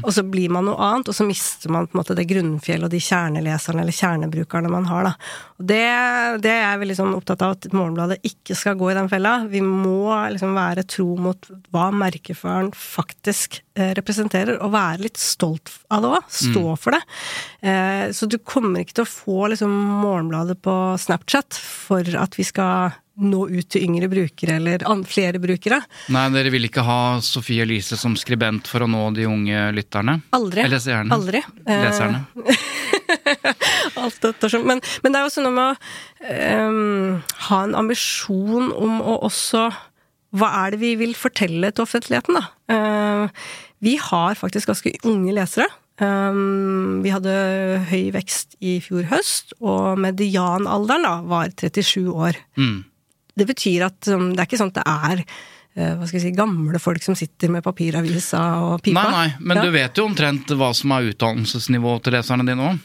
Og 0.04 0.12
så 0.12 0.22
blir 0.22 0.50
man 0.50 0.66
noe 0.66 0.78
annet, 0.78 1.08
og 1.08 1.14
så 1.14 1.26
mister 1.26 1.70
man 1.70 1.86
på 1.86 1.94
en 1.96 2.02
måte 2.02 2.16
det 2.16 2.28
grunnfjellet 2.28 2.84
og 2.84 2.90
de 2.90 3.00
kjerneleserne 3.00 3.82
eller 3.82 3.92
kjernebrukerne 3.92 4.70
man 4.70 4.86
har, 4.86 5.04
da. 5.04 5.14
Og 5.58 5.66
det, 5.66 6.42
det 6.42 6.50
er 6.50 6.72
jeg 6.72 6.80
veldig 6.82 6.96
sånn 6.96 7.14
opptatt 7.14 7.42
av 7.42 7.56
at 7.56 7.68
Morgenbladet 7.72 8.20
ikke 8.22 8.54
skal 8.54 8.78
gå 8.78 8.90
i 8.90 8.94
den 8.98 9.08
fella. 9.08 9.46
Vi 9.50 9.60
må 9.60 10.10
liksom 10.30 10.54
være 10.54 10.86
tro 10.86 11.16
mot 11.16 11.50
hva 11.74 11.90
merkeføreren 11.94 12.72
faktisk 12.74 13.62
eh, 13.76 13.94
representerer, 13.94 14.58
og 14.62 14.74
være 14.74 15.06
litt 15.06 15.20
stolt 15.20 15.70
av 15.90 16.02
det 16.02 16.12
òg. 16.18 16.28
Stå 16.28 16.64
for 16.78 16.96
det. 16.96 17.02
Eh, 17.62 18.10
så 18.14 18.26
du 18.26 18.38
kommer 18.38 18.82
ikke 18.82 19.00
til 19.00 19.06
å 19.06 19.14
få 19.14 19.48
liksom 19.54 19.72
Morgenbladet 20.04 20.60
på 20.62 20.74
Snapchat 20.98 21.54
for 21.54 22.06
at 22.18 22.38
vi 22.38 22.46
skal 22.46 22.94
nå 23.14 23.44
ut 23.46 23.68
til 23.70 23.84
yngre 23.86 24.08
brukere 24.10 24.56
eller 24.58 24.84
flere 25.06 25.38
brukere. 25.42 25.78
Nei, 26.14 26.24
dere 26.34 26.50
vil 26.54 26.66
ikke 26.66 26.84
ha 26.86 26.98
Sofie 27.22 27.62
Elise 27.62 27.98
som 28.00 28.16
skribent 28.18 28.68
for 28.70 28.84
å 28.84 28.90
nå 28.90 29.06
de 29.14 29.28
unge 29.30 29.68
lytterne? 29.76 30.18
Aldri. 30.34 30.64
Eller 30.64 30.82
seerne? 30.82 31.14
Aldri. 31.14 31.42
Eh, 31.66 31.84
Leserne? 31.84 32.24
Alt 34.02 34.20
dette 34.24 34.50
sånn. 34.50 34.66
Men, 34.66 34.82
men 35.04 35.14
det 35.14 35.20
er 35.20 35.28
jo 35.28 35.44
noe 35.44 35.54
med 35.54 35.68
å 35.70 36.66
um, 36.66 37.22
ha 37.48 37.60
en 37.68 37.76
ambisjon 37.84 38.72
om 38.72 38.98
å 39.02 39.18
også 39.28 39.68
Hva 40.34 40.48
er 40.64 40.74
det 40.74 40.80
vi 40.82 40.94
vil 40.98 41.14
fortelle 41.14 41.70
til 41.70 41.84
offentligheten, 41.84 42.40
da? 42.40 42.48
Uh, 42.66 43.46
vi 43.84 43.94
har 44.02 44.34
faktisk 44.34 44.72
ganske 44.72 44.90
unge 45.06 45.34
lesere. 45.36 45.68
Um, 46.02 47.04
vi 47.04 47.12
hadde 47.14 47.34
høy 47.86 48.08
vekst 48.16 48.56
i 48.58 48.80
fjor 48.82 49.06
høst, 49.12 49.54
og 49.62 50.00
medianalderen 50.02 51.06
da 51.06 51.14
var 51.30 51.54
37 51.54 52.10
år. 52.10 52.40
Mm. 52.58 52.82
Det 53.36 53.46
betyr 53.48 53.84
at 53.88 54.08
um, 54.14 54.30
det 54.34 54.40
er 54.44 54.46
ikke 54.48 54.60
sånn 54.60 54.70
at 54.74 54.80
det 54.80 54.86
er 54.86 55.24
eh, 55.24 55.94
hva 55.98 56.06
skal 56.06 56.20
jeg 56.20 56.26
si, 56.28 56.34
gamle 56.38 56.78
folk 56.78 57.02
som 57.02 57.16
sitter 57.18 57.50
med 57.50 57.64
papiravisa 57.66 58.42
og 58.62 58.82
pipa. 58.84 59.02
Nei, 59.10 59.10
nei, 59.10 59.28
men 59.40 59.56
Ja. 59.58 59.62
du 59.66 59.70
vet 59.74 59.96
jo 59.98 60.04
omtrent 60.06 60.46
hva 60.54 60.72
som 60.74 60.92
er 60.94 61.10
utdannelsesnivået 61.12 62.04
til 62.06 62.12
leserne 62.14 62.46
dine 62.46 62.68
òg. 62.70 62.78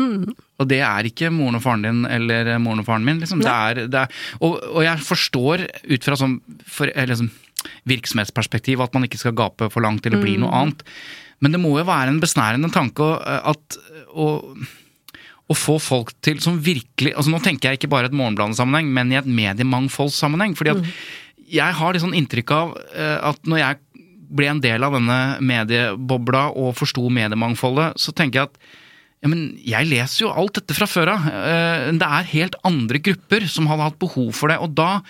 Mm. 0.00 0.30
Og 0.62 0.68
det 0.70 0.78
er 0.86 1.04
ikke 1.10 1.28
moren 1.34 1.56
og 1.58 1.62
faren 1.64 1.82
din 1.82 2.04
eller 2.06 2.54
moren 2.62 2.78
og 2.80 2.86
faren 2.86 3.04
min. 3.04 3.18
Liksom. 3.20 3.40
Det 3.42 3.50
er, 3.52 3.80
det 3.90 3.98
er, 4.04 4.12
og, 4.40 4.60
og 4.70 4.84
jeg 4.86 5.02
forstår 5.04 5.64
ut 5.90 6.04
fra 6.06 6.16
sånn 6.16 6.38
for, 6.64 6.86
liksom, 6.94 7.28
virksomhetsperspektiv 7.90 8.80
at 8.84 8.94
man 8.96 9.04
ikke 9.08 9.18
skal 9.20 9.34
gape 9.36 9.68
for 9.72 9.82
langt 9.84 10.06
eller 10.06 10.22
bli 10.22 10.36
Mm. 10.38 10.44
noe 10.46 10.54
annet. 10.62 10.84
Men 11.40 11.52
det 11.52 11.60
må 11.60 11.74
jo 11.78 11.84
være 11.88 12.08
en 12.12 12.20
besnærende 12.22 12.70
tanke 12.72 13.02
at 13.26 13.76
å, 14.14 14.54
å 15.50 15.56
få 15.58 15.78
folk 15.82 16.12
til 16.22 16.38
som 16.42 16.60
virkelig 16.62 17.10
altså 17.16 17.32
Nå 17.32 17.40
tenker 17.42 17.70
jeg 17.72 17.80
ikke 17.80 17.90
bare 17.90 18.06
i 18.06 18.10
et 18.12 18.18
Morgenbladet-sammenheng, 18.18 18.90
men 18.94 19.10
i 19.10 19.18
et 19.18 19.26
mediemangfoldssammenheng. 19.26 20.54
fordi 20.58 20.76
at 20.76 20.84
jeg 21.50 21.74
har 21.80 21.92
litt 21.92 22.04
sånn 22.04 22.14
inntrykk 22.14 22.52
av 22.54 22.76
eh, 22.94 23.16
at 23.32 23.48
når 23.50 23.58
jeg 23.64 24.06
ble 24.30 24.46
en 24.46 24.60
del 24.62 24.86
av 24.86 24.94
denne 24.94 25.18
mediebobla 25.42 26.44
og 26.54 26.76
forsto 26.78 27.08
mediemangfoldet, 27.10 27.98
så 27.98 28.14
tenker 28.14 28.38
jeg 28.44 28.50
at 28.52 28.60
ja, 29.20 29.28
men 29.28 29.42
jeg 29.66 29.88
leser 29.90 30.22
jo 30.24 30.30
alt 30.32 30.54
dette 30.56 30.76
fra 30.78 30.86
før 30.88 31.10
av. 31.12 31.26
Eh, 31.26 31.90
Det 31.98 32.06
er 32.06 32.30
helt 32.36 32.54
andre 32.64 33.02
grupper 33.10 33.48
som 33.50 33.66
hadde 33.68 33.90
hatt 33.90 33.98
behov 34.00 34.30
for 34.38 34.48
det. 34.52 34.60
Og 34.62 34.72
da 34.78 35.00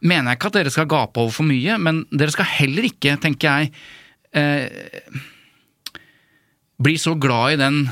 mener 0.00 0.30
jeg 0.30 0.38
ikke 0.38 0.52
at 0.52 0.60
dere 0.60 0.72
skal 0.72 0.88
gape 0.88 1.20
over 1.20 1.34
for 1.34 1.48
mye, 1.50 1.76
men 1.82 2.04
dere 2.14 2.32
skal 2.32 2.48
heller 2.48 2.86
ikke, 2.88 3.18
tenker 3.20 3.50
jeg, 3.50 3.72
eh, 4.32 5.20
bli 6.80 6.94
så 6.96 7.12
glad 7.20 7.58
i 7.58 7.60
den 7.60 7.82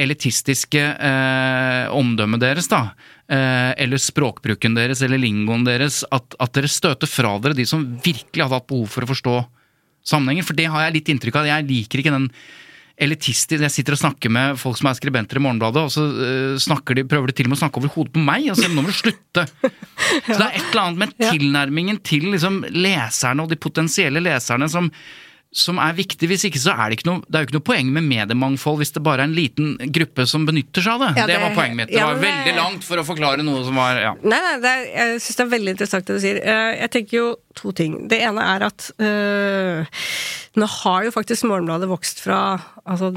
elitistiske 0.00 0.80
eh, 0.80 1.84
omdømmet 1.94 2.42
deres, 2.42 2.68
da. 2.70 2.90
Eh, 3.30 3.72
eller 3.84 4.00
språkbruken 4.00 4.74
deres, 4.78 5.04
eller 5.06 5.20
lingoen 5.20 5.66
deres. 5.66 6.02
At, 6.14 6.36
at 6.40 6.56
dere 6.56 6.70
støter 6.70 7.10
fra 7.10 7.36
dere 7.42 7.58
de 7.58 7.68
som 7.68 7.84
virkelig 8.04 8.46
hadde 8.46 8.58
hatt 8.58 8.70
behov 8.70 8.88
for 8.90 9.06
å 9.06 9.10
forstå 9.12 9.36
sammenhengen. 10.12 10.46
For 10.46 10.58
det 10.58 10.70
har 10.72 10.86
jeg 10.86 10.98
litt 10.98 11.12
inntrykk 11.14 11.40
av. 11.40 11.50
Jeg 11.50 11.68
liker 11.68 12.02
ikke 12.02 12.16
den 12.16 12.28
elitistiske 13.00 13.64
Jeg 13.64 13.72
sitter 13.72 13.96
og 13.96 14.00
snakker 14.02 14.32
med 14.32 14.58
folk 14.60 14.76
som 14.76 14.90
er 14.90 14.96
skribenter 14.98 15.38
i 15.40 15.42
Morgenbladet, 15.44 15.86
og 15.88 15.92
så 15.94 16.04
eh, 16.26 16.58
snakker 16.60 16.98
de, 16.98 17.06
prøver 17.08 17.30
de 17.30 17.36
til 17.38 17.48
og 17.48 17.52
med 17.52 17.56
å 17.56 17.62
snakke 17.62 17.80
over 17.80 17.94
hodet 17.94 18.12
på 18.16 18.24
meg 18.26 18.50
og 18.52 18.58
sier 18.60 18.72
nå 18.74 18.84
må 18.84 18.92
du 18.92 18.98
slutte. 18.98 19.46
Så 20.26 20.36
det 20.36 20.44
er 20.44 20.58
et 20.58 20.66
eller 20.66 20.82
annet 20.82 21.00
med 21.00 21.14
tilnærmingen 21.16 22.00
til 22.04 22.28
liksom, 22.34 22.60
leserne 22.74 23.44
og 23.44 23.52
de 23.52 23.58
potensielle 23.60 24.20
leserne 24.20 24.68
som, 24.68 24.90
som 25.52 25.78
er 25.82 25.96
viktig. 25.98 26.28
Hvis 26.30 26.44
ikke 26.46 26.60
så 26.62 26.70
er 26.78 26.90
det 26.92 26.98
ikke 27.00 27.08
noe 27.08 27.22
Det 27.26 27.34
er 27.34 27.42
jo 27.42 27.48
ikke 27.48 27.56
noe 27.58 27.64
poeng 27.66 27.88
med 27.90 28.04
mediemangfold 28.06 28.76
hvis 28.78 28.92
det 28.94 29.02
bare 29.02 29.24
er 29.24 29.30
en 29.30 29.34
liten 29.34 29.72
gruppe 29.90 30.26
som 30.30 30.44
benytter 30.46 30.84
seg 30.84 30.92
av 30.94 31.00
det. 31.02 31.08
Ja, 31.18 31.26
det 31.26 31.34
det- 31.34 31.40
var 31.42 31.56
poenget 31.58 31.76
mitt. 31.80 31.88
Det 31.90 31.98
ja, 31.98 32.06
var 32.06 32.20
veldig 32.22 32.54
langt 32.56 32.84
for 32.86 33.02
å 33.02 33.04
forklare 33.08 33.42
noe 33.42 33.64
som 33.66 33.74
var 33.74 33.98
ja. 33.98 34.12
Nei, 34.22 34.38
nei, 34.46 34.54
det 34.62 34.70
er, 34.70 34.84
jeg 34.94 35.20
syns 35.24 35.36
det 35.40 35.44
er 35.46 35.50
veldig 35.56 35.74
interessant 35.74 36.06
det 36.06 36.14
du 36.14 36.22
sier. 36.22 36.38
Eh, 36.44 36.76
Jeg 36.80 36.90
tenker 36.94 37.16
jo 37.18 37.26
to 37.58 37.72
ting. 37.72 37.96
Det 38.08 38.20
ene 38.22 38.46
er 38.46 38.62
at 38.68 38.90
øh, 39.02 39.84
nå 40.56 40.66
har 40.84 41.04
jo 41.08 41.10
faktisk 41.18 41.48
Morgenbladet 41.50 41.88
vokst 41.90 42.22
fra 42.22 42.40
altså, 42.86 43.10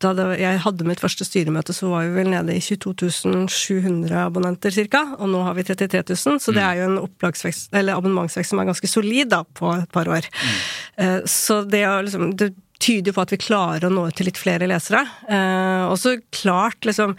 da 0.00 0.30
jeg 0.38 0.62
hadde 0.64 0.86
mitt 0.88 1.02
første 1.02 1.26
styremøte, 1.26 1.74
så 1.76 1.90
var 1.90 2.06
vi 2.08 2.16
vel 2.22 2.30
nede 2.32 2.56
i 2.56 2.62
22 2.62 3.10
700 3.52 4.16
abonnenter 4.24 4.72
ca. 4.72 5.02
Og 5.18 5.28
nå 5.32 5.42
har 5.44 5.58
vi 5.58 5.66
33 5.68 6.02
000, 6.14 6.40
så 6.40 6.54
det 6.56 6.64
er 6.64 6.80
jo 6.80 6.88
en 6.88 6.98
eller 7.00 7.98
abonnementsvekst 7.98 8.54
som 8.54 8.62
er 8.62 8.70
ganske 8.70 8.90
solid 8.90 9.30
da, 9.32 9.44
på 9.44 9.70
et 9.76 9.92
par 9.92 10.08
år. 10.08 10.26
Mm. 10.26 11.28
Så 11.28 11.62
det, 11.68 11.84
å 11.88 12.00
liksom, 12.06 12.32
det 12.40 12.52
tyder 12.80 13.14
på 13.14 13.24
at 13.24 13.32
vi 13.34 13.40
klarer 13.40 13.86
å 13.86 13.92
nå 13.92 14.08
ut 14.08 14.16
til 14.16 14.30
litt 14.30 14.40
flere 14.40 14.68
lesere. 14.70 15.04
Eh, 15.28 15.84
Og 15.90 15.98
så 16.00 16.16
klart, 16.32 16.80
liksom 16.88 17.16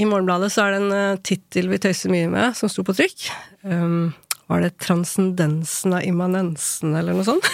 I 0.00 0.08
Morgenbladet 0.08 0.52
så 0.52 0.64
er 0.64 0.72
det 0.72 0.80
en 0.80 0.92
uh, 0.96 1.20
tittel 1.24 1.68
vi 1.68 1.80
tøyser 1.80 2.12
mye 2.12 2.28
med, 2.32 2.56
som 2.56 2.70
sto 2.72 2.84
på 2.86 2.94
trykk. 2.96 3.26
Um, 3.68 4.12
var 4.50 4.64
det 4.64 4.72
'Transcendensen 4.82 5.94
av 5.94 6.02
immanensen', 6.02 6.96
eller 6.98 7.14
noe 7.14 7.26
sånt? 7.26 7.46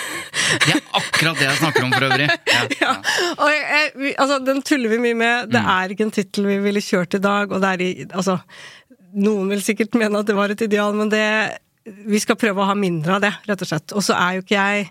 Det 0.64 0.76
er 0.78 0.80
akkurat 0.96 1.36
det 1.36 1.44
jeg 1.44 1.58
snakker 1.60 1.84
om 1.84 1.92
for 1.92 2.06
øvrig. 2.08 2.28
Ja. 2.54 2.62
ja. 2.80 2.94
Og 3.36 3.50
jeg, 3.52 3.66
jeg, 3.68 4.14
altså, 4.22 4.38
den 4.46 4.62
tuller 4.64 4.94
vi 4.94 5.02
mye 5.04 5.18
med. 5.18 5.50
Det 5.52 5.60
er 5.60 5.92
ikke 5.92 6.06
en 6.08 6.14
tittel 6.16 6.48
vi 6.48 6.56
ville 6.64 6.80
kjørt 6.80 7.18
i 7.18 7.20
dag, 7.20 7.52
og 7.52 7.60
det 7.60 7.72
er 7.74 7.84
i 7.84 7.90
Altså, 8.06 8.38
noen 9.16 9.52
vil 9.52 9.64
sikkert 9.64 9.98
mene 9.98 10.22
at 10.22 10.28
det 10.28 10.36
var 10.38 10.52
et 10.52 10.64
ideal, 10.64 10.96
men 10.96 11.12
det 11.12 11.26
Vi 11.86 12.18
skal 12.18 12.34
prøve 12.34 12.64
å 12.64 12.66
ha 12.66 12.74
mindre 12.74 13.14
av 13.14 13.20
det, 13.22 13.30
rett 13.46 13.60
og 13.62 13.68
slett. 13.68 13.92
Og 13.94 14.02
så 14.02 14.16
er 14.18 14.34
jo 14.34 14.42
ikke 14.42 14.56
jeg 14.58 14.88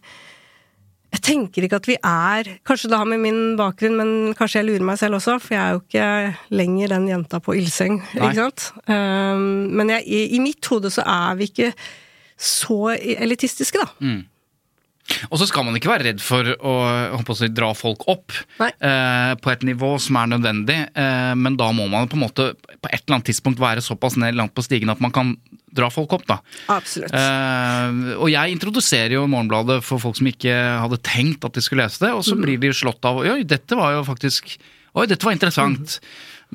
jeg 1.16 1.24
tenker 1.24 1.66
ikke 1.66 1.80
at 1.80 1.88
vi 1.90 1.96
er 1.98 2.50
Kanskje 2.68 2.90
det 2.92 3.00
har 3.00 3.08
med 3.10 3.22
min 3.24 3.42
bakgrunn, 3.60 3.96
men 4.00 4.10
kanskje 4.38 4.62
jeg 4.62 4.70
lurer 4.70 4.86
meg 4.88 5.00
selv 5.00 5.20
også, 5.20 5.38
for 5.44 5.56
jeg 5.56 5.62
er 5.64 5.76
jo 5.76 5.82
ikke 5.84 6.56
lenger 6.60 6.96
den 6.96 7.10
jenta 7.12 7.40
på 7.44 7.56
ildseng, 7.58 8.00
Nei. 8.18 8.30
ikke 8.30 8.42
sant? 8.42 8.70
Um, 8.90 9.46
men 9.76 9.94
jeg, 9.96 10.06
i, 10.06 10.24
i 10.36 10.42
mitt 10.44 10.66
hode 10.72 10.92
så 10.94 11.06
er 11.08 11.38
vi 11.40 11.50
ikke 11.52 11.72
så 12.36 12.80
elitistiske, 13.00 13.80
da. 13.80 14.12
Og 15.30 15.38
så 15.38 15.46
skal 15.48 15.66
man 15.68 15.76
ikke 15.78 15.92
være 15.92 16.08
redd 16.10 16.22
for 16.24 16.48
å, 16.56 16.72
å 17.14 17.36
si, 17.38 17.48
dra 17.54 17.68
folk 17.78 18.08
opp 18.10 18.34
eh, 18.66 19.34
på 19.38 19.52
et 19.54 19.66
nivå 19.68 19.92
som 20.02 20.18
er 20.18 20.32
nødvendig, 20.34 20.78
eh, 20.98 21.34
men 21.38 21.58
da 21.60 21.68
må 21.78 21.86
man 21.92 22.10
på 22.10 22.18
måte 22.18 22.48
på 22.58 22.90
et 22.90 23.04
eller 23.04 23.20
annet 23.20 23.28
tidspunkt 23.30 23.62
være 23.62 23.84
såpass 23.86 24.18
ned 24.22 24.36
langt 24.40 24.56
på 24.58 24.66
stigen 24.66 24.90
at 24.90 25.04
man 25.04 25.14
kan 25.14 25.36
dra 25.76 25.90
folk 25.92 26.14
opp. 26.16 26.26
da. 26.30 26.40
Absolutt. 26.74 27.14
Eh, 27.14 28.16
og 28.18 28.30
jeg 28.32 28.56
introduserer 28.56 29.18
jo 29.18 29.26
Morgenbladet 29.30 29.82
for 29.86 30.02
folk 30.02 30.18
som 30.18 30.30
ikke 30.32 30.54
hadde 30.82 31.02
tenkt 31.06 31.46
at 31.46 31.54
de 31.58 31.62
skulle 31.66 31.84
lese 31.86 32.02
det, 32.02 32.14
og 32.16 32.24
Mm. 32.24 32.30
så 32.32 32.40
blir 32.42 32.58
de 32.66 32.74
slått 32.74 33.06
av 33.06 33.22
Oi, 33.22 33.44
dette 33.44 33.76
var 33.78 33.94
jo 33.98 34.04
faktisk 34.08 34.56
Oi, 34.96 35.04
dette 35.12 35.26
var 35.28 35.34
interessant. 35.36 36.00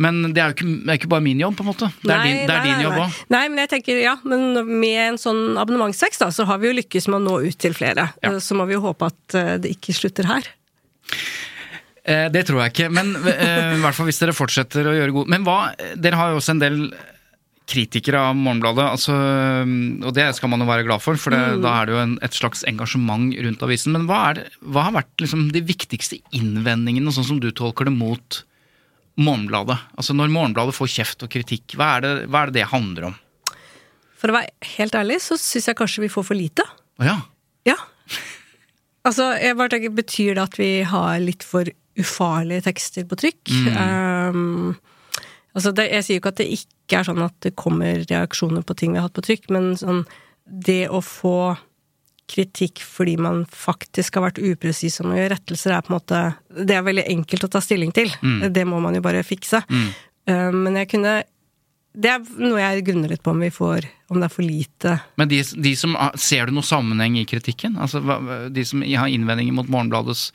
Men 0.00 0.22
det 0.32 0.40
er 0.40 0.52
jo 0.52 0.56
ikke, 0.56 0.68
er 0.86 0.98
ikke 1.00 1.10
bare 1.10 1.24
min 1.24 1.40
jobb, 1.42 1.56
på 1.58 1.64
en 1.64 1.70
måte. 1.72 1.90
Det 2.04 2.14
er 2.14 2.22
din, 2.24 2.40
det 2.48 2.54
er 2.54 2.66
din 2.68 2.84
jobb 2.86 2.96
nei. 2.96 3.04
òg. 3.04 3.20
Nei, 3.34 3.42
men 3.50 3.62
jeg 3.64 3.72
tenker, 3.74 4.00
ja, 4.00 4.14
men 4.24 4.46
med 4.70 4.98
en 5.08 5.20
sånn 5.20 5.58
abonnementsvekst, 5.60 6.22
da, 6.22 6.30
så 6.32 6.46
har 6.48 6.62
vi 6.62 6.70
jo 6.70 6.76
lykkes 6.78 7.10
med 7.10 7.20
å 7.20 7.24
nå 7.26 7.36
ut 7.50 7.58
til 7.60 7.74
flere. 7.76 8.10
Ja. 8.22 8.32
Eh, 8.32 8.40
Så 8.44 8.56
må 8.56 8.68
vi 8.70 8.78
jo 8.78 8.84
håpe 8.86 9.10
at 9.10 9.36
eh, 9.36 9.54
det 9.60 9.74
ikke 9.76 9.96
slutter 9.98 10.30
her. 10.30 10.48
Eh, 12.06 12.26
det 12.32 12.46
tror 12.48 12.62
jeg 12.64 12.74
ikke, 12.74 12.90
men 12.96 13.12
eh, 13.28 13.76
i 13.76 13.80
hvert 13.82 13.96
fall 13.98 14.08
hvis 14.08 14.20
dere 14.22 14.36
fortsetter 14.36 14.88
å 14.88 14.96
gjøre 14.96 15.12
god 15.18 15.32
Men 15.34 15.42
hva, 15.44 15.56
dere 16.00 16.16
har 16.16 16.30
jo 16.32 16.38
også 16.40 16.54
en 16.54 16.62
del 16.62 16.78
kritikere 17.70 18.18
av 18.30 18.34
Morgenbladet, 18.34 18.82
altså, 18.96 19.14
og 20.02 20.14
det 20.16 20.24
skal 20.34 20.50
man 20.50 20.64
jo 20.64 20.66
være 20.66 20.82
glad 20.88 21.02
for, 21.04 21.18
for 21.20 21.30
det, 21.30 21.60
da 21.62 21.76
er 21.78 21.86
det 21.86 21.94
jo 21.94 22.00
en, 22.02 22.16
et 22.26 22.34
slags 22.34 22.64
engasjement 22.66 23.28
rundt 23.46 23.62
avisen. 23.62 23.94
Men 23.94 24.08
hva, 24.08 24.22
er 24.30 24.40
det, 24.40 24.46
hva 24.74 24.88
har 24.88 24.96
vært 24.96 25.22
liksom, 25.22 25.44
de 25.54 25.62
viktigste 25.68 26.18
innvendingene, 26.34 27.12
sånn 27.14 27.28
som 27.28 27.38
du 27.42 27.46
tolker 27.54 27.86
det, 27.86 27.94
mot 27.94 28.40
Morgenbladet? 29.20 29.76
Altså 29.96 30.16
Når 30.16 30.32
Morgenbladet 30.34 30.76
får 30.76 30.92
kjeft 30.94 31.26
og 31.26 31.32
kritikk, 31.32 31.76
hva 31.78 31.96
er 31.96 32.06
det 32.06 32.12
hva 32.30 32.44
er 32.44 32.50
det, 32.50 32.60
det 32.60 32.70
handler 32.72 33.10
om? 33.10 33.18
For 34.20 34.32
å 34.32 34.36
være 34.36 34.72
helt 34.76 34.96
ærlig, 34.98 35.20
så 35.24 35.38
syns 35.40 35.70
jeg 35.70 35.78
kanskje 35.78 36.04
vi 36.04 36.12
får 36.12 36.26
for 36.28 36.36
lite. 36.36 36.66
Å 37.00 37.06
ja. 37.06 37.16
Ja. 37.68 37.76
Altså, 39.08 39.30
jeg 39.40 39.56
bare 39.56 39.72
tenker, 39.72 39.94
betyr 39.96 40.34
det 40.36 40.42
at 40.44 40.58
vi 40.60 40.72
har 40.84 41.20
litt 41.24 41.44
for 41.46 41.68
ufarlige 42.00 42.66
tekster 42.68 43.06
på 43.08 43.16
trykk? 43.20 43.52
Um, 43.72 44.74
altså, 45.56 45.72
det, 45.76 45.88
jeg 45.88 46.06
sier 46.06 46.18
jo 46.18 46.22
ikke 46.22 46.34
at 46.34 46.42
det 46.42 46.50
ikke 46.58 47.00
er 47.00 47.08
sånn 47.08 47.24
at 47.24 47.36
det 47.46 47.54
kommer 47.60 48.04
reaksjoner 48.04 48.66
på 48.66 48.76
ting 48.76 48.92
vi 48.92 49.00
har 49.00 49.08
hatt 49.08 49.16
på 49.16 49.24
trykk, 49.24 49.48
men 49.56 49.72
sånn 49.80 50.04
det 50.44 50.88
å 50.90 51.00
få 51.04 51.54
kritikk 52.30 52.80
fordi 52.86 53.16
man 53.20 53.42
faktisk 53.50 54.16
har 54.18 54.28
vært 54.28 54.40
upresis 54.42 55.00
om 55.02 55.10
å 55.12 55.18
gjøre 55.18 55.34
rettelser, 55.34 55.74
er 55.74 55.82
på 55.86 55.92
en 55.92 55.98
måte 55.98 56.22
Det 56.70 56.76
er 56.76 56.86
veldig 56.86 57.04
enkelt 57.16 57.44
å 57.48 57.50
ta 57.52 57.60
stilling 57.64 57.92
til. 57.96 58.12
Mm. 58.22 58.46
Det 58.54 58.64
må 58.68 58.80
man 58.82 58.96
jo 58.96 59.02
bare 59.04 59.24
fikse. 59.26 59.62
Eh, 60.26 60.50
Men 60.54 60.76
jeg 60.80 60.90
kunne 60.94 61.22
Det 61.92 62.10
er 62.12 62.22
noe 62.38 62.60
jeg 62.60 62.84
grunner 62.86 63.10
litt 63.10 63.22
på 63.22 63.32
om 63.34 63.40
vi 63.42 63.50
får 63.50 63.88
Om 64.10 64.20
det 64.20 64.28
er 64.28 64.34
for 64.34 64.46
lite 64.46 64.96
Men 65.18 65.28
de, 65.28 65.42
de 65.42 65.74
som, 65.76 65.96
ser 66.16 66.46
du 66.46 66.54
noe 66.54 66.66
sammenheng 66.66 67.18
i 67.18 67.26
kritikken? 67.26 67.76
Altså, 67.80 68.00
De 68.50 68.64
som 68.64 68.82
har 68.82 69.10
innvendinger 69.10 69.56
mot 69.56 69.68
Morgenbladets 69.68 70.30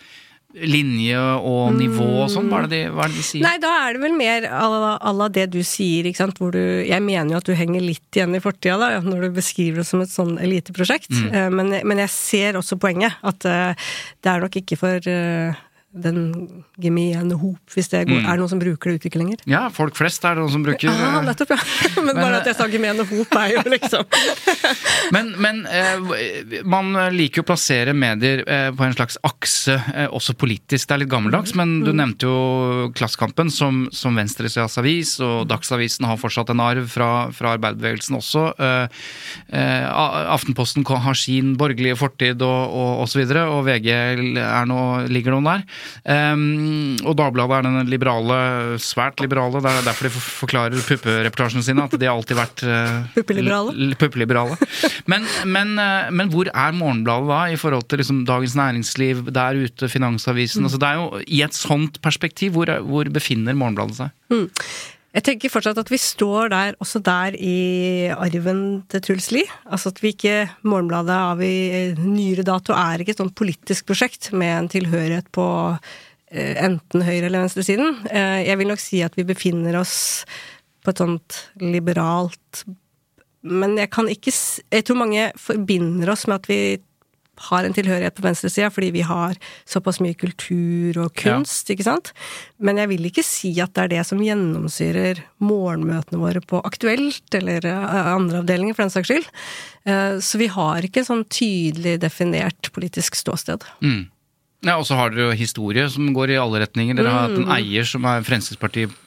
linje 0.55 1.19
og 1.43 1.73
nivå 1.75 2.05
og 2.23 2.29
sånn, 2.31 2.47
hva 2.51 2.61
er 2.63 2.67
det 2.69 2.77
de, 2.77 2.91
hva 2.95 3.05
er 3.05 3.11
det 3.13 3.19
de 3.19 3.25
sier? 3.27 3.43
Nei, 3.43 3.55
da 3.63 3.71
er 3.83 3.97
det 3.97 4.01
vel 4.05 4.15
mer 4.15 4.47
à 4.47 5.11
la- 5.11 5.27
det 5.35 5.49
du 5.51 5.59
sier, 5.63 6.05
ikke 6.07 6.21
sant. 6.21 6.37
Hvor 6.39 6.51
du 6.55 6.59
Jeg 6.85 7.01
mener 7.03 7.31
jo 7.35 7.37
at 7.41 7.49
du 7.49 7.53
henger 7.53 7.81
litt 7.81 8.15
igjen 8.15 8.35
i 8.35 8.39
fortida, 8.43 8.77
da, 8.79 9.01
når 9.01 9.27
du 9.27 9.29
beskriver 9.41 9.81
det 9.83 9.87
som 9.89 10.01
et 10.01 10.09
sånn 10.13 10.37
eliteprosjekt. 10.39 11.09
Mm. 11.11 11.53
Men, 11.55 11.75
men 11.83 11.97
jeg 12.05 12.09
ser 12.13 12.53
også 12.59 12.77
poenget. 12.79 13.13
At 13.23 13.43
eh, 13.45 13.73
det 14.23 14.31
er 14.31 14.39
nok 14.45 14.55
ikke 14.61 14.77
for 14.79 15.09
eh, 15.11 15.53
den 15.95 16.19
gemene 16.81 17.37
hop, 17.39 17.61
hvis 17.73 17.87
det 17.91 18.03
går, 18.09 18.19
er 18.19 18.35
det 18.35 18.41
noen 18.41 18.51
som 18.51 18.61
bruker 18.61 18.91
det 18.91 18.99
uttrykket 18.99 19.21
lenger. 19.21 19.43
Ja, 19.49 19.65
folk 19.73 19.95
flest 19.95 20.25
er 20.27 20.35
det 20.35 20.43
noen 20.43 20.51
som 20.51 20.65
bruker 20.65 20.91
Ja, 20.91 21.21
nettopp, 21.23 21.53
ja. 21.55 21.59
Men 22.05 22.19
bare 22.19 22.41
at 22.41 22.49
jeg 22.49 22.57
sa 22.57 22.67
gemene 22.71 23.05
hop, 23.07 23.37
er 23.39 23.53
jo 23.53 23.63
liksom 23.71 24.03
Men, 25.15 25.31
men 25.41 25.61
eh, 25.69 26.61
man 26.67 26.89
liker 27.13 27.39
jo 27.39 27.45
å 27.45 27.47
plassere 27.51 27.93
medier 27.95 28.41
eh, 28.49 28.69
på 28.75 28.85
en 28.85 28.95
slags 28.95 29.19
akse, 29.25 29.75
eh, 29.93 30.07
også 30.09 30.33
politisk. 30.39 30.87
Det 30.87 30.95
er 30.95 31.01
litt 31.03 31.11
gammeldags, 31.11 31.53
men 31.57 31.77
du 31.85 31.91
nevnte 31.93 32.27
jo 32.27 32.89
Klassekampen 32.95 33.51
som, 33.53 33.85
som 33.95 34.17
venstresidas 34.17 34.79
avis, 34.81 35.15
og 35.23 35.45
Dagsavisen 35.49 36.07
har 36.09 36.19
fortsatt 36.21 36.51
en 36.53 36.63
arv 36.65 36.89
fra, 36.91 37.09
fra 37.35 37.53
arbeiderbevegelsen 37.55 38.17
også. 38.17 38.47
Eh, 38.57 39.03
eh, 39.61 39.87
Aftenposten 40.35 40.85
har 41.05 41.19
sin 41.19 41.53
borgerlige 41.59 41.99
fortid 41.99 42.41
og, 42.45 42.73
og, 42.73 42.91
og 43.03 43.11
så 43.11 43.21
videre, 43.21 43.45
og 43.51 43.65
VG 43.69 43.91
er 43.93 44.69
nå, 44.69 44.81
ligger 45.11 45.37
noen 45.37 45.51
der. 45.51 45.65
Um, 46.05 46.95
og 47.05 47.15
Dagbladet 47.19 47.59
er 47.59 47.67
den 47.67 47.91
liberale, 47.91 48.37
svært 48.81 49.21
liberale, 49.23 49.61
det 49.63 49.71
er 49.71 49.87
derfor 49.87 50.07
de 50.07 50.13
forklarer 50.15 50.85
puppereportasjene 50.87 51.65
sine, 51.65 51.85
at 51.85 51.95
de 51.99 52.09
har 52.09 52.15
alltid 52.15 52.39
vært 52.39 52.65
uh, 52.67 53.13
Puppeliberale. 53.15 53.91
puppeliberale. 54.01 54.57
Men, 55.11 55.25
men, 55.49 55.75
uh, 55.79 56.11
men 56.13 56.31
hvor 56.33 56.49
er 56.51 56.75
Morgenbladet 56.75 57.31
da, 57.31 57.41
i 57.53 57.59
forhold 57.59 57.87
til 57.89 58.01
liksom 58.03 58.23
Dagens 58.27 58.57
Næringsliv, 58.59 59.25
der 59.35 59.61
ute, 59.65 59.89
Finansavisen? 59.91 60.65
Altså 60.65 60.81
det 60.81 60.89
er 60.89 61.01
jo 61.01 61.23
I 61.27 61.41
et 61.45 61.57
sånt 61.57 62.01
perspektiv, 62.05 62.55
hvor, 62.57 62.69
hvor 62.85 63.09
befinner 63.13 63.57
Morgenbladet 63.57 64.01
seg? 64.03 64.13
Jeg 65.15 65.23
tenker 65.23 65.51
fortsatt 65.51 65.77
at 65.79 65.91
vi 65.91 65.97
står 66.01 66.49
der, 66.51 66.75
også 66.83 66.99
der 66.99 67.37
i 67.39 68.09
arven 68.11 68.83
til 68.91 69.03
Truls 69.03 69.29
Lie. 69.31 69.47
Altså 69.63 69.93
at 69.93 70.01
vi 70.03 70.11
ikke 70.11 70.33
Morgenbladet 70.67 71.15
av 71.15 71.43
i 71.45 71.93
nyere 71.95 72.43
dato 72.43 72.75
er 72.75 72.99
ikke 72.99 73.15
et 73.15 73.21
sånt 73.23 73.35
politisk 73.39 73.87
prosjekt 73.87 74.33
med 74.35 74.51
en 74.57 74.67
tilhørighet 74.73 75.29
på 75.35 75.47
eh, 75.71 76.59
enten 76.59 77.05
høyre- 77.07 77.29
eller 77.29 77.45
venstresiden. 77.45 78.01
Eh, 78.11 78.41
jeg 78.49 78.59
vil 78.59 78.73
nok 78.73 78.83
si 78.83 78.99
at 79.07 79.15
vi 79.15 79.23
befinner 79.29 79.79
oss 79.79 79.95
på 80.83 80.91
et 80.91 80.99
sånt 81.01 81.39
liberalt 81.63 82.65
Men 83.41 83.77
jeg 83.79 83.89
kan 83.89 84.09
ikke 84.11 84.31
Jeg 84.31 84.83
tror 84.85 84.99
mange 84.99 85.31
forbinder 85.39 86.11
oss 86.11 86.27
med 86.27 86.43
at 86.43 86.49
vi 86.51 86.59
har 87.49 87.65
en 87.67 87.73
tilhørighet 87.75 88.15
på 88.15 88.23
venstresida 88.25 88.69
fordi 88.73 88.91
vi 88.95 89.03
har 89.05 89.35
såpass 89.69 89.99
mye 90.03 90.15
kultur 90.17 90.97
og 91.03 91.13
kunst, 91.19 91.69
ikke 91.73 91.85
sant? 91.87 92.11
Men 92.59 92.79
jeg 92.81 92.91
vil 92.93 93.09
ikke 93.09 93.25
si 93.25 93.53
at 93.63 93.73
det 93.75 93.83
er 93.83 93.93
det 93.97 94.05
som 94.07 94.21
gjennomsyrer 94.23 95.21
morgenmøtene 95.43 96.21
våre 96.21 96.41
på 96.41 96.61
Aktuelt 96.65 97.37
eller 97.37 97.65
eh, 97.69 98.11
andre 98.15 98.41
avdelinger, 98.43 98.75
for 98.77 98.85
den 98.85 98.95
saks 98.95 99.11
skyld. 99.11 99.29
Eh, 99.85 100.17
Så 100.23 100.39
vi 100.41 100.47
har 100.47 100.85
ikke 100.87 101.05
sånn 101.05 101.25
tydelig 101.29 101.99
definert 102.01 102.71
politisk 102.75 103.15
ståsted. 103.19 103.65
Mm. 103.83 104.07
Ja, 104.65 104.77
Og 104.79 104.87
så 104.87 104.97
har 104.97 105.11
dere 105.13 105.29
jo 105.29 105.37
historie 105.37 105.85
som 105.91 106.13
går 106.15 106.33
i 106.33 106.39
alle 106.41 106.63
retninger. 106.63 106.97
Dere 106.97 107.11
har 107.13 107.27
hatt 107.27 107.37
en 107.37 107.51
eier 107.53 107.85
som 107.85 108.05
er 108.09 108.25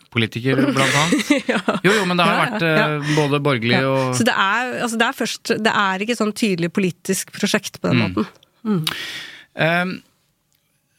Fremskrittspartipolitiker, 0.09 0.57
blant 0.73 0.95
annet. 0.95 1.83
Jo, 1.85 1.93
jo, 1.93 2.05
men 2.09 2.17
det 2.17 2.25
har 2.25 2.35
Ja, 2.35 2.43
vært 2.49 2.63
ja, 2.65 2.89
eh, 2.97 3.15
både 3.17 3.41
borgerlig 3.45 3.77
Ja. 3.77 3.89
og 3.89 4.15
Så 4.17 4.25
det 4.25 4.35
er, 4.35 4.75
altså 4.83 4.99
det 4.99 5.07
er 5.09 5.17
først 5.19 5.53
Det 5.65 5.73
er 5.75 5.99
ikke 6.05 6.17
sånn 6.19 6.33
tydelig 6.33 6.71
politisk 6.73 7.33
prosjekt 7.37 7.81
på 7.81 7.89
den 7.93 8.01
måten. 8.03 8.87
Eh, 9.59 9.85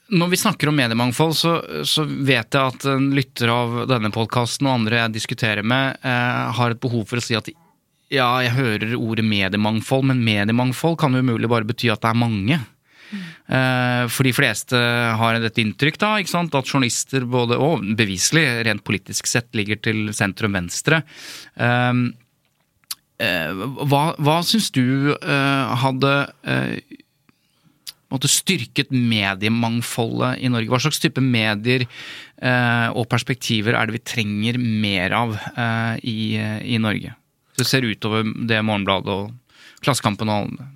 Når 0.10 0.30
vi 0.32 0.38
snakker 0.42 0.70
om 0.72 0.76
mediemangfold, 0.80 1.36
så, 1.38 1.52
så 1.86 2.04
vet 2.06 2.54
jeg 2.54 2.62
at 2.74 2.86
en 2.90 3.12
lytter 3.14 3.52
av 3.54 3.76
denne 3.90 4.10
podkasten 4.14 4.66
og 4.70 4.80
andre 4.80 5.04
jeg 5.04 5.14
diskuterer 5.20 5.62
med, 5.62 6.00
uh, 6.02 6.50
har 6.58 6.74
et 6.74 6.80
behov 6.82 7.04
for 7.12 7.22
å 7.22 7.22
si 7.22 7.36
at 7.38 7.50
ja, 8.10 8.26
jeg 8.42 8.56
hører 8.56 8.96
ordet 8.98 9.22
mediemangfold, 9.30 10.08
men 10.10 10.24
mediemangfold 10.26 10.98
kan 10.98 11.14
jo 11.14 11.22
umulig 11.22 11.46
bare 11.52 11.68
bety 11.70 11.92
at 11.94 12.02
det 12.02 12.10
er 12.10 12.18
mange. 12.18 12.58
Eh, 13.10 14.06
For 14.12 14.28
de 14.28 14.34
fleste 14.36 14.78
har 15.20 15.40
dette 15.42 15.62
inntrykk 15.64 16.00
da, 16.02 16.14
at 16.20 16.70
journalister 16.70 17.26
både, 17.30 17.58
og 17.58 17.84
beviselig 17.98 18.46
rent 18.68 18.86
politisk 18.86 19.30
sett 19.30 19.50
ligger 19.58 19.82
til 19.82 20.10
sentrum 20.16 20.58
venstre. 20.58 21.04
Eh, 21.58 21.94
Hva, 23.20 24.04
hva 24.16 24.40
syns 24.48 24.70
du 24.72 25.12
eh, 25.12 25.76
hadde 25.82 26.14
måtte, 28.10 28.30
styrket 28.32 28.94
mediemangfoldet 28.96 30.40
i 30.40 30.52
Norge? 30.54 30.72
Hva 30.72 30.80
slags 30.86 31.02
type 31.04 31.22
medier 31.22 31.84
og 32.96 33.04
perspektiver 33.12 33.76
er 33.76 33.90
det 33.90 33.98
vi 33.98 34.06
trenger 34.08 34.56
mer 34.56 35.12
av 35.18 35.36
i, 36.00 36.40
i 36.40 36.80
Norge? 36.80 37.12
Så 37.52 37.66
det 37.66 37.68
ser 37.68 37.90
utover 37.92 38.24
det 38.48 38.64
Morgenbladet 38.64 39.12
og 39.12 39.84
Klassekampen 39.84 40.32
og 40.32 40.46
alle. 40.46 40.70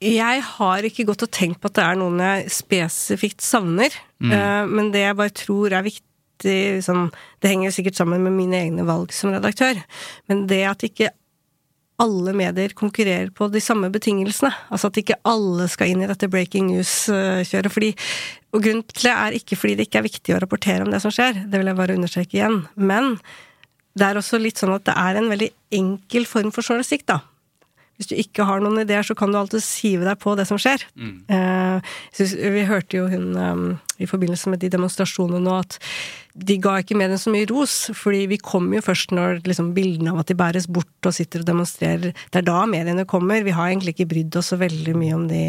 Jeg 0.00 0.42
har 0.56 0.86
ikke 0.88 1.04
gått 1.10 1.26
og 1.26 1.30
tenkt 1.34 1.60
på 1.60 1.68
at 1.68 1.76
det 1.76 1.84
er 1.84 1.98
noen 2.00 2.22
jeg 2.24 2.52
spesifikt 2.54 3.44
savner. 3.44 3.92
Eh, 4.24 4.66
Men 4.66 4.90
det 4.92 5.02
jeg 5.04 5.16
bare 5.16 5.30
tror 5.36 5.72
er 5.76 5.84
viktig 5.84 6.80
sånn, 6.80 7.10
Det 7.40 7.50
henger 7.50 7.70
sikkert 7.70 7.96
sammen 7.96 8.22
med 8.24 8.32
mine 8.32 8.56
egne 8.56 8.86
valg 8.88 9.12
som 9.12 9.30
redaktør. 9.30 9.82
Men 10.28 10.46
det 10.46 10.64
at 10.64 10.80
ikke 10.82 11.10
alle 12.00 12.32
medier 12.32 12.72
konkurrerer 12.72 13.28
på 13.30 13.50
de 13.52 13.60
samme 13.60 13.90
betingelsene. 13.92 14.48
Altså 14.72 14.88
at 14.88 14.96
ikke 14.96 15.18
alle 15.28 15.68
skal 15.68 15.92
inn 15.92 16.02
i 16.02 16.08
dette 16.08 16.30
breaking 16.32 16.70
news-kjøret. 16.72 17.70
fordi 17.70 17.94
Og 18.54 18.62
grunnen 18.62 18.86
til 18.88 19.10
det 19.10 19.12
er 19.12 19.36
ikke 19.36 19.56
fordi 19.56 19.76
det 19.76 19.86
ikke 19.88 19.98
er 20.00 20.08
viktig 20.08 20.34
å 20.34 20.40
rapportere 20.40 20.82
om 20.82 20.90
det 20.90 21.02
som 21.02 21.12
skjer, 21.12 21.44
det 21.50 21.60
vil 21.60 21.66
jeg 21.66 21.76
bare 21.76 21.94
understreke 21.94 22.38
igjen. 22.40 22.68
Men 22.76 23.20
det 23.94 24.06
er 24.06 24.14
også 24.16 24.40
litt 24.40 24.56
sånn 24.56 24.74
at 24.74 24.84
det 24.88 24.96
er 24.96 25.20
en 25.20 25.28
veldig 25.28 25.50
enkel 25.76 26.24
form 26.24 26.50
for 26.50 26.62
journalistikk, 26.62 27.04
da. 27.06 27.20
Hvis 28.00 28.08
du 28.08 28.16
ikke 28.16 28.46
har 28.48 28.62
noen 28.64 28.80
ideer, 28.80 29.04
så 29.04 29.12
kan 29.12 29.28
du 29.28 29.36
alltid 29.36 29.60
hive 29.82 30.06
deg 30.08 30.16
på 30.22 30.32
det 30.38 30.46
som 30.48 30.56
skjer. 30.60 30.86
Eh, 31.28 31.90
jeg 32.08 32.16
synes, 32.16 32.32
vi 32.54 32.62
hørte 32.64 32.96
jo 32.96 33.08
hun 33.12 33.26
um, 33.36 33.66
i 34.00 34.08
forbindelse 34.08 34.48
med 34.48 34.62
de 34.62 34.70
demonstrasjonene 34.72 35.42
nå 35.44 35.58
at 35.60 35.76
de 36.40 36.56
ga 36.62 36.78
ikke 36.80 36.96
mediene 36.96 37.20
så 37.20 37.32
mye 37.34 37.48
ros, 37.50 37.90
fordi 37.96 38.22
vi 38.30 38.38
kommer 38.40 38.78
jo 38.78 38.86
først 38.86 39.12
når 39.12 39.42
liksom, 39.44 39.74
bildene 39.76 40.14
av 40.14 40.22
at 40.22 40.30
de 40.30 40.38
bæres 40.38 40.70
bort 40.70 41.10
og 41.10 41.12
sitter 41.12 41.44
og 41.44 41.50
demonstrerer. 41.50 42.14
Det 42.14 42.40
er 42.40 42.46
da 42.46 42.62
mediene 42.70 43.04
kommer. 43.10 43.44
Vi 43.44 43.52
har 43.52 43.68
egentlig 43.68 43.98
ikke 43.98 44.08
brydd 44.14 44.40
oss 44.40 44.54
så 44.54 44.60
veldig 44.60 44.96
mye 44.96 45.18
om 45.18 45.28
de 45.28 45.44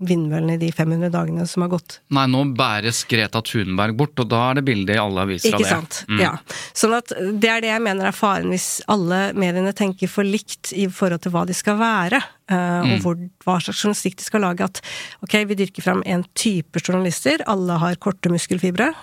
vindmøllene 0.00 0.54
i 0.56 0.60
de 0.62 0.70
500 0.72 1.10
dagene 1.12 1.44
som 1.48 1.64
har 1.64 1.70
gått. 1.74 1.98
Nei, 2.16 2.24
nå 2.32 2.42
bæres 2.56 3.02
Greta 3.08 3.42
Thunberg 3.44 3.98
bort, 3.98 4.16
og 4.22 4.30
da 4.32 4.40
er 4.50 4.58
det 4.60 4.64
bilde 4.70 4.94
i 4.96 5.00
alle 5.00 5.26
aviser 5.26 5.52
av 5.52 5.60
Ikke 5.60 5.66
det. 5.66 5.74
sant. 5.74 5.98
Ja. 6.20 6.32
Sånn 6.76 6.96
at 6.96 7.12
det 7.12 7.50
er 7.52 7.64
det 7.64 7.70
jeg 7.72 7.84
mener 7.84 8.08
er 8.08 8.16
faren 8.16 8.48
hvis 8.52 8.68
alle 8.90 9.20
mediene 9.36 9.74
tenker 9.76 10.08
for 10.08 10.24
likt 10.24 10.72
i 10.72 10.86
forhold 10.88 11.20
til 11.26 11.34
hva 11.34 11.44
de 11.48 11.56
skal 11.56 11.76
være, 11.80 12.22
eh, 12.48 12.90
og 12.94 13.04
hvor, 13.04 13.20
hva 13.44 13.58
slags 13.60 13.84
journalistikk 13.84 14.16
de 14.22 14.28
skal 14.30 14.44
lage. 14.46 14.70
At 14.70 14.80
ok, 15.26 15.36
vi 15.52 15.58
dyrker 15.60 15.84
fram 15.84 16.04
en 16.08 16.24
type 16.32 16.80
journalister, 16.80 17.44
alle 17.50 17.76
har 17.84 18.00
korte 18.00 18.32
muskelfibre. 18.32 18.92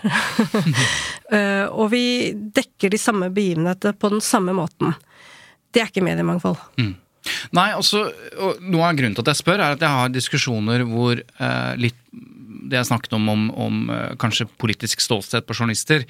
Eh, 1.27 1.65
og 1.75 1.89
vi 1.91 2.31
dekker 2.55 2.87
de 2.93 2.97
samme 3.01 3.27
begivenheter 3.35 3.91
på 3.99 4.07
den 4.13 4.21
samme 4.23 4.53
måten. 4.55 4.93
Det 5.75 5.81
er 5.81 5.89
ikke 5.91 6.05
mediemangfold. 6.05 6.61
Nei, 7.57 7.69
også, 7.77 8.07
og 8.43 8.63
Noe 8.67 8.89
av 8.89 8.97
grunnen 8.97 9.17
til 9.17 9.25
at 9.25 9.33
jeg 9.33 9.41
spør, 9.43 9.61
er 9.61 9.77
at 9.77 9.83
jeg 9.83 9.99
har 9.99 10.13
diskusjoner 10.13 10.85
hvor 10.88 11.21
eh, 11.21 11.73
litt 11.79 11.99
det 12.67 12.79
jeg 12.79 12.88
snakket 12.89 13.13
om, 13.17 13.27
om, 13.31 13.43
om 13.63 13.91
eh, 13.93 14.15
kanskje 14.19 14.47
politisk 14.59 15.01
ståsted 15.03 15.45
på 15.47 15.55
journalister. 15.55 16.03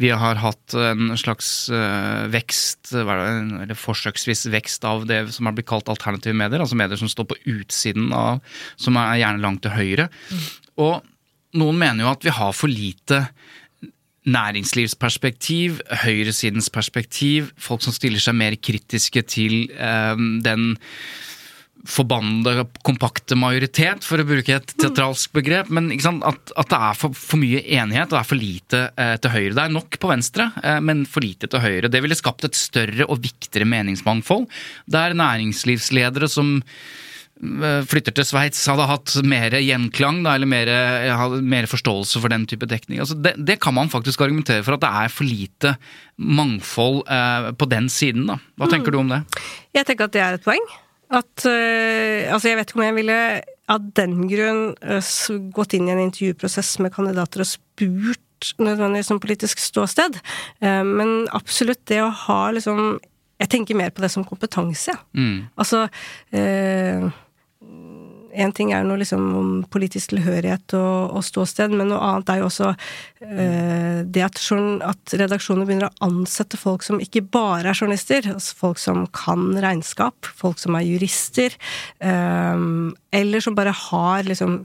Vi 0.00 0.10
har 0.14 0.40
hatt 0.42 0.76
en 0.78 1.14
slags 1.20 1.48
eh, 1.74 2.26
vekst, 2.32 2.92
er 2.94 3.24
eller 3.64 3.78
forsøksvis 3.78 4.46
vekst 4.54 4.86
av 4.88 5.08
det 5.10 5.24
som 5.34 5.48
har 5.48 5.56
blitt 5.56 5.70
kalt 5.70 5.90
alternative 5.92 6.36
medier. 6.38 6.62
Altså 6.62 6.78
medier 6.78 7.00
som 7.00 7.10
står 7.10 7.30
på 7.32 7.40
utsiden 7.56 8.12
av, 8.14 8.44
som 8.80 8.98
er 9.00 9.20
gjerne 9.22 9.44
langt 9.44 9.64
til 9.64 9.74
høyre. 9.74 10.08
Og 10.82 11.02
noen 11.58 11.78
mener 11.78 12.04
jo 12.04 12.12
at 12.12 12.24
vi 12.26 12.34
har 12.34 12.54
for 12.56 12.70
lite 12.70 13.24
næringslivsperspektiv, 14.24 15.80
høyresidens 16.04 16.70
perspektiv, 16.72 17.50
folk 17.60 17.84
som 17.84 17.94
stiller 17.94 18.22
seg 18.22 18.36
mer 18.38 18.56
kritiske 18.56 19.24
til 19.28 19.66
eh, 19.76 20.16
den 20.44 20.74
forbannede 21.84 22.64
kompakte 22.86 23.36
majoritet, 23.36 24.06
for 24.08 24.20
å 24.20 24.26
bruke 24.26 24.56
et 24.56 24.72
teatralsk 24.80 25.34
begrep. 25.36 25.68
Men? 25.74 25.90
At, 26.24 26.54
at 26.56 26.72
det 26.72 26.80
er 26.80 26.96
for, 26.96 27.16
for 27.16 27.40
mye 27.40 27.60
enighet 27.76 28.08
og 28.08 28.16
det 28.16 28.22
er 28.22 28.30
for 28.30 28.40
lite 28.40 28.82
eh, 28.96 29.14
til 29.20 29.34
høyre. 29.34 29.52
Det 29.52 29.64
er 29.66 29.74
nok 29.76 29.98
på 30.00 30.10
venstre, 30.10 30.48
eh, 30.64 30.80
men 30.84 31.04
for 31.08 31.24
lite 31.24 31.50
til 31.52 31.64
høyre. 31.64 31.92
Det 31.92 32.00
ville 32.04 32.18
skapt 32.18 32.48
et 32.48 32.56
større 32.58 33.08
og 33.08 33.20
viktigere 33.24 33.68
meningsmangfold, 33.68 34.48
der 34.88 35.16
næringslivsledere 35.20 36.30
som 36.32 36.56
flytter 37.90 38.14
til 38.16 38.26
Sveits, 38.26 38.62
hadde 38.70 38.86
hatt 38.88 39.14
mer 39.26 39.54
gjenklang, 39.58 40.22
da, 40.26 40.34
eller 40.38 40.48
mer, 40.50 40.70
mer 41.44 41.68
forståelse 41.70 42.22
for 42.22 42.32
den 42.32 42.46
type 42.50 42.68
dekning. 42.70 43.02
Altså 43.04 43.16
det, 43.18 43.34
det, 43.38 43.58
kan 43.64 43.76
man 43.76 43.92
faktisk 43.92 44.24
argumentere 44.24 44.64
for, 44.66 44.76
at 44.76 44.84
det 44.84 44.92
er 45.04 45.12
for 45.12 45.28
lite 45.28 45.74
mangfold 46.16 47.02
eh, 47.10 47.50
på 47.58 47.68
den 47.70 47.88
siden. 47.92 48.26
Da. 48.30 48.38
Hva 48.60 48.70
tenker 48.70 48.92
mm. 48.92 48.94
du 48.94 49.00
om 49.02 49.14
det? 49.14 49.22
Jeg 49.76 49.88
tenker 49.88 50.08
at 50.08 50.16
det 50.16 50.24
er 50.24 50.38
et 50.38 50.46
poeng. 50.46 50.66
At 51.14 51.46
øh, 51.46 52.32
Altså, 52.32 52.48
jeg 52.48 52.58
vet 52.58 52.70
ikke 52.70 52.80
om 52.80 52.86
jeg 52.86 52.98
ville 52.98 53.18
av 53.68 53.88
den 53.96 54.16
grunn 54.28 54.62
øh, 54.82 55.40
gått 55.56 55.76
inn 55.76 55.88
i 55.88 55.94
en 55.94 56.04
intervjuprosess 56.06 56.78
med 56.84 56.94
kandidater 56.94 57.44
og 57.44 57.48
spurt 57.48 58.20
nødvendigvis 58.60 59.08
som 59.08 59.20
politisk 59.22 59.60
ståsted, 59.62 60.18
uh, 60.60 60.82
men 60.84 61.24
absolutt 61.32 61.80
det 61.88 62.02
å 62.04 62.12
ha 62.26 62.40
liksom 62.52 62.98
Jeg 63.40 63.50
tenker 63.50 63.74
mer 63.74 63.90
på 63.90 64.02
det 64.04 64.12
som 64.12 64.24
kompetanse, 64.24 64.92
Mm. 65.12 65.48
Altså 65.58 65.88
en 68.34 68.54
ting 68.54 68.72
er 68.72 68.82
jo 68.82 68.90
noe 68.90 69.00
liksom 69.00 69.24
om 69.38 69.50
politisk 69.70 70.12
tilhørighet 70.12 70.74
og, 70.78 71.16
og, 71.16 71.24
ståsted, 71.26 71.74
men 71.74 71.90
noe 71.92 72.00
annet 72.02 72.32
er 72.32 72.40
jo 72.40 72.48
også 72.48 72.70
eh, 72.72 74.00
det 74.04 74.24
at, 74.26 74.40
at 74.88 75.14
redaksjoner 75.20 75.68
begynner 75.68 75.90
å 75.90 76.08
ansette 76.08 76.60
folk 76.60 76.86
som 76.86 77.02
ikke 77.02 77.24
bare 77.34 77.70
er 77.70 77.78
journalister, 77.78 78.26
altså 78.34 78.58
folk 78.58 78.82
som 78.82 79.04
kan 79.14 79.52
regnskap, 79.64 80.30
folk 80.38 80.60
som 80.62 80.78
er 80.78 80.86
jurister, 80.88 81.54
eh, 82.04 82.66
eller 83.20 83.44
som 83.44 83.56
bare 83.58 83.74
har 83.86 84.26
liksom 84.28 84.62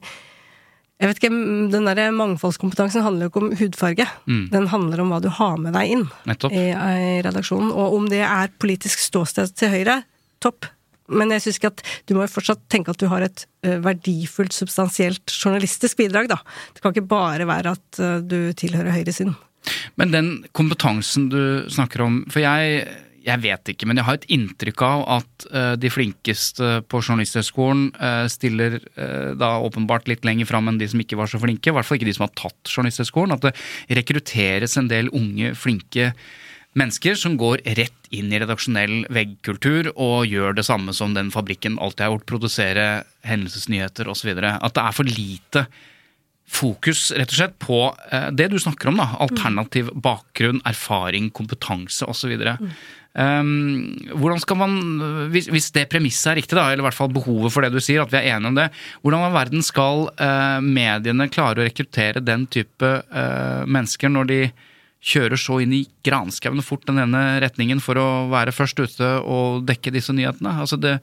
jeg 1.00 1.08
vet 1.08 1.20
ikke, 1.22 1.36
Den 1.72 1.86
der 1.88 2.10
mangfoldskompetansen 2.12 3.06
handler 3.06 3.28
jo 3.28 3.32
ikke 3.32 3.42
om 3.46 3.54
hudfarge. 3.56 4.08
Mm. 4.28 4.42
Den 4.52 4.66
handler 4.68 5.00
om 5.00 5.14
hva 5.14 5.22
du 5.24 5.30
har 5.32 5.56
med 5.56 5.72
deg 5.78 5.94
inn 5.96 6.04
i, 6.52 6.66
i 6.76 7.14
redaksjonen. 7.24 7.70
Og 7.72 7.96
om 7.96 8.10
det 8.12 8.20
er 8.28 8.52
politisk 8.60 9.00
ståsted 9.06 9.56
til 9.56 9.72
Høyre, 9.72 10.02
topp 10.44 10.68
men 11.10 11.34
jeg 11.36 11.46
syns 11.46 11.60
ikke 11.60 11.74
at 11.74 11.84
du 12.10 12.16
må 12.16 12.24
jo 12.26 12.32
fortsatt 12.32 12.62
tenke 12.72 12.94
at 12.94 13.02
du 13.02 13.10
har 13.12 13.26
et 13.26 13.44
uh, 13.66 13.78
verdifullt, 13.86 14.56
substansielt 14.56 15.34
journalistisk 15.34 16.00
bidrag, 16.00 16.30
da. 16.32 16.40
Det 16.74 16.84
kan 16.84 16.96
ikke 16.96 17.10
bare 17.10 17.50
være 17.50 17.76
at 17.78 18.02
uh, 18.02 18.18
du 18.24 18.54
tilhører 18.58 18.94
høyresiden. 18.96 19.36
Men 20.00 20.16
den 20.16 20.34
kompetansen 20.56 21.28
du 21.30 21.42
snakker 21.68 22.06
om 22.06 22.22
For 22.32 22.40
jeg, 22.40 22.86
jeg 23.26 23.42
vet 23.44 23.72
ikke, 23.74 23.90
men 23.90 24.00
jeg 24.00 24.08
har 24.08 24.18
et 24.18 24.28
inntrykk 24.32 24.84
av 24.88 25.04
at 25.18 25.48
uh, 25.52 25.74
de 25.80 25.92
flinkeste 25.92 26.72
på 26.88 27.02
Journalisthøgskolen 27.04 27.90
stiller 28.32 28.80
da 29.40 29.52
åpenbart 29.66 30.08
litt 30.10 30.24
lenger 30.28 30.48
fram 30.50 30.72
enn 30.72 30.80
de 30.80 30.88
som 30.90 31.02
ikke 31.04 31.20
var 31.20 31.32
så 31.32 31.42
flinke. 31.42 31.72
I 31.72 31.76
hvert 31.76 31.88
fall 31.88 32.00
ikke 32.00 32.10
de 32.10 32.16
som 32.16 32.28
har 32.30 32.38
tatt 32.40 32.72
Journalisthøgskolen. 32.72 33.36
At 33.36 33.50
det 33.50 34.00
rekrutteres 34.00 34.78
en 34.80 34.88
del 34.92 35.12
unge, 35.16 35.52
flinke 35.60 36.14
mennesker 36.78 37.18
som 37.18 37.38
går 37.40 37.64
rett 37.78 38.10
inn 38.14 38.34
i 38.34 38.40
redaksjonell 38.42 39.04
veggkultur 39.14 39.92
og 39.96 40.30
gjør 40.30 40.58
det 40.58 40.66
samme 40.68 40.94
som 40.96 41.16
den 41.18 41.32
fabrikken 41.34 41.80
alltid 41.82 42.06
har 42.06 42.14
gjort, 42.14 42.28
produsere 42.30 42.88
hendelsesnyheter 43.28 44.10
osv. 44.10 44.34
At 44.38 44.76
det 44.76 44.84
er 44.84 44.98
for 44.98 45.10
lite 45.10 45.66
fokus 46.50 47.10
rett 47.14 47.30
og 47.30 47.38
slett 47.38 47.58
på 47.62 47.82
eh, 48.12 48.30
det 48.34 48.50
du 48.54 48.58
snakker 48.62 48.90
om. 48.90 49.02
da, 49.02 49.12
Alternativ 49.22 49.92
bakgrunn, 49.94 50.62
erfaring, 50.70 51.30
kompetanse 51.36 52.08
osv. 52.10 52.34
Mm. 52.38 52.72
Um, 53.20 54.08
hvordan 54.22 54.42
skal 54.42 54.58
man, 54.60 54.74
hvis, 55.34 55.48
hvis 55.50 55.72
det 55.76 55.88
premisset 55.90 56.32
er 56.32 56.40
riktig, 56.40 56.56
da, 56.58 56.68
eller 56.70 56.84
i 56.84 56.88
hvert 56.88 56.98
fall 56.98 57.12
behovet 57.14 57.54
for 57.54 57.66
det 57.66 57.74
du 57.74 57.82
sier, 57.82 58.04
at 58.04 58.14
vi 58.14 58.20
er 58.22 58.36
enige 58.36 58.52
om 58.54 58.58
det, 58.58 58.68
hvordan 59.02 59.26
i 59.26 59.34
verden 59.34 59.66
skal 59.66 60.06
uh, 60.22 60.60
mediene 60.64 61.30
klare 61.34 61.62
å 61.62 61.68
rekruttere 61.68 62.22
den 62.24 62.46
type 62.54 62.92
uh, 63.10 63.66
mennesker 63.66 64.14
når 64.14 64.30
de 64.30 64.42
kjører 65.00 65.40
så 65.40 65.60
inn 65.64 65.74
i 65.76 65.86
granskauen 66.06 66.64
fort 66.66 66.86
den 66.90 67.00
ene 67.02 67.24
retningen 67.44 67.82
for 67.84 68.00
å 68.00 68.08
være 68.32 68.56
først 68.56 68.82
ute 68.84 69.12
og 69.24 69.66
dekke 69.68 69.94
disse 69.96 70.16
nyhetene. 70.16 70.58
Altså 70.66 70.80
det, 70.80 70.98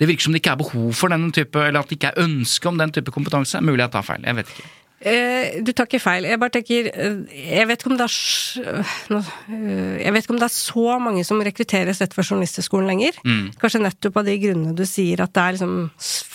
det, 0.00 0.08
virker 0.08 0.26
som 0.26 0.36
det 0.36 0.42
ikke 0.42 0.54
er 0.54 0.62
behov 0.62 0.92
for 0.96 1.12
denne 1.12 1.32
type, 1.36 1.60
eller 1.60 1.82
at 1.82 1.90
det 1.90 1.98
ikke 1.98 2.14
er 2.14 2.22
ønske 2.24 2.70
om 2.70 2.80
den 2.80 2.94
type 2.94 3.12
kompetanse. 3.14 3.60
Mulig 3.64 3.84
jeg 3.84 3.94
tar 3.96 4.08
feil, 4.08 4.24
jeg 4.28 4.40
vet 4.40 4.54
ikke. 4.54 4.70
Eh, 5.02 5.58
du 5.66 5.72
tar 5.74 5.88
ikke 5.88 5.98
feil. 6.02 6.26
Jeg 6.30 6.38
bare 6.38 6.54
tenker 6.54 6.88
eh, 6.92 7.14
Jeg 7.34 7.66
vet 7.66 7.80
ikke 7.80 7.90
om 7.90 7.96
det 7.98 8.04
er 8.06 8.82
eh, 8.86 9.96
Jeg 10.04 10.14
vet 10.14 10.22
ikke 10.22 10.34
om 10.36 10.38
det 10.38 10.46
er 10.46 10.54
så 10.54 10.98
mange 11.02 11.24
som 11.26 11.42
rekrutteres 11.42 11.98
rett 12.02 12.14
fra 12.14 12.22
Journalisthøgskolen 12.22 12.86
lenger. 12.92 13.18
Mm. 13.26 13.48
Kanskje 13.58 13.82
nettopp 13.82 14.20
av 14.22 14.28
de 14.30 14.36
grunnene 14.44 14.76
du 14.78 14.84
sier 14.86 15.24
at 15.24 15.34
det 15.34 15.42
er 15.42 15.56
liksom 15.56 15.74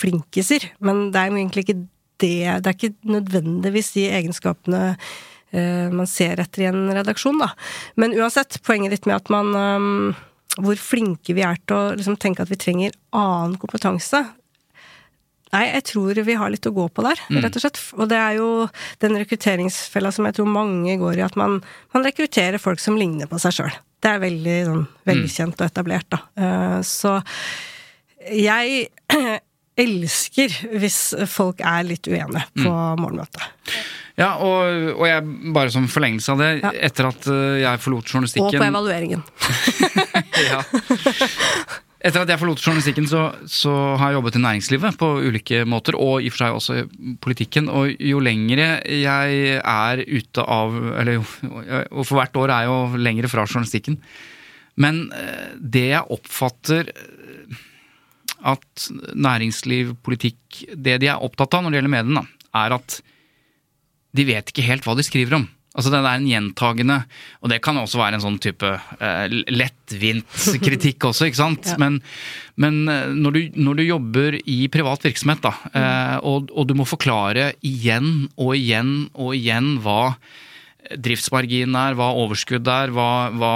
flinkiser. 0.02 0.68
Men 0.84 1.08
det 1.16 1.22
er 1.22 1.32
egentlig 1.32 1.64
ikke 1.64 1.80
det. 1.80 1.88
Det 2.20 2.68
er 2.68 2.76
ikke 2.76 2.94
nødvendigvis 3.08 3.94
de 3.96 4.08
egenskapene 4.20 4.84
man 5.52 6.10
ser 6.10 6.42
etter 6.44 6.66
i 6.66 6.68
en 6.68 6.90
redaksjon, 6.92 7.38
da. 7.40 7.52
Men 7.96 8.16
uansett, 8.18 8.60
poenget 8.68 8.92
ditt 8.92 9.06
med 9.08 9.16
at 9.16 9.30
man 9.32 9.54
um, 9.56 10.10
Hvor 10.58 10.76
flinke 10.82 11.36
vi 11.38 11.46
er 11.46 11.56
til 11.64 11.78
å 11.78 11.96
liksom, 11.96 12.18
tenke 12.20 12.44
at 12.44 12.52
vi 12.52 12.60
trenger 12.60 12.98
annen 13.16 13.56
kompetanse. 13.62 14.26
Nei, 15.54 15.64
jeg 15.70 15.86
tror 15.94 16.20
vi 16.28 16.36
har 16.36 16.52
litt 16.52 16.68
å 16.68 16.74
gå 16.76 16.88
på 16.92 17.04
der, 17.06 17.20
mm. 17.32 17.40
rett 17.46 17.56
og 17.56 17.64
slett. 17.64 17.80
Og 17.96 18.10
det 18.12 18.18
er 18.20 18.38
jo 18.40 18.50
den 19.04 19.16
rekrutteringsfella 19.22 20.12
som 20.12 20.28
jeg 20.28 20.38
tror 20.38 20.50
mange 20.52 20.98
går 21.00 21.22
i, 21.22 21.24
at 21.24 21.38
man, 21.40 21.62
man 21.96 22.08
rekrutterer 22.08 22.60
folk 22.62 22.84
som 22.84 23.00
ligner 23.00 23.30
på 23.32 23.40
seg 23.42 23.56
sjøl. 23.56 23.78
Det 24.04 24.12
er 24.12 24.24
veldig 24.24 24.58
sånn 24.68 24.84
velkjent 25.08 25.62
og 25.62 25.70
etablert, 25.70 26.10
da. 26.14 26.20
Uh, 26.36 26.80
så 26.86 27.20
jeg 28.28 28.90
elsker 29.88 30.58
hvis 30.82 31.00
folk 31.32 31.64
er 31.64 31.88
litt 31.88 32.10
uenige 32.10 32.44
på 32.58 32.68
mm. 32.68 33.00
morgenmøtet. 33.00 33.48
Ja, 34.18 34.32
og, 34.42 34.96
og, 34.96 35.04
jeg, 35.06 35.26
bare 35.54 35.70
som 35.74 35.86
forlengelse 35.92 36.34
av 36.34 36.40
det, 36.42 36.54
ja. 36.64 36.72
etter 36.88 37.12
at 37.12 37.28
eh, 37.30 37.60
jeg 37.62 37.82
forlot 37.84 38.08
journalistikken 38.10 38.50
Og 38.50 38.56
på 38.58 38.66
evalueringen. 38.66 39.22
ja. 40.50 40.64
Etter 41.98 42.24
at 42.24 42.32
jeg 42.32 42.42
forlot 42.42 42.64
journalistikken, 42.64 43.06
så, 43.10 43.28
så, 43.46 43.74
har 44.02 44.10
jeg 44.10 44.18
jobbet 44.18 44.40
i 44.40 44.42
næringslivet 44.42 44.98
på 44.98 45.10
ulike 45.22 45.60
måter, 45.70 45.98
og 46.02 46.26
i 46.26 46.32
og 46.32 46.34
for 46.34 46.42
seg 46.42 46.58
også 46.58 46.78
i 46.80 47.14
politikken. 47.22 47.70
Og 47.70 47.94
jo 47.94 48.22
lengre 48.24 48.68
jeg 48.90 49.60
er 49.62 50.02
ute 50.06 50.46
av 50.46 50.78
Eller 51.02 51.22
og 51.22 52.02
for 52.02 52.18
hvert 52.18 52.40
år 52.42 52.54
er 52.54 52.66
jeg 52.66 52.72
jo 52.72 53.04
lengre 53.06 53.32
fra 53.32 53.46
journalistikken. 53.46 54.00
Men 54.82 55.08
eh, 55.14 55.52
det 55.58 55.88
jeg 55.92 56.18
oppfatter 56.18 56.90
eh, 56.94 57.62
at 58.50 58.90
næringsliv, 59.18 59.96
politikk 60.06 60.64
Det 60.78 61.00
de 61.02 61.10
er 61.10 61.22
opptatt 61.26 61.58
av 61.58 61.66
når 61.66 61.74
det 61.74 61.80
gjelder 61.80 61.96
mediene, 61.98 62.26
er 62.58 62.78
at 62.78 63.00
de 64.18 64.26
vet 64.28 64.52
ikke 64.52 64.66
helt 64.66 64.88
hva 64.88 64.98
de 64.98 65.06
skriver 65.06 65.38
om. 65.40 65.48
Altså 65.78 65.92
Det 65.94 66.00
er 66.00 66.08
en 66.10 66.28
gjentagende 66.28 66.98
Og 67.44 67.52
det 67.52 67.60
kan 67.66 67.78
også 67.78 68.00
være 68.02 68.18
en 68.18 68.24
sånn 68.24 68.40
type 68.42 68.66
uh, 68.66 69.26
lettvint 69.54 70.48
kritikk 70.66 71.06
også, 71.12 71.28
ikke 71.30 71.42
sant. 71.42 71.70
ja. 71.70 71.78
Men, 71.82 72.00
men 72.58 72.80
eh, 72.90 73.14
når, 73.14 73.36
du, 73.36 73.60
når, 73.62 73.78
du, 73.78 73.84
jobber 73.86 74.38
i 74.50 74.58
privat 74.74 75.06
virksomhet, 75.06 75.44
da, 75.44 75.54
uh, 75.54 76.18
og, 76.26 76.50
og, 76.54 76.66
du 76.70 76.74
må 76.80 76.88
forklare 76.90 77.52
igjen 77.66 78.28
og 78.36 78.56
igjen 78.58 78.92
og 79.14 79.36
igjen 79.38 79.76
hva 79.84 80.16
driftsmargin 80.88 81.76
er, 81.78 81.98
hva 82.00 82.10
overskudd 82.24 82.68
er, 82.72 82.94
hva, 82.96 83.30
hva 83.36 83.54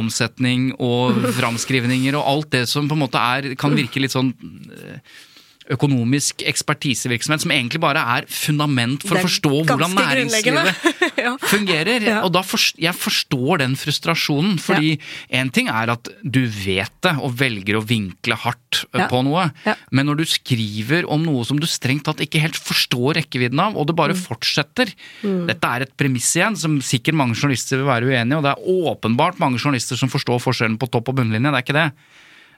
omsetning 0.00 0.70
og 0.80 1.20
framskrivninger 1.38 2.18
og 2.18 2.30
alt 2.34 2.52
det 2.56 2.64
som 2.72 2.88
på 2.90 2.98
en 2.98 3.04
måte 3.04 3.20
er, 3.20 3.52
kan 3.60 3.76
virke 3.78 4.02
litt 4.02 4.16
sånn 4.16 4.32
uh, 4.34 5.20
økonomisk 5.70 6.44
ekspertisevirksomhet 6.48 7.44
som 7.44 7.52
egentlig 7.54 7.80
bare 7.82 8.02
er 8.16 8.26
fundament 8.30 9.04
for 9.06 9.18
å 9.18 9.24
forstå 9.26 9.52
hvordan 9.68 9.94
næringslivet 9.96 10.70
ja. 11.24 11.34
fungerer. 11.50 12.06
Ja. 12.06 12.18
Og 12.26 12.32
da 12.34 12.42
forst, 12.46 12.78
Jeg 12.80 12.96
forstår 12.96 13.62
den 13.62 13.76
frustrasjonen, 13.78 14.58
fordi 14.62 14.96
én 15.30 15.50
ja. 15.50 15.54
ting 15.54 15.70
er 15.72 15.94
at 15.94 16.10
du 16.22 16.42
vet 16.46 16.92
det 17.04 17.14
og 17.20 17.36
velger 17.40 17.78
å 17.78 17.84
vinkle 17.86 18.38
hardt 18.42 18.84
på 19.10 19.22
noe, 19.26 19.48
men 19.90 20.08
når 20.08 20.22
du 20.22 20.26
skriver 20.28 21.08
om 21.10 21.22
noe 21.26 21.44
som 21.46 21.60
du 21.60 21.66
strengt 21.70 22.06
tatt 22.08 22.22
ikke 22.24 22.42
helt 22.42 22.58
forstår 22.58 23.20
rekkevidden 23.20 23.60
av, 23.62 23.78
og 23.78 23.88
det 23.88 23.96
bare 23.98 24.16
mm. 24.16 24.22
fortsetter 24.26 24.92
mm. 25.22 25.44
Dette 25.50 25.70
er 25.74 25.84
et 25.84 25.94
premiss 25.98 26.30
igjen 26.36 26.56
som 26.58 26.78
sikkert 26.84 27.18
mange 27.18 27.36
journalister 27.38 27.80
vil 27.80 27.88
være 27.90 28.10
uenige 28.10 28.34
i, 28.34 28.38
og 28.38 28.46
det 28.46 28.54
er 28.54 28.90
åpenbart 28.90 29.40
mange 29.42 29.60
journalister 29.60 29.98
som 29.98 30.12
forstår 30.12 30.42
forskjellen 30.42 30.78
på 30.80 30.90
topp 30.92 31.12
og 31.12 31.20
bunnlinje, 31.20 31.50
det 31.50 31.60
er 31.60 31.66
ikke 31.66 31.78
det. 31.78 31.88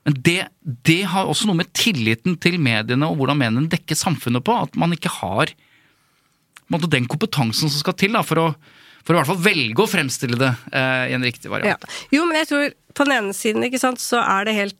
Men 0.06 0.16
det, 0.26 0.38
det, 0.62 1.02
har 1.12 1.28
også 1.30 1.46
noe 1.46 1.60
med 1.60 1.70
tilliten 1.78 2.34
til 2.42 2.58
mediene 2.62 3.06
og 3.06 3.20
hvordan 3.20 3.38
mediene 3.38 3.70
dekker 3.70 3.98
samfunnet 3.98 4.42
på. 4.46 4.56
At 4.66 4.78
man 4.78 4.94
ikke 4.96 5.12
har 5.20 5.52
måte, 6.72 6.90
den 6.90 7.08
kompetansen 7.10 7.70
som 7.70 7.78
skal 7.78 7.96
til 8.00 8.16
da, 8.16 8.24
for, 8.26 8.40
å, 8.40 8.48
for 9.04 9.14
å 9.14 9.16
i 9.16 9.20
hvert 9.20 9.30
fall 9.30 9.42
velge 9.44 9.84
å 9.84 9.90
fremstille 9.90 10.38
det 10.40 10.50
eh, 10.72 11.12
i 11.12 11.16
en 11.16 11.26
riktig 11.26 11.52
variant. 11.52 11.86
Ja. 11.86 12.04
Jo, 12.16 12.26
men 12.28 12.40
jeg 12.40 12.50
tror 12.50 12.68
på 12.92 13.06
den 13.06 13.16
ene 13.18 13.36
siden 13.36 13.66
ikke 13.68 13.82
sant, 13.82 14.02
så 14.02 14.22
er 14.24 14.48
det 14.48 14.58
helt 14.58 14.78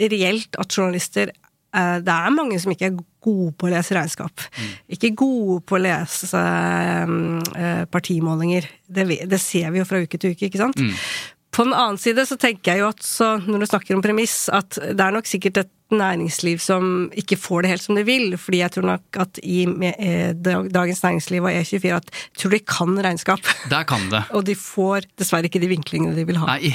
reelt 0.00 0.56
at 0.60 0.72
journalister 0.76 1.32
eh, 1.32 1.96
Det 2.04 2.14
er 2.14 2.36
mange 2.36 2.60
som 2.62 2.72
ikke 2.72 2.90
er 2.90 3.00
gode 3.20 3.52
på 3.58 3.68
å 3.68 3.72
lese 3.74 3.96
regnskap. 3.96 4.46
Mm. 4.56 4.70
Ikke 4.96 5.12
gode 5.18 5.58
på 5.68 5.76
å 5.76 5.82
lese 5.82 6.40
eh, 6.40 7.84
partimålinger. 7.90 8.70
Det, 8.86 9.06
det, 9.28 9.42
ser 9.42 9.68
vi 9.74 9.82
jo 9.82 9.88
fra 9.88 10.00
uke 10.04 10.20
til 10.20 10.34
uke, 10.34 10.48
ikke 10.48 10.62
sant. 10.62 10.80
Mm. 10.80 10.94
På 11.60 11.64
den 11.66 11.74
annen 11.76 11.98
side 12.00 12.24
så 12.24 12.38
tenker 12.40 12.72
jeg 12.72 12.80
jo 12.80 12.86
at 12.88 13.02
så, 13.04 13.34
når 13.44 13.60
du 13.60 13.66
snakker 13.68 13.92
om 13.92 14.00
premiss, 14.00 14.46
at 14.48 14.78
det 14.80 15.04
er 15.04 15.12
nok 15.12 15.26
sikkert 15.28 15.58
et 15.60 15.68
næringsliv 15.92 16.56
som 16.62 17.10
ikke 17.18 17.36
får 17.36 17.66
det 17.66 17.72
helt 17.74 17.84
som 17.84 17.98
de 17.98 18.04
vil. 18.06 18.32
Fordi 18.40 18.62
jeg 18.62 18.72
tror 18.72 18.86
nok 18.88 19.18
at 19.20 19.40
i 19.44 19.66
eh, 19.90 20.30
Dagens 20.32 21.02
Næringsliv 21.04 21.44
og 21.44 21.50
E24 21.50 21.92
at 21.98 22.08
jeg 22.14 22.40
tror 22.40 22.54
de 22.54 22.62
kan 22.64 23.02
regnskap. 23.04 23.52
Der 23.68 23.84
kan 23.84 24.08
det. 24.08 24.22
og 24.36 24.46
de 24.48 24.56
får 24.56 25.10
dessverre 25.20 25.50
ikke 25.50 25.60
de 25.60 25.68
vinklingene 25.74 26.16
de 26.16 26.24
vil 26.30 26.40
ha. 26.40 26.54
Nei, 26.54 26.72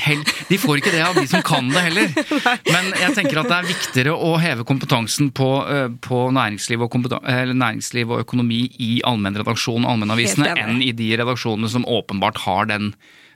de 0.52 0.62
får 0.62 0.84
ikke 0.84 0.94
det 0.94 1.02
av 1.08 1.18
de 1.18 1.26
som 1.34 1.42
kan 1.50 1.74
det 1.74 1.86
heller. 1.88 2.14
Men 2.76 2.94
jeg 3.02 3.18
tenker 3.18 3.42
at 3.42 3.50
det 3.50 3.58
er 3.58 3.72
viktigere 3.74 4.14
å 4.14 4.36
heve 4.38 4.70
kompetansen 4.70 5.34
på, 5.34 5.52
eh, 5.66 5.90
på 5.98 6.28
næringsliv, 6.30 6.86
og 6.86 7.02
næringsliv, 7.02 8.14
og 8.14 8.26
økonomi 8.28 8.68
i 8.78 8.94
allmennredaksjonen 9.02 9.90
og 9.90 9.96
allmennavisene 9.96 10.54
enn 10.62 10.82
i 10.86 10.94
de 10.94 11.14
redaksjonene 11.18 11.74
som 11.74 11.90
åpenbart 11.90 12.46
har 12.46 12.70
den 12.70 12.94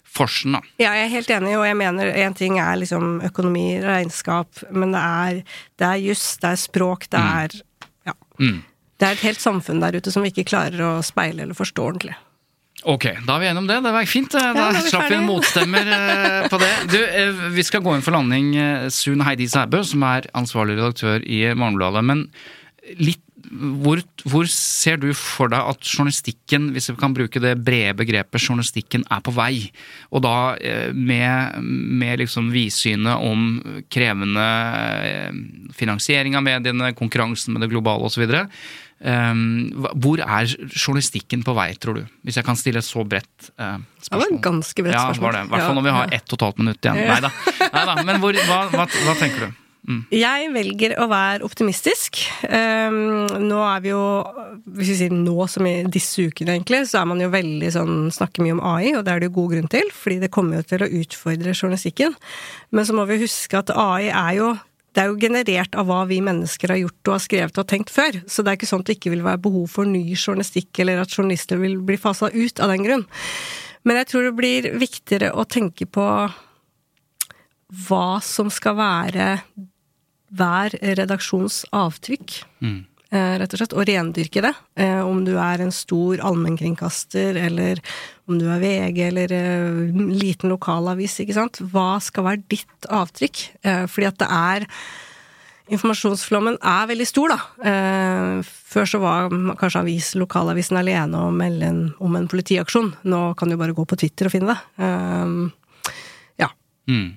forsen, 0.09 0.57
da. 0.57 0.61
Ja, 0.81 0.93
jeg 0.97 1.07
er 1.07 1.13
helt 1.13 1.33
enig, 1.35 1.53
og 1.57 1.65
jeg 1.67 1.77
mener 1.79 2.13
én 2.17 2.35
ting 2.37 2.59
er 2.61 2.79
liksom 2.81 3.19
økonomi, 3.27 3.67
regnskap, 3.83 4.63
men 4.71 4.95
det 4.95 5.03
er, 5.03 5.43
det 5.79 5.89
er 5.89 6.01
juss, 6.07 6.31
det 6.41 6.53
er 6.53 6.63
språk, 6.63 7.09
det 7.11 7.21
mm. 7.21 7.35
er 7.43 7.59
Ja. 8.09 8.15
Mm. 8.39 8.57
Det 8.99 9.07
er 9.07 9.15
et 9.15 9.27
helt 9.29 9.39
samfunn 9.39 9.79
der 9.79 9.95
ute 9.95 10.11
som 10.11 10.25
vi 10.25 10.33
ikke 10.33 10.49
klarer 10.49 10.81
å 10.83 10.89
speile 11.05 11.45
eller 11.45 11.55
forstå 11.55 11.83
ordentlig. 11.85 12.17
Ok, 12.83 13.05
da 13.27 13.35
er 13.35 13.39
vi 13.39 13.47
gjennom 13.47 13.67
det. 13.67 13.77
Det 13.83 13.91
var 13.95 14.07
fint. 14.07 14.33
Da 14.33 14.51
ja, 14.55 14.81
slapp 14.87 15.07
vi 15.11 15.15
en 15.15 15.27
motstemmer 15.27 15.91
eh, 15.95 16.47
på 16.51 16.59
det. 16.59 16.69
Du, 16.91 16.97
eh, 16.99 17.41
vi 17.55 17.63
skal 17.67 17.83
gå 17.83 17.95
inn 17.95 18.03
for 18.03 18.15
landing 18.15 18.53
Sun 18.91 19.23
Heidi 19.23 19.47
Sæbø, 19.51 19.81
som 19.87 20.03
er 20.07 20.27
ansvarlig 20.35 20.77
redaktør 20.79 21.23
i 21.23 21.41
Morgenbladet. 21.59 22.03
Men 22.07 22.25
litt 22.99 23.23
hvor, 23.49 24.01
hvor, 24.29 24.49
ser 24.51 24.99
du 25.01 25.07
for 25.17 25.49
deg 25.51 25.71
at 25.71 25.85
journalistikken, 25.85 26.69
hvis 26.75 26.91
vi 26.91 26.97
kan 26.99 27.15
bruke 27.17 27.41
det 27.41 27.55
brede 27.65 27.95
begrepet 27.97 28.43
journalistikken, 28.43 29.05
er 29.09 29.23
på 29.25 29.33
vei? 29.33 29.69
Og 30.13 30.23
da 30.25 30.35
eh, 30.57 30.93
med, 30.93 31.57
med 31.63 32.21
liksom 32.21 32.51
vidsynet 32.53 33.25
om 33.25 33.59
krevende 33.91 34.49
eh, 35.09 35.39
finansiering 35.77 36.37
av 36.37 36.45
mediene, 36.45 36.93
konkurransen 36.97 37.55
med 37.55 37.65
det 37.65 37.71
globale 37.73 38.09
osv. 38.09 38.25
Um, 38.99 39.71
hvor 39.95 40.19
er 40.19 40.49
journalistikken 40.75 41.45
på 41.47 41.53
vei, 41.55 41.69
tror 41.79 42.01
du? 42.01 42.01
Hvis 42.27 42.35
jeg 42.35 42.45
kan 42.45 42.57
stille 42.59 42.81
et 42.83 42.87
så 42.87 43.05
bredt 43.07 43.47
uh, 43.55 43.79
spørsmål. 43.95 44.09
Det 44.09 44.19
var 44.19 44.33
en 44.33 44.41
ganske 44.43 44.83
bredt 44.83 44.99
spørsmål. 44.99 45.23
Ja, 45.23 45.23
var 45.23 45.37
det. 45.37 45.45
I 45.45 45.53
hvert 45.53 45.65
fall 45.69 45.79
når 45.79 45.87
vi 45.87 45.95
har 45.95 46.13
ett 46.19 46.27
og 46.27 46.37
et 46.37 46.45
halvt 46.49 46.61
minutt 46.65 46.89
igjen. 46.89 47.01
Nei 47.77 47.85
da. 47.87 47.97
Men 48.03 48.19
hvor, 48.19 48.39
hva, 48.49 48.61
hva, 48.75 48.85
hva 49.07 49.17
tenker 49.21 49.47
du? 49.47 49.65
Jeg 50.13 50.51
velger 50.53 50.93
å 51.01 51.07
være 51.09 51.45
optimistisk. 51.47 52.19
Um, 52.45 53.25
nå 53.41 53.57
er 53.65 53.81
vi 53.81 53.89
jo 53.89 54.01
Hvis 54.77 54.91
vi 54.91 54.97
sier 54.99 55.13
nå 55.15 55.47
som 55.49 55.65
i 55.65 55.81
disse 55.89 56.27
ukene, 56.29 56.53
egentlig, 56.57 56.83
så 56.91 57.01
er 57.01 57.09
man 57.09 57.21
jo 57.23 57.31
veldig 57.33 57.71
sånn 57.73 57.95
Snakker 58.13 58.45
mye 58.45 58.57
om 58.57 58.63
AI, 58.75 58.93
og 58.99 59.05
det 59.07 59.13
er 59.13 59.23
det 59.23 59.29
jo 59.31 59.37
god 59.39 59.55
grunn 59.55 59.71
til, 59.71 59.89
fordi 59.95 60.19
det 60.21 60.31
kommer 60.35 60.59
jo 60.59 60.67
til 60.69 60.85
å 60.85 60.91
utfordre 61.01 61.55
journalistikken. 61.55 62.13
Men 62.75 62.85
så 62.85 62.97
må 62.97 63.07
vi 63.09 63.21
huske 63.23 63.57
at 63.57 63.73
AI 63.73 64.11
er 64.11 64.33
jo 64.39 64.51
det 64.97 65.03
er 65.03 65.11
jo 65.11 65.19
generert 65.21 65.75
av 65.77 65.85
hva 65.85 65.99
vi 66.09 66.17
mennesker 66.25 66.73
har 66.73 66.79
gjort 66.81 67.09
og 67.09 67.13
har 67.13 67.21
skrevet 67.21 67.59
og 67.61 67.67
tenkt 67.69 67.91
før. 67.93 68.17
Så 68.25 68.41
det 68.41 68.51
er 68.51 68.57
ikke 68.57 68.69
sånn 68.71 68.81
at 68.81 68.89
det 68.89 68.95
ikke 68.97 69.13
vil 69.13 69.25
være 69.25 69.41
behov 69.45 69.67
for 69.69 69.87
ny 69.87 70.01
journalistikk, 70.15 70.71
eller 70.81 71.03
at 71.03 71.13
journalister 71.13 71.61
vil 71.61 71.77
bli 71.85 71.97
fasa 72.01 72.31
ut 72.33 72.61
av 72.61 72.73
den 72.73 72.85
grunn. 72.87 73.05
Men 73.85 74.01
jeg 74.01 74.09
tror 74.09 74.25
det 74.25 74.35
blir 74.37 74.69
viktigere 74.81 75.29
å 75.37 75.45
tenke 75.47 75.85
på 75.87 76.05
hva 77.85 78.07
som 78.25 78.49
skal 78.51 78.75
være 78.79 79.27
hver 80.29 80.75
redaksjons 80.99 81.63
avtrykk. 81.75 82.39
Mm. 82.63 82.79
Eh, 83.09 83.35
rett 83.41 83.53
og 83.55 83.57
slett, 83.57 83.73
og 83.73 83.87
rendyrke 83.89 84.41
det. 84.45 84.51
Eh, 84.77 85.01
om 85.01 85.23
du 85.25 85.31
er 85.41 85.63
en 85.63 85.73
stor 85.73 86.21
allmennkringkaster, 86.21 87.39
eller 87.41 87.81
om 88.29 88.37
du 88.37 88.45
er 88.45 88.61
VG, 88.61 88.99
eller 89.07 89.31
uh, 89.33 90.01
liten 90.13 90.51
lokalavis, 90.53 91.15
ikke 91.23 91.33
sant. 91.33 91.57
Hva 91.73 91.97
skal 92.05 92.27
være 92.27 92.43
ditt 92.53 92.89
avtrykk? 92.93 93.47
fordi 93.89 94.05
at 94.05 94.19
det 94.21 94.27
er 94.29 94.67
Informasjonsflommen 95.69 96.55
er 96.65 96.87
veldig 96.89 97.05
stor, 97.05 97.29
da. 97.29 98.41
før 98.41 98.87
så 98.89 98.97
var 99.03 99.27
kanskje 99.59 99.83
avis, 99.83 100.07
lokalavisen 100.17 100.79
alene 100.79 101.19
melde 101.29 101.67
en, 101.67 101.81
om 102.01 102.15
en 102.17 102.25
politiaksjon. 102.25 102.87
Nå 103.05 103.19
kan 103.37 103.53
du 103.53 103.57
bare 103.57 103.75
gå 103.77 103.85
på 103.85 103.99
Twitter 104.01 104.25
og 104.25 104.33
finne 104.33 104.55
det. 104.55 104.87
ja. 106.41 106.49
Mm. 106.89 107.11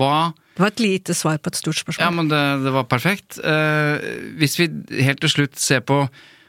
Hva 0.00 0.14
Det 0.58 0.64
var 0.64 0.72
et 0.72 0.80
lite 0.82 1.14
svar 1.14 1.36
på 1.38 1.52
et 1.52 1.58
stort 1.60 1.78
spørsmål. 1.78 2.02
Ja, 2.02 2.10
men 2.10 2.26
det, 2.32 2.40
det 2.64 2.72
var 2.74 2.88
perfekt. 2.90 3.38
Eh, 3.38 4.08
hvis 4.40 4.58
vi 4.58 4.66
helt 5.06 5.22
til 5.22 5.30
slutt 5.30 5.60
ser 5.62 5.84
på 5.86 6.00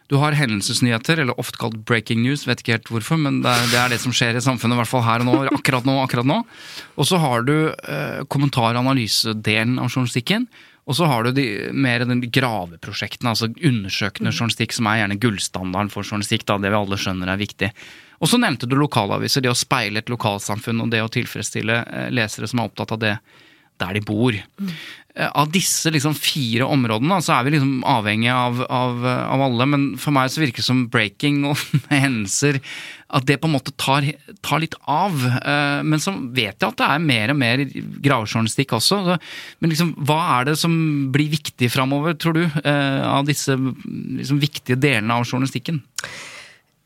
du 0.10 0.16
har 0.18 0.34
hendelsesnyheter, 0.34 1.20
eller 1.22 1.38
ofte 1.38 1.60
kalt 1.62 1.76
breaking 1.86 2.24
news, 2.26 2.48
vet 2.50 2.64
ikke 2.64 2.80
helt 2.80 2.90
hvorfor, 2.90 3.20
men 3.22 3.44
det 3.44 3.52
er, 3.54 3.68
det 3.70 3.78
er 3.78 3.92
det, 3.94 4.00
som 4.02 4.14
skjer 4.16 4.40
i 4.40 4.42
samfunnet, 4.42 4.74
i 4.74 4.80
hvert 4.82 4.90
fall 4.90 5.04
her 5.06 5.22
og 5.22 5.28
nå, 5.28 5.36
akkurat 5.54 5.86
nå, 5.86 6.00
akkurat 6.02 6.26
nå. 6.26 6.40
Og 6.98 7.06
så 7.06 7.20
har 7.22 7.46
du 7.46 7.54
eh, 7.70 8.24
kommentar- 8.26 8.74
av 8.74 8.90
journalistikken. 8.90 10.48
Og 10.90 10.98
så 10.98 11.06
har 11.06 11.28
du 11.28 11.36
de, 11.38 11.46
mer 11.70 12.02
den 12.02 12.24
graveprosjektene, 12.26 13.36
altså 13.36 13.52
undersøkende 13.54 14.34
journalistikk, 14.34 14.74
som 14.74 14.90
er 14.90 15.04
gjerne 15.04 15.20
gullstandarden 15.22 15.92
for 15.94 16.02
journalistikk, 16.02 16.48
da, 16.50 16.58
det 16.58 16.72
vi 16.74 16.80
alle 16.80 16.98
skjønner 16.98 17.30
er 17.30 17.44
viktig. 17.44 17.70
Og 18.18 18.32
så 18.32 18.40
nevnte 18.42 18.66
du 18.66 18.74
lokalaviser, 18.80 19.46
det 19.46 19.54
å 19.54 19.58
speile 19.58 20.02
et 20.02 20.10
lokalsamfunn 20.10 20.82
og 20.82 20.90
det 20.90 21.04
å 21.06 21.14
tilfredsstille 21.14 21.78
eh, 21.86 22.10
lesere 22.18 22.50
som 22.50 22.64
er 22.64 22.72
opptatt 22.72 22.98
av 22.98 23.04
det 23.06 23.14
der 23.82 23.98
de 23.98 24.04
bor. 24.06 24.36
Mm. 24.60 24.72
Av 25.20 25.50
disse 25.52 25.92
liksom 25.92 26.14
fire 26.16 26.68
områdene 26.70 27.18
så 27.26 27.34
er 27.36 27.48
vi 27.48 27.56
liksom 27.56 27.82
avhengige 27.88 28.36
av, 28.36 28.62
av, 28.72 29.02
av, 29.04 29.44
alle, 29.44 29.66
men 29.68 29.84
for 30.00 30.16
meg 30.16 30.30
så 30.32 30.44
virker 30.44 30.62
det 30.62 30.68
som 30.68 30.86
breaking 30.92 31.42
og 31.50 31.60
hendelser 31.92 32.62
at 33.10 33.26
det 33.26 33.40
på 33.42 33.50
en 33.50 33.56
måte 33.56 33.74
tar, 33.74 34.06
tar, 34.46 34.62
litt 34.62 34.78
av. 34.86 35.18
Eh, 35.26 35.80
men 35.82 36.02
så 36.04 36.14
vet 36.14 36.54
jeg 36.54 36.68
at 36.68 36.78
det 36.78 36.90
er 36.94 37.08
mer 37.10 37.34
og 37.34 37.40
mer 37.42 37.64
gravejournalistikk 38.06 38.76
også. 38.78 39.02
Men 39.60 39.74
liksom, 39.74 39.96
hva 40.06 40.20
er 40.38 40.52
det 40.52 40.60
som 40.62 40.76
blir 41.12 41.32
viktig 41.34 41.72
framover, 41.74 42.14
tror 42.22 42.38
du, 42.38 42.44
av 42.70 43.26
disse 43.28 43.58
liksom, 43.58 44.38
viktige 44.44 44.78
delene 44.78 45.18
av 45.18 45.26
journalistikken? 45.26 45.82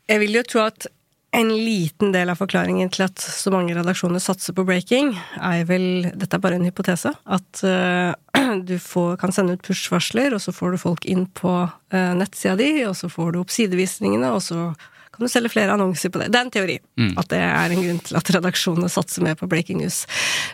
Jeg 0.08 0.24
vil 0.24 0.40
jo 0.40 0.48
tro 0.48 0.64
at 0.64 0.88
en 1.34 1.50
liten 1.50 2.14
del 2.14 2.30
av 2.30 2.38
forklaringen 2.38 2.92
til 2.94 3.08
at 3.08 3.22
så 3.22 3.52
mange 3.54 3.74
redaksjoner 3.74 4.22
satser 4.22 4.54
på 4.54 4.66
breaking, 4.68 5.14
er 5.42 5.64
vel 5.70 6.06
Dette 6.14 6.38
er 6.38 6.44
bare 6.44 6.60
en 6.60 6.68
hypotese. 6.68 7.10
At 7.26 7.64
uh, 7.66 8.14
du 8.70 8.76
får, 8.82 9.16
kan 9.22 9.34
sende 9.34 9.58
ut 9.58 9.66
push-varsler, 9.66 10.36
og 10.38 10.44
så 10.44 10.54
får 10.54 10.76
du 10.76 10.82
folk 10.84 11.08
inn 11.10 11.26
på 11.34 11.54
uh, 11.66 12.14
nettsida 12.20 12.54
di, 12.60 12.70
og 12.86 12.94
så 13.00 13.10
får 13.10 13.34
du 13.34 13.42
opp 13.42 13.54
sidevisningene, 13.54 14.30
og 14.30 14.44
så 14.46 14.70
kan 15.14 15.26
du 15.26 15.30
selge 15.30 15.52
flere 15.54 15.74
annonser 15.74 16.14
på 16.14 16.22
det. 16.22 16.30
Det 16.34 16.40
er 16.40 16.46
en 16.48 16.54
teori. 16.54 16.78
Mm. 17.02 17.12
At 17.22 17.30
det 17.34 17.42
er 17.46 17.74
en 17.74 17.84
grunn 17.86 18.00
til 18.06 18.18
at 18.18 18.32
redaksjonene 18.34 18.90
satser 18.90 19.26
mer 19.26 19.38
på 19.38 19.50
breaking 19.50 19.82
news. 19.82 20.04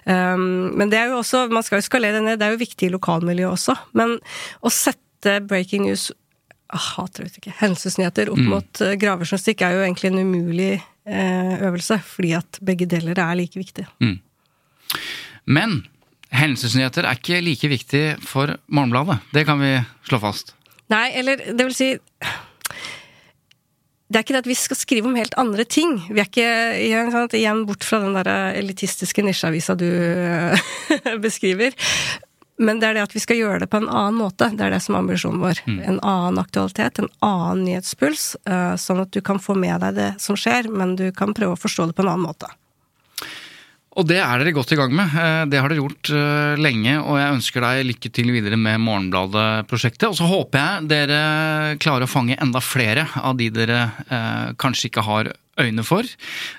Um, 0.03 0.71
men 0.79 0.91
det 0.91 0.99
er 0.99 1.11
jo 1.11 1.21
også 1.21 1.45
Man 1.51 1.63
skal 1.63 1.79
jo 1.79 1.87
skalere 1.87 2.23
ned, 2.23 2.39
det 2.39 2.47
er 2.47 2.55
jo 2.55 2.63
viktig 2.63 2.87
i 2.89 2.95
lokalmiljøet 2.95 3.55
også. 3.55 3.77
Men 3.99 4.17
å 4.63 4.71
sette 4.71 5.39
breaking 5.47 5.87
news 5.87 6.09
hater 6.69 7.25
vet 7.25 7.39
ikke, 7.39 7.53
hendelsesnyheter 7.59 8.31
opp 8.33 8.41
mm. 8.41 8.49
mot 8.51 8.81
uh, 8.85 8.95
gravejournalistikk 8.99 9.63
er 9.65 9.77
jo 9.77 9.85
egentlig 9.85 10.11
en 10.11 10.19
umulig 10.21 10.73
eh, 10.75 11.55
øvelse, 11.65 11.99
fordi 12.05 12.33
at 12.37 12.59
begge 12.65 12.85
deler 12.89 13.17
er 13.17 13.39
like 13.39 13.57
viktig. 13.59 13.87
Mm. 14.03 14.19
Men 15.49 15.79
hendelsesnyheter 16.35 17.07
er 17.09 17.17
ikke 17.17 17.41
like 17.41 17.71
viktig 17.71 18.03
for 18.21 18.53
Morgenbladet. 18.67 19.17
Det 19.33 19.47
kan 19.49 19.61
vi 19.61 19.73
slå 20.09 20.21
fast. 20.21 20.53
Nei, 20.93 21.09
eller 21.17 21.41
det 21.49 21.65
vil 21.65 21.75
si 21.77 21.89
det 24.09 24.17
er 24.17 24.23
ikke 24.25 24.33
det 24.33 24.41
at 24.41 24.49
vi 24.49 24.57
skal 24.57 24.77
skrive 24.79 25.05
om 25.05 25.17
helt 25.19 25.35
andre 25.37 25.63
ting. 25.69 25.99
Vi 26.09 26.17
er 26.17 26.25
ikke 26.25 26.45
igjen, 26.81 27.11
igjen 27.37 27.59
bort 27.69 27.85
fra 27.85 27.99
den 28.01 28.15
der 28.17 28.55
elitistiske 28.57 29.21
nisjeavisa 29.21 29.75
du 29.77 29.85
beskriver. 31.25 31.77
Men 32.59 32.81
det 32.81 32.89
er 32.89 32.97
det 32.97 33.05
at 33.07 33.15
vi 33.15 33.21
skal 33.23 33.39
gjøre 33.39 33.63
det 33.63 33.69
på 33.71 33.79
en 33.79 33.87
annen 33.87 34.19
måte. 34.19 34.49
Det 34.51 34.65
er 34.65 34.73
det 34.75 34.81
som 34.83 34.97
er 34.97 35.03
ambisjonen 35.05 35.39
vår. 35.39 35.61
Mm. 35.63 35.77
En 35.93 35.99
annen 36.03 36.41
aktualitet, 36.41 36.99
en 36.99 37.11
annen 37.23 37.63
nyhetspuls. 37.69 38.33
Uh, 38.43 38.75
sånn 38.75 38.99
at 39.05 39.13
du 39.15 39.21
kan 39.23 39.39
få 39.39 39.55
med 39.55 39.79
deg 39.85 39.95
det 39.95 40.09
som 40.19 40.35
skjer, 40.39 40.67
men 40.67 40.97
du 40.99 41.07
kan 41.15 41.31
prøve 41.35 41.55
å 41.55 41.59
forstå 41.59 41.87
det 41.89 41.95
på 41.95 42.03
en 42.03 42.11
annen 42.11 42.27
måte. 42.27 42.51
Og 43.99 44.05
det 44.07 44.19
er 44.21 44.39
dere 44.39 44.53
godt 44.55 44.73
i 44.75 44.77
gang 44.79 44.91
med. 44.95 45.15
Eh, 45.17 45.41
det 45.49 45.59
har 45.59 45.71
dere 45.71 45.81
gjort 45.81 46.11
uh, 46.13 46.59
lenge, 46.59 46.93
og 46.99 47.17
jeg 47.19 47.37
ønsker 47.37 47.65
deg 47.65 47.87
lykke 47.87 48.11
til 48.15 48.29
videre 48.35 48.59
med 48.59 48.83
Morgenbladet-prosjektet. 48.83 50.09
Og 50.11 50.19
så 50.19 50.27
håper 50.29 50.59
jeg 50.59 50.89
dere 50.91 51.21
klarer 51.81 52.05
å 52.05 52.11
fange 52.11 52.37
enda 52.39 52.61
flere 52.63 53.07
av 53.19 53.39
de 53.39 53.49
dere 53.55 53.81
kanskje 54.59 54.91
ikke 54.91 55.07
har 55.07 55.31
øyne 55.59 55.83
for, 55.85 56.07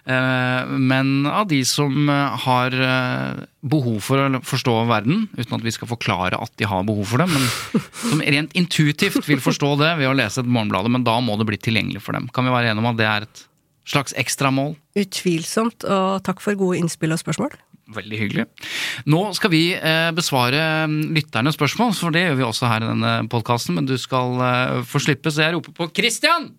eh, 0.06 0.70
men 0.70 1.26
av 1.26 1.48
de 1.50 1.60
som 1.66 2.08
eh, 2.08 2.38
har 2.44 2.74
eh, 2.74 3.44
behov 3.60 4.00
for 4.04 4.22
å 4.22 4.42
forstå 4.46 4.74
verden, 4.90 5.26
uten 5.36 5.56
at 5.56 5.64
vi 5.66 5.74
skal 5.74 5.90
forklare 5.90 6.40
at 6.40 6.52
de 6.60 6.68
har 6.68 6.86
behov 6.88 7.12
for 7.12 7.22
det, 7.22 7.28
men 7.30 7.46
som 8.10 8.24
rent 8.24 8.54
intuitivt 8.58 9.28
vil 9.28 9.42
forstå 9.42 9.74
det 9.82 9.94
ved 10.00 10.10
å 10.10 10.16
lese 10.16 10.42
et 10.42 10.50
Morgenbladet, 10.50 10.92
men 10.92 11.06
da 11.06 11.18
må 11.24 11.38
det 11.40 11.48
bli 11.48 11.60
tilgjengelig 11.60 12.04
for 12.04 12.16
dem. 12.16 12.28
Kan 12.34 12.48
vi 12.48 12.54
være 12.54 12.72
enige 12.72 12.84
om 12.84 12.92
at 12.92 13.00
det 13.00 13.08
er 13.08 13.26
et 13.28 13.42
slags 13.90 14.14
ekstramål? 14.18 14.76
Utvilsomt, 15.00 15.88
og 15.88 16.22
takk 16.26 16.42
for 16.44 16.58
gode 16.58 16.80
innspill 16.80 17.16
og 17.16 17.22
spørsmål. 17.22 17.56
Veldig 17.90 18.18
hyggelig. 18.20 18.44
Nå 19.10 19.24
skal 19.34 19.50
vi 19.50 19.64
besvare 20.14 20.60
mm, 20.86 21.00
lytternes 21.16 21.56
spørsmål, 21.58 21.96
for 21.98 22.14
det 22.14 22.28
gjør 22.28 22.38
vi 22.38 22.46
også 22.46 22.70
her 22.70 22.84
i 22.84 22.90
denne 22.92 23.14
podkasten, 23.32 23.80
men 23.80 23.88
du 23.88 23.96
skal 23.98 24.38
få 24.86 25.02
slippe, 25.02 25.32
så 25.32 25.48
jeg 25.48 25.56
roper 25.56 25.74
på 25.74 25.90
Christian! 25.96 26.52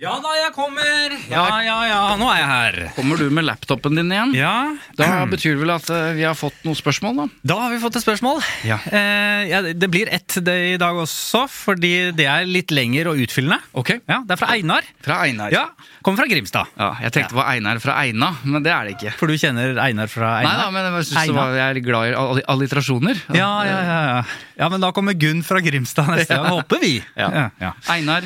Ja 0.00 0.14
da, 0.16 0.30
jeg 0.32 0.52
kommer! 0.56 1.12
Ja, 1.28 1.42
ja, 1.60 1.74
ja, 1.84 1.96
nå 2.16 2.24
er 2.32 2.38
jeg 2.38 2.46
her. 2.48 2.76
Kommer 2.96 3.18
du 3.20 3.26
med 3.36 3.44
laptopen 3.44 3.98
din 3.98 4.08
igjen? 4.08 4.30
Ja, 4.32 4.72
Da 4.96 5.26
betyr 5.28 5.58
det 5.58 5.60
vel 5.60 5.72
at 5.74 5.90
eh, 5.92 6.14
vi 6.16 6.22
har 6.24 6.32
fått 6.40 6.56
noen 6.64 6.78
spørsmål, 6.78 7.18
da? 7.18 7.26
Da 7.52 7.58
har 7.66 7.74
vi 7.74 7.80
fått 7.82 7.98
et 8.00 8.04
spørsmål. 8.06 8.40
Ja. 8.64 8.78
Eh, 8.88 9.42
ja, 9.50 9.60
det 9.76 9.90
blir 9.92 10.08
ett 10.08 10.38
det 10.40 10.54
i 10.70 10.78
dag 10.80 10.96
også, 11.02 11.42
fordi 11.52 11.92
det 12.16 12.24
er 12.32 12.48
litt 12.48 12.72
lenger 12.72 13.10
og 13.12 13.20
utfyllende. 13.26 13.60
Ok. 13.76 13.92
Ja, 14.08 14.22
Det 14.24 14.38
er 14.38 14.40
fra 14.40 14.48
Einar. 14.56 14.88
Fra 15.04 15.20
Einar. 15.26 15.52
Ja, 15.52 15.66
Kommer 16.00 16.22
fra 16.22 16.30
Grimstad. 16.32 16.72
Ja, 16.80 16.94
jeg 17.04 17.12
tenkte 17.18 17.34
det 17.36 17.40
var 17.42 17.52
Einar 17.52 17.84
fra 17.84 17.98
Eina, 18.00 18.32
men 18.48 18.64
det 18.64 18.72
er 18.72 18.88
det 18.88 18.96
ikke. 18.96 19.12
For 19.20 19.28
du 19.28 19.36
kjenner 19.36 19.76
Einar 19.84 20.08
fra 20.08 20.30
Nei 20.40 20.46
Einar? 20.48 20.62
da, 20.64 20.70
men 20.78 20.88
jeg, 20.96 21.10
synes 21.12 21.36
var, 21.36 21.52
jeg 21.60 21.76
er 21.76 21.84
glad 21.84 22.40
i 22.40 22.46
alliterasjoner. 22.56 23.20
Ja, 23.36 23.50
ja, 23.68 23.78
ja, 23.84 24.00
ja. 24.14 24.20
ja, 24.64 24.72
men 24.72 24.80
da 24.80 24.94
kommer 24.96 25.12
Gunn 25.12 25.44
fra 25.44 25.60
Grimstad 25.60 26.08
neste 26.16 26.32
gang, 26.40 26.48
håper 26.56 26.80
vi. 26.80 26.96
Ja, 27.20 27.50
ja. 27.60 27.74
Einar, 27.92 28.24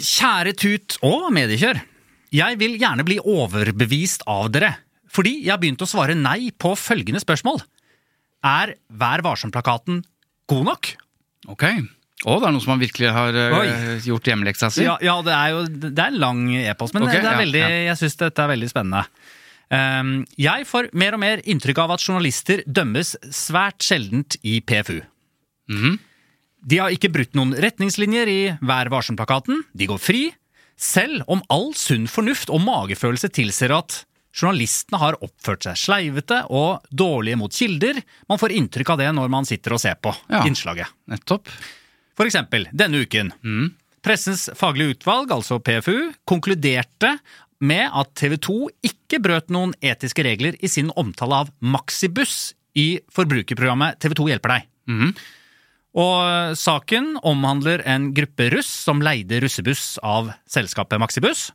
Kjære 0.00 0.54
Tut 0.58 0.96
og 1.04 1.30
mediekjør. 1.34 1.80
Jeg 2.32 2.58
vil 2.60 2.78
gjerne 2.80 3.04
bli 3.04 3.18
overbevist 3.20 4.24
av 4.30 4.48
dere, 4.54 4.74
fordi 5.12 5.42
jeg 5.42 5.52
har 5.52 5.60
begynt 5.60 5.82
å 5.84 5.88
svare 5.88 6.16
nei 6.16 6.50
på 6.56 6.72
følgende 6.78 7.20
spørsmål. 7.22 7.60
Er 8.42 8.76
Vær 8.88 9.22
varsom-plakaten 9.24 10.00
god 10.50 10.64
nok? 10.72 10.94
ok. 11.52 11.66
Å, 12.22 12.36
det 12.38 12.46
er 12.46 12.52
noen 12.54 12.62
som 12.62 12.78
virkelig 12.78 13.08
har 13.10 13.34
eh, 13.34 13.54
Oi. 13.58 13.70
gjort 14.06 14.28
hjemmeleksa 14.30 14.68
si? 14.70 14.84
Ja, 14.86 14.92
ja 15.02 15.16
det 15.26 15.32
er 15.34 15.48
jo 15.50 15.62
det 15.66 15.90
er 15.98 16.12
en 16.12 16.20
lang 16.22 16.42
e-post, 16.54 16.94
men 16.94 17.02
Ok, 17.02 17.16
det, 17.16 17.18
er 17.18 17.32
ja, 17.32 17.38
veldig, 17.40 17.62
jeg 17.88 17.98
syns 17.98 18.14
dette 18.20 18.44
er 18.44 18.50
veldig 18.52 18.68
spennende. 18.70 19.00
Um, 19.72 20.12
jeg 20.38 20.68
får 20.68 20.92
mer 21.02 21.16
og 21.16 21.22
mer 21.24 21.42
inntrykk 21.48 21.80
av 21.82 21.96
at 21.96 22.04
journalister 22.04 22.62
dømmes 22.68 23.16
svært 23.34 23.82
sjeldent 23.82 24.36
i 24.46 24.60
PFU. 24.62 25.00
Mhm. 25.72 25.98
De 26.64 26.78
har 26.78 26.94
ikke 26.94 27.10
brutt 27.12 27.34
noen 27.34 27.54
retningslinjer 27.58 28.30
i 28.30 28.40
Vær 28.62 28.90
varsom-plakaten. 28.92 29.64
De 29.74 29.88
går 29.90 29.98
fri, 30.02 30.22
selv 30.78 31.24
om 31.30 31.42
all 31.52 31.72
sunn 31.78 32.06
fornuft 32.10 32.50
og 32.54 32.62
magefølelse 32.64 33.30
tilsier 33.34 33.74
at 33.76 34.04
journalistene 34.32 35.00
har 35.02 35.18
oppført 35.20 35.66
seg 35.66 35.76
sleivete 35.76 36.38
og 36.54 36.86
dårlige 36.88 37.36
mot 37.36 37.52
kilder. 37.52 37.98
Man 38.30 38.40
får 38.40 38.54
inntrykk 38.56 38.94
av 38.94 39.02
det 39.02 39.10
når 39.18 39.28
man 39.34 39.44
sitter 39.48 39.74
og 39.76 39.82
ser 39.82 39.98
på 40.00 40.14
Ja. 40.30 40.44
innslaget. 40.48 40.88
Nettopp. 41.10 41.50
For 42.16 42.24
eksempel 42.26 42.66
denne 42.72 43.02
uken. 43.04 43.32
Mm. 43.44 43.74
Pressens 44.02 44.48
faglige 44.58 44.96
utvalg, 44.96 45.30
altså 45.30 45.60
PFU, 45.62 46.12
konkluderte 46.26 47.18
med 47.60 47.90
at 47.92 48.14
TV 48.18 48.36
2 48.38 48.56
ikke 48.82 49.20
brøt 49.22 49.50
noen 49.50 49.74
etiske 49.82 50.24
regler 50.24 50.56
i 50.62 50.66
sin 50.66 50.90
omtale 50.96 51.34
av 51.44 51.50
Maxibuss 51.60 52.54
i 52.74 52.98
forbrukerprogrammet 53.12 54.00
TV 54.00 54.14
2 54.18 54.28
hjelper 54.32 54.48
deg. 54.56 54.66
Mhm. 54.88 55.14
Og 55.92 56.56
saken 56.56 57.18
omhandler 57.28 57.82
en 57.88 58.10
gruppe 58.16 58.48
russ 58.54 58.70
som 58.86 59.02
leide 59.04 59.42
russebuss 59.44 59.98
av 60.00 60.30
selskapet 60.48 61.00
Maxibuss. 61.02 61.50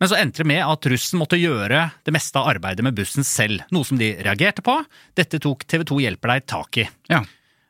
Men 0.00 0.10
så 0.10 0.18
endte 0.18 0.42
det 0.42 0.50
med 0.50 0.62
at 0.64 0.88
russen 0.92 1.20
måtte 1.20 1.40
gjøre 1.40 1.86
det 2.04 2.12
meste 2.12 2.40
av 2.40 2.50
arbeidet 2.52 2.84
med 2.84 2.96
bussen 2.96 3.24
selv, 3.24 3.64
noe 3.72 3.84
som 3.88 4.00
de 4.00 4.12
reagerte 4.24 4.64
på. 4.64 4.76
Dette 5.16 5.40
tok 5.40 5.64
TV 5.68 5.84
2 5.88 6.02
hjelper 6.04 6.34
deg 6.34 6.46
tak 6.48 6.80
i. 6.82 6.86
Ja. 7.12 7.22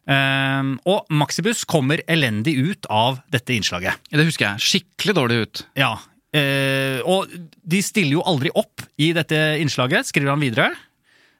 Um, 0.06 0.76
og 0.86 1.06
Maxibuss 1.10 1.64
kommer 1.66 2.02
elendig 2.10 2.54
ut 2.58 2.86
av 2.90 3.20
dette 3.30 3.54
innslaget. 3.54 3.98
Det 4.10 4.26
husker 4.26 4.52
jeg. 4.52 4.66
Skikkelig 4.66 5.16
dårlig 5.18 5.40
ut. 5.46 5.64
Ja, 5.78 5.96
Uh, 6.36 7.00
og 7.08 7.30
de 7.64 7.78
stiller 7.84 8.18
jo 8.18 8.24
aldri 8.26 8.50
opp 8.58 8.82
i 9.00 9.12
dette 9.16 9.38
innslaget, 9.62 10.08
skriver 10.10 10.34
han 10.34 10.42
videre. 10.42 10.72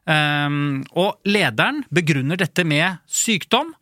Um, 0.07 0.85
og 0.95 1.18
lederen 1.27 1.83
begrunner 1.93 2.39
dette 2.41 2.64
med 2.64 3.03
sykdom, 3.11 3.74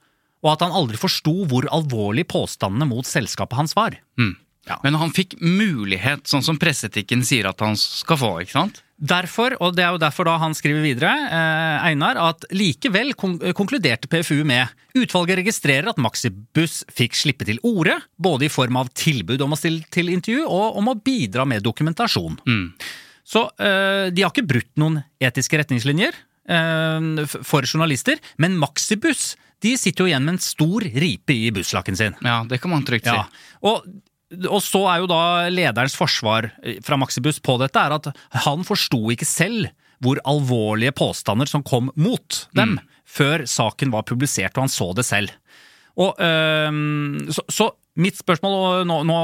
og 0.44 0.52
at 0.52 0.64
han 0.66 0.76
aldri 0.76 1.00
forsto 1.00 1.34
hvor 1.48 1.66
alvorlig 1.72 2.26
påstandene 2.30 2.88
mot 2.90 3.08
selskapet 3.08 3.58
hans 3.58 3.76
var. 3.78 3.96
Mm. 4.20 4.34
Ja. 4.68 4.78
Men 4.84 4.96
han 4.96 5.12
fikk 5.12 5.36
mulighet, 5.44 6.24
sånn 6.28 6.44
som 6.44 6.58
presseetikken 6.60 7.24
sier 7.26 7.50
at 7.50 7.60
han 7.60 7.76
skal 7.80 8.20
få, 8.20 8.32
ikke 8.44 8.56
sant? 8.56 8.80
Derfor, 8.94 9.56
og 9.60 9.74
det 9.76 9.82
er 9.84 9.92
jo 9.92 10.00
derfor 10.00 10.28
da 10.28 10.36
han 10.40 10.54
skriver 10.56 10.84
videre, 10.84 11.10
eh, 11.10 11.86
Einar, 11.90 12.16
at 12.30 12.46
likevel 12.54 13.12
konkluderte 13.18 14.08
PFU 14.08 14.44
med 14.46 14.70
utvalget 14.96 15.40
registrerer 15.42 15.90
at 15.90 16.00
Maxibuss 16.00 16.84
fikk 16.94 17.18
slippe 17.18 17.44
til 17.48 17.58
orde, 17.66 17.98
både 18.16 18.46
i 18.46 18.52
form 18.52 18.78
av 18.80 18.92
tilbud 18.96 19.42
om 19.44 19.52
å 19.52 19.58
stille 19.60 19.84
til 19.92 20.12
intervju 20.14 20.46
og 20.46 20.78
om 20.80 20.92
å 20.92 20.96
bidra 20.96 21.44
med 21.48 21.66
dokumentasjon. 21.66 22.38
Mm. 22.46 22.68
Så 23.26 23.48
eh, 23.58 24.12
de 24.14 24.24
har 24.24 24.32
ikke 24.32 24.48
brutt 24.48 24.72
noen 24.80 25.02
etiske 25.20 25.58
retningslinjer 25.60 26.14
eh, 26.14 27.34
for 27.34 27.68
journalister, 27.68 28.22
men 28.40 28.56
Maxibuss 28.62 29.34
de 29.64 29.74
sitter 29.80 30.04
jo 30.04 30.10
igjen 30.10 30.26
med 30.26 30.36
en 30.36 30.42
stor 30.44 30.84
ripe 30.84 31.34
i 31.34 31.52
busslakken 31.54 31.96
sin. 31.98 32.16
Ja, 32.24 32.42
det 32.48 32.60
kan 32.62 32.74
man 32.74 32.84
trygt 32.86 33.08
si. 33.08 33.14
Ja. 33.14 33.24
Og, 33.64 33.86
og 34.48 34.60
så 34.64 34.82
er 34.92 35.02
jo 35.02 35.08
da 35.10 35.22
lederens 35.52 35.96
forsvar 35.98 36.50
eh, 36.62 36.80
fra 36.84 36.98
Maxibuss 37.00 37.40
på 37.44 37.56
dette 37.62 37.80
er 37.80 37.96
at 37.96 38.10
han 38.44 38.66
forsto 38.66 39.00
ikke 39.14 39.28
selv 39.28 39.70
hvor 40.04 40.20
alvorlige 40.28 40.92
påstander 40.96 41.48
som 41.48 41.62
kom 41.64 41.88
mot 41.96 42.42
dem, 42.58 42.76
før 43.08 43.46
saken 43.48 43.94
var 43.94 44.04
publisert 44.04 44.56
og 44.58 44.66
han 44.66 44.72
så 44.72 44.90
det 44.98 45.06
selv. 45.08 45.32
Og, 45.94 46.18
øh, 46.18 47.30
så, 47.32 47.44
så 47.48 47.70
mitt 48.02 48.18
spørsmål, 48.18 48.54
og 48.58 48.88
nå, 48.90 48.96
nå 49.06 49.18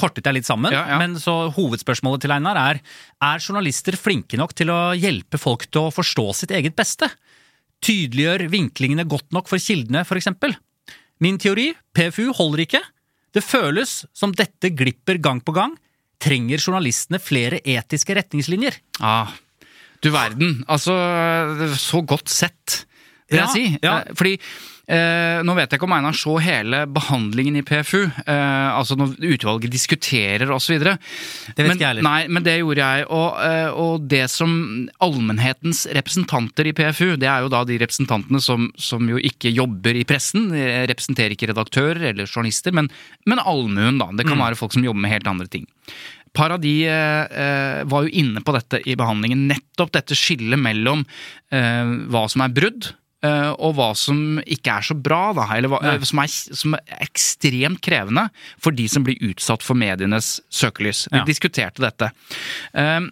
kortet 0.00 0.24
jeg 0.24 0.38
litt 0.38 0.48
sammen, 0.48 0.72
Ja, 0.72 0.86
ja. 0.94 0.98
men 1.00 1.18
så 1.20 1.50
hovedspørsmålet 1.52 2.24
til 2.24 2.32
Einar 2.32 2.56
er 2.56 2.80
er 3.20 3.42
journalister 3.42 3.98
flinke 4.00 4.40
nok 4.40 4.54
til 4.56 4.72
å 4.72 4.94
hjelpe 4.96 5.40
folk 5.40 5.66
til 5.68 5.86
å 5.86 5.92
forstå 5.94 6.26
sitt 6.40 6.54
eget 6.56 6.76
beste? 6.78 7.10
Tydeliggjør 7.84 8.46
vinklingene 8.52 9.04
godt 9.08 9.30
nok 9.36 9.48
for 9.50 9.60
kildene, 9.60 10.04
for 10.08 10.16
eksempel? 10.20 10.54
Min 11.22 11.36
teori, 11.40 11.70
PFU, 11.94 12.30
holder 12.36 12.64
ikke. 12.64 12.80
Det 13.34 13.42
føles 13.44 14.04
som 14.16 14.32
dette 14.36 14.70
glipper 14.76 15.18
gang 15.22 15.40
på 15.44 15.54
gang. 15.56 15.74
Trenger 16.22 16.60
journalistene 16.62 17.20
flere 17.20 17.58
etiske 17.68 18.14
retningslinjer? 18.16 18.78
Ah, 19.04 19.32
du 20.04 20.08
verden. 20.14 20.62
Altså, 20.70 20.94
så 21.80 22.00
godt 22.06 22.30
sett, 22.32 22.84
vil 23.28 23.40
Ja, 23.40 23.46
jeg 23.46 23.52
si. 23.52 23.78
ja. 23.82 23.98
Eh, 24.00 24.14
Fordi 24.16 24.34
eh, 24.88 25.40
nå 25.44 25.54
vet 25.56 25.70
jeg 25.72 25.78
ikke 25.80 25.86
om 25.88 25.94
Einar 25.96 26.16
så 26.18 26.34
hele 26.44 26.84
behandlingen 26.90 27.56
i 27.60 27.64
PFU, 27.66 28.02
eh, 28.26 28.68
altså 28.74 28.96
når 29.00 29.14
utvalget 29.34 29.72
diskuterer 29.72 30.50
osv. 30.54 30.78
Det 30.82 30.94
vet 31.56 31.74
ikke 31.74 31.78
jeg 31.80 31.88
heller. 31.88 32.06
Nei, 32.06 32.26
men 32.28 32.44
det 32.46 32.58
gjorde 32.60 32.84
jeg. 32.88 33.06
Og, 33.08 33.38
eh, 33.44 33.70
og 33.84 34.08
det 34.10 34.24
som 34.32 34.54
allmennhetens 35.04 35.84
representanter 35.96 36.68
i 36.70 36.74
PFU, 36.76 37.14
det 37.20 37.30
er 37.30 37.44
jo 37.46 37.52
da 37.52 37.62
de 37.68 37.78
representantene 37.80 38.40
som, 38.44 38.70
som 38.76 39.08
jo 39.08 39.20
ikke 39.20 39.52
jobber 39.54 39.96
i 39.96 40.04
pressen, 40.08 40.50
representerer 40.90 41.36
ikke 41.36 41.52
redaktører 41.52 42.10
eller 42.12 42.28
journalister, 42.28 42.74
men, 42.76 42.90
men 43.26 43.40
allmuen, 43.42 43.98
da. 44.02 44.10
Det 44.12 44.26
kan 44.26 44.34
Mm. 44.34 44.42
være 44.48 44.56
folk 44.58 44.72
som 44.74 44.82
jobber 44.84 45.00
med 45.04 45.12
helt 45.12 45.28
andre 45.30 45.46
ting. 45.46 45.66
Paradis 46.34 46.88
eh, 46.90 47.26
eh, 47.30 47.84
var 47.86 48.02
jo 48.02 48.10
inne 48.10 48.40
på 48.42 48.52
dette 48.56 48.80
i 48.90 48.96
behandlingen. 48.98 49.46
Nettopp 49.46 49.92
dette 49.94 50.16
skillet 50.18 50.58
mellom 50.58 51.04
eh, 51.54 51.92
hva 52.10 52.24
som 52.28 52.42
er 52.42 52.50
brudd, 52.56 52.88
og 53.58 53.74
hva 53.78 53.90
som 53.96 54.38
ikke 54.44 54.76
er 54.78 54.86
så 54.90 54.94
bra, 55.00 55.32
da. 55.36 55.48
Eller 55.56 55.72
hva, 55.72 55.80
eh, 55.94 56.04
som, 56.06 56.20
er, 56.22 56.28
som 56.60 56.74
er 56.78 57.02
ekstremt 57.08 57.80
krevende 57.84 58.28
for 58.60 58.70
de 58.76 58.86
som 58.90 59.04
blir 59.06 59.16
utsatt 59.30 59.62
for 59.64 59.74
medienes 59.78 60.38
søkelys. 60.52 61.06
Vi 61.12 61.18
Ja. 61.22 61.24
diskuterte 61.28 61.80
dette. 61.84 62.10
Um, 62.72 63.10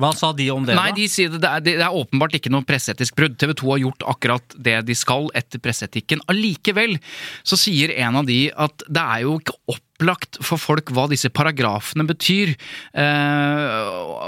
Hva 0.00 0.08
sa 0.16 0.32
de 0.32 0.46
om 0.50 0.64
det, 0.66 0.74
Nei, 0.74 0.88
da? 0.88 0.96
de 0.96 1.04
sier 1.06 1.28
det 1.28 1.40
det 1.66 1.74
er 1.76 1.92
åpenbart 1.94 2.32
ikke 2.34 2.50
noe 2.50 2.64
presseetisk 2.66 3.14
brudd. 3.14 3.36
TV 3.38 3.52
2 3.60 3.68
har 3.74 3.82
gjort 3.84 4.06
akkurat 4.08 4.56
det 4.56 4.78
de 4.88 4.94
skal 4.98 5.28
etter 5.36 5.60
presseetikken. 5.62 6.22
Allikevel 6.32 6.96
så 7.44 7.58
sier 7.60 7.92
en 8.00 8.16
av 8.16 8.26
de 8.26 8.50
at 8.56 8.82
det 8.88 9.04
er 9.04 9.20
jo 9.26 9.36
ikke 9.38 9.54
opplagt 9.76 10.40
for 10.42 10.58
folk 10.58 10.90
hva 10.96 11.04
disse 11.12 11.28
paragrafene 11.30 12.08
betyr. 12.08 12.56
Eh, 12.98 13.78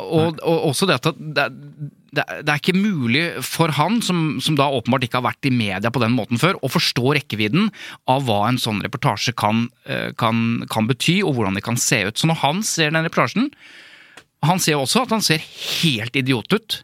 og, 0.04 0.38
og 0.44 0.68
også 0.70 0.86
det 0.92 1.00
at 1.00 1.10
det, 1.18 1.48
det, 2.16 2.24
er 2.48 2.60
ikke 2.60 2.76
mulig 2.76 3.24
for 3.44 3.72
han, 3.76 4.00
som, 4.04 4.38
som 4.44 4.56
da 4.58 4.68
åpenbart 4.72 5.06
ikke 5.06 5.20
har 5.20 5.26
vært 5.28 5.48
i 5.48 5.54
media 5.54 5.92
på 5.92 6.02
den 6.02 6.14
måten 6.16 6.40
før, 6.40 6.58
å 6.62 6.70
forstå 6.72 7.14
rekkevidden 7.18 7.70
av 8.10 8.26
hva 8.28 8.44
en 8.48 8.60
sånn 8.60 8.82
reportasje 8.84 9.34
kan, 9.38 9.66
eh, 9.90 10.10
kan, 10.20 10.64
kan 10.72 10.90
bety, 10.90 11.20
og 11.26 11.36
hvordan 11.36 11.58
det 11.58 11.64
kan 11.66 11.80
se 11.80 12.04
ut. 12.08 12.18
Så 12.18 12.30
når 12.30 12.40
han 12.44 12.62
ser 12.66 12.94
den 12.94 13.06
reportasjen, 13.06 13.50
han 14.44 14.60
ser 14.60 14.76
jo 14.76 14.84
også 14.84 15.04
at 15.04 15.14
han 15.16 15.24
ser 15.24 15.44
helt 15.44 16.16
idiot 16.18 16.52
ut. 16.52 16.80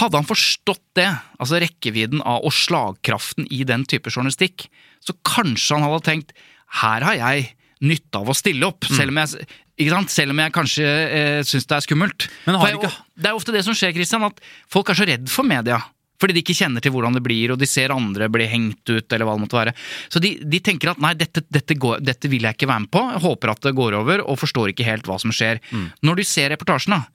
Hadde 0.00 0.20
han 0.20 0.28
forstått 0.28 0.82
det, 0.98 1.08
altså 1.40 1.60
rekkevidden 1.62 2.22
av 2.26 2.44
og 2.46 2.54
slagkraften 2.54 3.48
i 3.50 3.62
den 3.68 3.86
type 3.88 4.12
journalistikk, 4.12 4.68
så 5.00 5.16
kanskje 5.24 5.78
han 5.78 5.86
hadde 5.86 6.04
tenkt 6.06 6.36
her 6.80 7.02
har 7.02 7.16
jeg 7.18 7.48
nytte 7.80 8.20
av 8.20 8.28
å 8.28 8.34
stille 8.36 8.66
opp, 8.66 8.84
Mm. 8.84 8.96
selv, 8.96 9.08
om 9.08 9.16
jeg, 9.16 10.08
selv 10.08 10.30
om 10.34 10.38
jeg 10.38 10.52
kanskje 10.52 10.84
eh, 10.84 11.40
syns 11.42 11.66
det 11.66 11.76
er 11.78 11.86
skummelt. 11.86 12.28
Men 12.46 12.58
har 12.60 12.72
ikke- 12.76 12.92
Det 13.16 13.26
er 13.30 13.34
ofte 13.34 13.52
det 13.52 13.64
som 13.64 13.74
skjer, 13.74 13.92
Christian, 13.94 14.24
at 14.24 14.40
folk 14.68 14.90
er 14.90 14.94
så 14.94 15.06
redd 15.06 15.28
for 15.28 15.42
media. 15.44 15.80
Fordi 16.20 16.34
de 16.34 16.42
ikke 16.42 16.52
kjenner 16.66 16.82
til 16.82 16.92
hvordan 16.92 17.14
det 17.14 17.22
blir, 17.22 17.50
og 17.52 17.58
de 17.58 17.64
ser 17.64 17.88
andre 17.90 18.28
bli 18.28 18.44
hengt 18.46 18.84
ut, 18.84 19.10
eller 19.10 19.24
hva 19.24 19.38
det 19.38 19.48
måtte 19.48 19.56
være. 19.56 19.72
Så 20.10 20.20
de, 20.20 20.34
de 20.44 20.60
tenker 20.60 20.90
at 20.90 20.98
nei, 21.00 21.14
dette, 21.14 21.40
dette, 21.50 21.74
går, 21.74 22.02
dette 22.04 22.28
vil 22.28 22.42
jeg 22.42 22.58
ikke 22.58 22.68
være 22.68 22.80
med 22.80 22.90
på, 22.90 23.00
jeg 23.14 23.22
håper 23.24 23.50
at 23.50 23.60
det 23.62 23.74
går 23.74 23.94
over, 23.96 24.20
og 24.28 24.36
forstår 24.38 24.68
ikke 24.74 24.84
helt 24.84 25.04
hva 25.08 25.18
som 25.18 25.30
skjer. 25.32 25.60
Mm. 25.72 25.86
Når 26.04 26.16
de 26.16 26.24
ser 26.24 26.50
reportasjen, 26.50 26.90
da, 26.92 27.06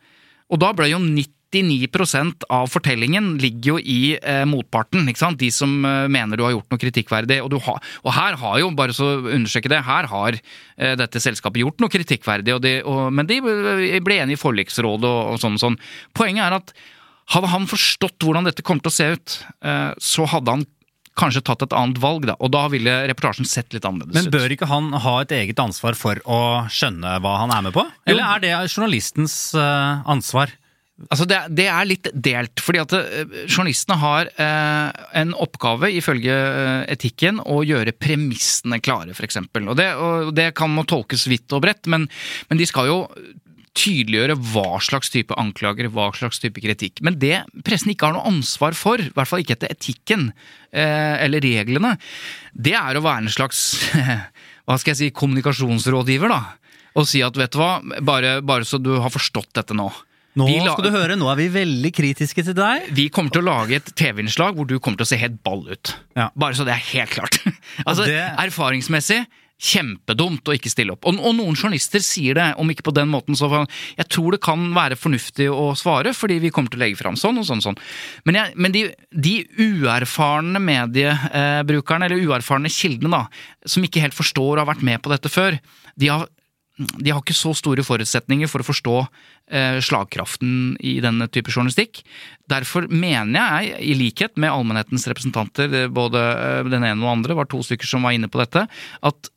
og 0.49 0.59
da 0.59 0.74
ble 0.74 0.89
jo 0.89 0.97
99% 1.64 2.47
av 2.53 2.68
fortellingen 2.72 3.36
ligger 3.41 3.76
jo 3.76 3.78
i 3.80 4.16
eh, 4.18 4.43
motparten. 4.49 5.08
De 5.39 5.51
som 5.53 5.78
eh, 5.86 6.08
mener 6.12 6.38
du 6.38 6.45
har 6.45 6.56
gjort 6.56 6.74
noe 6.74 6.82
kritikkverdig. 6.82 7.39
Og, 7.45 7.51
du 7.53 7.60
har, 7.64 7.80
og 8.03 8.16
her 8.18 8.39
har 8.41 8.60
jo, 8.62 8.72
bare 8.76 8.95
så 8.95 9.12
å 9.14 9.22
understreke 9.38 9.72
det, 9.72 9.84
her 9.88 10.10
har 10.12 10.39
eh, 10.39 10.95
dette 10.99 11.22
selskapet 11.24 11.64
gjort 11.64 11.80
noe 11.84 11.93
kritikkverdig. 11.93 12.58
Og 12.58 12.66
de, 12.66 12.76
og, 12.84 13.08
men 13.16 13.30
de 13.30 13.39
ble 13.43 14.20
enige 14.20 14.39
i 14.39 14.41
forliksrådet 14.41 15.08
og, 15.10 15.36
og 15.36 15.41
sånn 15.41 15.60
og 15.60 15.66
sånn. 15.68 15.80
Poenget 16.18 16.49
er 16.49 16.60
at 16.60 16.76
hadde 17.34 17.49
han 17.49 17.66
forstått 17.70 18.22
hvordan 18.22 18.45
dette 18.45 18.66
kom 18.66 18.82
til 18.82 18.91
å 18.91 18.95
se 18.95 19.12
ut, 19.16 19.38
eh, 19.66 19.91
så 19.97 20.28
hadde 20.30 20.58
han 20.58 20.66
kanskje 21.16 21.45
tatt 21.47 21.64
et 21.64 21.76
annet 21.76 21.99
valg, 22.03 22.28
da, 22.28 22.36
og 22.43 22.51
da 22.51 22.66
ville 22.72 22.91
reportasjen 23.10 23.47
sett 23.47 23.72
litt 23.74 23.86
annerledes 23.88 24.26
ut. 24.26 24.28
Men 24.28 24.34
bør 24.36 24.51
ikke 24.51 24.68
han 24.68 24.91
ha 25.06 25.16
et 25.24 25.32
eget 25.38 25.62
ansvar 25.64 25.95
for 25.97 26.20
å 26.28 26.39
skjønne 26.72 27.18
hva 27.24 27.38
han 27.39 27.53
er 27.56 27.66
med 27.66 27.76
på? 27.78 27.86
Eller 28.12 28.36
er 28.36 28.43
det 28.43 28.53
journalistens 28.68 29.38
eh, 29.58 30.03
ansvar? 30.12 30.51
Altså 31.11 31.25
det, 31.27 31.37
det 31.57 31.65
er 31.67 31.87
litt 31.89 32.07
delt, 32.13 32.61
fordi 32.63 32.79
at 32.79 32.93
eh, 32.95 33.33
journalistene 33.51 33.97
har 33.99 34.29
eh, 34.39 35.07
en 35.19 35.33
oppgave 35.43 35.89
ifølge 35.91 36.31
eh, 36.31 36.85
etikken 36.93 37.41
å 37.43 37.57
gjøre 37.67 37.91
premissene 37.99 38.79
klare, 38.79 39.11
f.eks. 39.11 39.41
Og, 39.43 39.73
det- 39.75 39.89
og 39.99 40.29
det 40.37 40.53
kan 40.55 40.71
må 40.71 40.85
tolkes 40.87 41.27
vidt 41.27 41.51
og 41.57 41.65
bredt, 41.67 41.89
men, 41.91 42.07
men 42.47 42.61
de 42.61 42.67
skal 42.69 42.87
jo 42.87 43.01
tydeliggjøre 43.75 44.37
hva 44.53 44.77
slags 44.79 45.09
type 45.11 45.35
anklager, 45.35 45.89
hva 45.91 46.07
slags 46.15 46.39
type 46.39 46.61
kritikk. 46.63 47.01
Men 47.03 47.17
det 47.19 47.41
pressen 47.67 47.91
ikke 47.91 48.07
har 48.07 48.15
noe 48.15 48.29
ansvar 48.31 48.71
for, 48.79 49.03
i 49.03 49.11
hvert 49.11 49.27
fall 49.27 49.43
ikke 49.43 49.57
etter 49.57 49.73
etikken 49.75 50.29
eh, 50.71 51.19
eller 51.25 51.43
reglene, 51.43 51.97
det 52.55 52.77
er 52.79 52.95
å 52.95 53.03
være 53.03 53.25
en 53.25 53.33
slags 53.35 53.65
hva 54.65 54.79
skal 54.79 54.93
jeg 54.95 55.01
si, 55.01 55.11
kommunikasjonsrådgiver, 55.19 56.31
da. 56.31 56.39
Og 56.95 57.03
si 57.11 57.19
at 57.27 57.35
vet 57.35 57.51
du 57.51 57.59
hva, 57.59 57.73
bare, 58.07 58.37
bare 58.47 58.63
så 58.63 58.79
du 58.79 58.93
har 59.03 59.11
forstått 59.11 59.51
dette 59.59 59.75
nå. 59.75 59.89
Nå 60.36 60.47
skal 60.65 60.83
du 60.83 60.91
høre, 60.91 61.15
nå 61.19 61.29
er 61.31 61.39
vi 61.39 61.47
veldig 61.53 61.91
kritiske 61.95 62.43
til 62.49 62.57
deg. 62.57 62.89
vi 62.97 63.07
kommer 63.13 63.31
til 63.31 63.45
å 63.45 63.47
lage 63.47 63.77
et 63.79 63.93
TV-innslag 63.95 64.57
hvor 64.57 64.67
du 64.67 64.77
kommer 64.79 64.99
til 64.99 65.07
å 65.07 65.11
se 65.13 65.19
helt 65.21 65.39
ball 65.45 65.63
ut. 65.69 65.95
Ja. 66.17 66.29
Bare 66.36 66.57
så 66.57 66.67
det 66.67 66.75
er 66.75 66.86
helt 66.91 67.15
klart. 67.15 67.39
altså, 67.88 68.03
det- 68.09 68.19
Erfaringsmessig 68.43 69.23
kjempedumt 69.65 70.49
å 70.51 70.53
ikke 70.57 70.67
stille 70.67 70.91
opp. 70.91 71.05
Og, 71.07 71.15
og 71.15 71.31
noen 71.38 71.55
journalister 71.55 72.03
sier 72.03 72.36
det, 72.36 72.47
om 72.59 72.67
ikke 72.69 72.83
på 72.89 72.93
den 72.97 73.07
måten, 73.07 73.38
så 73.39 73.47
jeg 73.95 74.07
tror 74.11 74.36
det 74.36 74.41
kan 74.43 74.65
være 74.75 74.97
fornuftig 74.99 75.47
å 75.47 75.69
svare, 75.79 76.11
fordi 76.11 76.41
vi 76.43 76.51
kommer 76.51 76.73
til 76.73 76.81
å 76.81 76.83
legge 76.83 76.99
fram 76.99 77.15
sånn 77.15 77.39
og 77.39 77.47
sånn 77.47 77.61
og 77.63 77.67
sånn. 77.69 77.79
Men, 78.27 78.41
jeg, 78.41 78.57
men 78.59 78.75
de, 78.75 78.81
de 79.15 79.36
uerfarne 79.63 80.59
mediebrukerne, 80.59 82.09
eller 82.09 82.27
uerfarne 82.27 82.71
kildene, 82.75 83.15
da, 83.15 83.69
som 83.71 83.88
ikke 83.88 84.03
helt 84.03 84.17
forstår 84.17 84.57
og 84.57 84.65
har 84.65 84.71
vært 84.73 84.83
med 84.91 84.99
på 85.05 85.13
dette 85.15 85.31
før, 85.31 85.55
de 85.95 86.11
har 86.11 86.27
de 86.76 87.11
har 87.13 87.21
ikke 87.21 87.36
så 87.36 87.53
store 87.55 87.86
forutsetninger 87.88 88.49
for 88.51 88.61
å 88.61 88.67
forstå 88.67 88.95
eh, 88.99 89.78
slagkraften 89.84 90.76
i 90.84 90.97
denne 91.03 91.30
type 91.32 91.53
journalistikk. 91.53 92.01
Derfor 92.51 92.89
mener 92.91 93.39
jeg, 93.39 93.78
i 93.80 93.95
likhet 93.95 94.36
med 94.41 94.51
allmennhetens 94.51 95.07
representanter, 95.07 95.88
både 95.95 96.19
eh, 96.19 96.67
den 96.67 96.84
ene 96.84 96.99
og 96.99 97.05
den 97.05 97.13
andre, 97.13 97.39
var 97.39 97.47
to 97.51 97.61
stykker 97.63 97.88
som 97.88 98.03
var 98.03 98.17
inne 98.17 98.28
på 98.32 98.41
dette, 98.43 98.65
at 98.67 99.32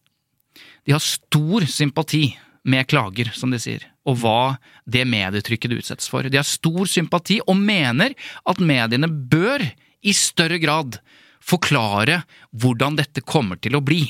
de 0.89 0.97
har 0.97 1.05
stor 1.05 1.69
sympati 1.71 2.33
med 2.69 2.89
klager, 2.91 3.31
som 3.37 3.53
de 3.55 3.61
sier, 3.63 3.87
og 4.09 4.19
hva 4.23 4.41
det 4.89 5.05
medietrykket 5.09 5.71
det 5.71 5.83
utsettes 5.85 6.11
for. 6.11 6.27
De 6.27 6.41
har 6.41 6.49
stor 6.49 6.91
sympati 6.91 7.39
og 7.45 7.61
mener 7.61 8.17
at 8.49 8.59
mediene 8.59 9.09
bør 9.09 9.63
i 10.03 10.15
større 10.17 10.59
grad 10.63 10.99
forklare 11.45 12.23
hvordan 12.51 12.99
dette 12.99 13.23
kommer 13.23 13.61
til 13.63 13.79
å 13.79 13.85
bli. 13.85 14.09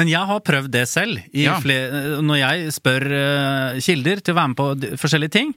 Men 0.00 0.08
jeg 0.08 0.30
har 0.30 0.40
prøvd 0.46 0.72
det 0.72 0.86
selv. 0.88 1.20
I 1.36 1.44
Ja. 1.44 1.58
Flere, 1.60 2.20
når 2.24 2.40
jeg 2.40 2.72
spør 2.78 3.06
uh, 3.12 3.80
kilder 3.84 4.24
til 4.24 4.34
å 4.34 4.40
være 4.40 4.52
med 4.54 4.60
på 4.60 4.96
forskjellige 5.02 5.36
ting. 5.36 5.52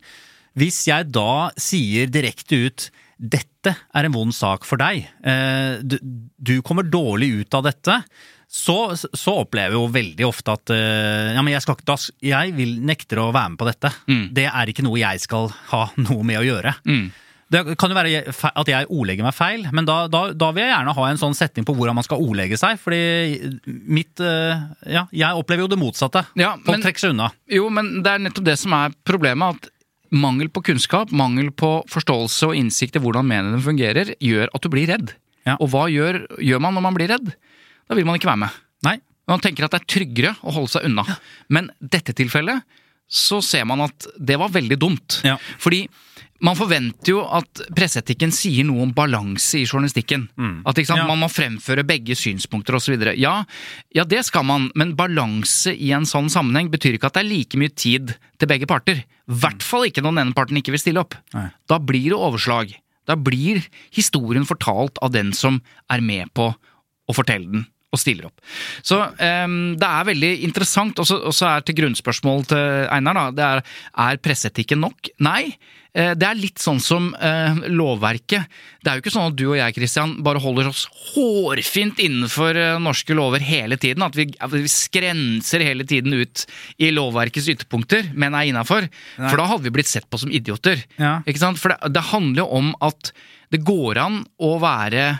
Hvis 0.59 0.83
jeg 0.85 1.09
da 1.15 1.49
sier 1.57 2.11
direkte 2.11 2.59
ut 2.67 2.89
'dette 3.23 3.71
er 3.95 4.05
en 4.05 4.11
vond 4.11 4.33
sak 4.35 4.65
for 4.67 4.77
deg', 4.81 5.07
uh, 5.23 5.79
du, 5.79 5.97
du 6.37 6.61
kommer 6.61 6.83
dårlig 6.83 7.31
ut 7.39 7.55
av 7.55 7.63
dette, 7.69 8.01
så, 8.53 8.93
så 8.93 9.33
opplever 9.41 9.73
jeg 9.73 9.79
jo 9.79 9.89
veldig 9.89 10.25
ofte 10.27 10.53
at 10.53 10.69
eh, 10.75 11.31
ja, 11.33 11.41
men 11.41 11.55
jeg, 11.55 11.63
skal, 11.65 11.79
da, 11.89 11.95
jeg 12.21 12.51
vil 12.53 12.75
nekter 12.85 13.23
å 13.23 13.31
være 13.33 13.49
med 13.49 13.57
på 13.57 13.65
dette. 13.65 13.89
Det 14.37 14.45
er 14.45 14.69
ikke 14.69 14.85
noe 14.85 14.99
jeg 15.01 15.23
skal 15.23 15.49
ha 15.71 15.87
noe 15.97 16.21
med 16.27 16.37
å 16.37 16.43
gjøre. 16.45 16.75
Det 17.53 17.75
kan 17.77 17.91
jo 17.93 17.97
være 17.97 18.21
at 18.49 18.69
jeg 18.71 18.87
ordlegger 18.89 19.27
meg 19.27 19.35
feil, 19.37 19.67
men 19.75 19.85
da, 19.85 20.07
da, 20.11 20.23
da 20.33 20.47
vil 20.55 20.63
jeg 20.65 20.71
gjerne 20.73 20.95
ha 20.97 21.03
en 21.11 21.19
sånn 21.21 21.35
setning 21.37 21.67
på 21.67 21.75
hvordan 21.77 21.95
man 21.99 22.05
skal 22.07 22.21
ordlegge 22.23 22.57
seg. 22.57 22.79
Fordi 22.81 23.01
mitt 23.93 24.19
eh, 24.23 24.63
Ja, 24.95 25.05
jeg 25.13 25.37
opplever 25.39 25.67
jo 25.67 25.69
det 25.75 25.79
motsatte. 25.81 26.25
Ja, 26.39 26.55
Folk 26.57 26.77
men- 26.79 26.85
trekker 26.87 27.05
seg 27.05 27.13
unna. 27.13 27.29
Jo, 27.53 27.67
men 27.73 27.99
det 28.01 28.15
er 28.15 28.23
nettopp 28.25 28.47
det 28.49 28.57
som 28.61 28.73
er 28.79 28.95
problemet. 29.05 29.59
At 29.61 29.69
mangel 30.13 30.49
på 30.53 30.61
kunnskap, 30.65 31.09
mangel 31.13 31.49
på 31.57 31.71
forståelse 31.89 32.49
og 32.51 32.57
innsikt 32.59 32.97
i 32.99 33.01
hvordan 33.01 33.25
mediene 33.29 33.61
fungerer, 33.65 34.11
gjør 34.21 34.49
at 34.53 34.61
du 34.65 34.69
blir 34.73 34.89
redd. 34.91 35.15
Ja. 35.47 35.55
Og 35.59 35.71
hva 35.73 35.87
gjør, 35.91 36.23
gjør 36.41 36.61
man 36.63 36.77
når 36.77 36.85
man 36.85 36.97
blir 36.97 37.09
redd? 37.13 37.31
Da 37.89 37.97
vil 37.97 38.05
man 38.07 38.15
ikke 38.19 38.29
være 38.29 38.43
med. 38.45 38.61
Nei. 38.85 38.97
Man 39.29 39.41
tenker 39.43 39.65
at 39.65 39.73
det 39.73 39.81
er 39.81 39.89
tryggere 39.93 40.33
å 40.43 40.53
holde 40.57 40.71
seg 40.73 40.85
unna. 40.89 41.03
Men 41.53 41.69
dette 41.79 42.13
tilfellet 42.17 42.61
så 43.13 43.41
ser 43.45 43.65
man 43.69 43.83
at 43.85 44.05
det 44.17 44.37
var 44.41 44.49
veldig 44.53 44.77
dumt. 44.79 45.19
Ja. 45.27 45.35
Fordi 45.61 45.83
man 46.43 46.57
forventer 46.59 47.13
jo 47.13 47.21
at 47.23 47.61
presseetikken 47.75 48.33
sier 48.35 48.65
noe 48.67 48.83
om 48.83 48.91
balanse 48.95 49.61
i 49.61 49.65
journalistikken. 49.65 50.25
At 50.67 50.75
ikke 50.77 50.89
sant, 50.91 50.99
Ja. 51.03 51.07
man 51.07 51.21
må 51.23 51.29
fremføre 51.31 51.85
begge 51.87 52.15
synspunkter 52.19 52.75
osv. 52.75 52.99
Ja, 53.17 53.45
ja, 53.95 54.03
det 54.03 54.25
skal 54.27 54.43
man, 54.43 54.69
men 54.75 54.95
balanse 54.99 55.71
i 55.73 55.91
en 55.95 56.03
sånn 56.05 56.29
sammenheng 56.29 56.69
betyr 56.69 56.97
ikke 56.99 57.07
at 57.07 57.13
det 57.17 57.23
er 57.25 57.29
like 57.31 57.57
mye 57.57 57.73
tid 57.73 58.15
til 58.37 58.47
begge 58.51 58.67
parter. 58.67 59.03
I 59.29 59.39
hvert 59.39 59.63
fall 59.63 59.87
ikke 59.87 60.03
når 60.03 60.11
den 60.17 60.27
ene 60.27 60.35
parten 60.35 60.57
ikke 60.59 60.71
vil 60.75 60.83
stille 60.83 60.99
opp. 60.99 61.15
Nei. 61.33 61.49
Da 61.67 61.79
blir 61.79 62.11
det 62.11 62.19
overslag. 62.19 62.75
Da 63.07 63.15
blir 63.15 63.63
historien 63.91 64.45
fortalt 64.45 64.97
av 65.01 65.11
den 65.11 65.31
som 65.33 65.61
er 65.89 66.01
med 66.01 66.33
på 66.33 66.53
å 67.09 67.13
fortelle 67.15 67.49
den. 67.51 67.65
Og 67.93 68.01
stiller 68.01 68.25
opp. 68.31 68.41
Så 68.81 68.97
um, 68.97 69.75
det 69.77 69.89
er 69.89 70.09
veldig 70.09 70.33
interessant. 70.47 70.97
Og 70.99 71.05
så 71.05 71.45
er 71.51 71.61
til 71.67 71.77
grunnspørsmål 71.77 72.47
til 72.49 72.87
Einar, 72.89 73.19
da. 73.19 73.25
Det 73.37 73.45
er 73.45 73.63
er 74.09 74.19
presseetikken 74.23 74.81
nok? 74.83 75.11
Nei. 75.23 75.53
Eh, 75.93 76.13
Det 76.17 76.25
er 76.25 76.39
litt 76.39 76.61
sånn 76.61 76.79
som 76.81 77.11
eh, 77.13 77.59
lovverket. 77.69 78.49
Det 78.81 78.89
er 78.89 78.97
jo 78.97 79.03
ikke 79.03 79.13
sånn 79.13 79.29
at 79.29 79.37
du 79.37 79.45
og 79.51 79.57
jeg 79.59 79.75
Christian, 79.77 80.15
bare 80.25 80.41
holder 80.41 80.71
oss 80.71 80.87
hårfint 81.13 82.01
innenfor 82.01 82.57
eh, 82.57 82.79
norske 82.81 83.13
lover 83.17 83.45
hele 83.45 83.77
tiden. 83.77 84.05
At 84.05 84.17
vi, 84.17 84.27
at 84.41 84.53
vi 84.53 84.63
skrenser 84.71 85.65
hele 85.65 85.85
tiden 85.85 86.15
ut 86.17 86.45
i 86.81 86.89
lovverkets 86.93 87.51
ytterpunkter, 87.53 88.09
men 88.17 88.33
er 88.33 88.49
innafor. 88.49 88.89
For 89.19 89.37
da 89.37 89.49
hadde 89.51 89.67
vi 89.69 89.75
blitt 89.77 89.91
sett 89.91 90.09
på 90.09 90.21
som 90.21 90.33
idioter. 90.33 90.81
Ja. 90.97 91.19
For 91.61 91.75
det, 91.75 91.93
det 91.93 92.09
handler 92.09 92.45
jo 92.45 92.49
om 92.57 92.73
at 92.81 93.13
det 93.53 93.61
går 93.67 94.01
an 94.01 94.23
å 94.41 94.55
være 94.63 95.11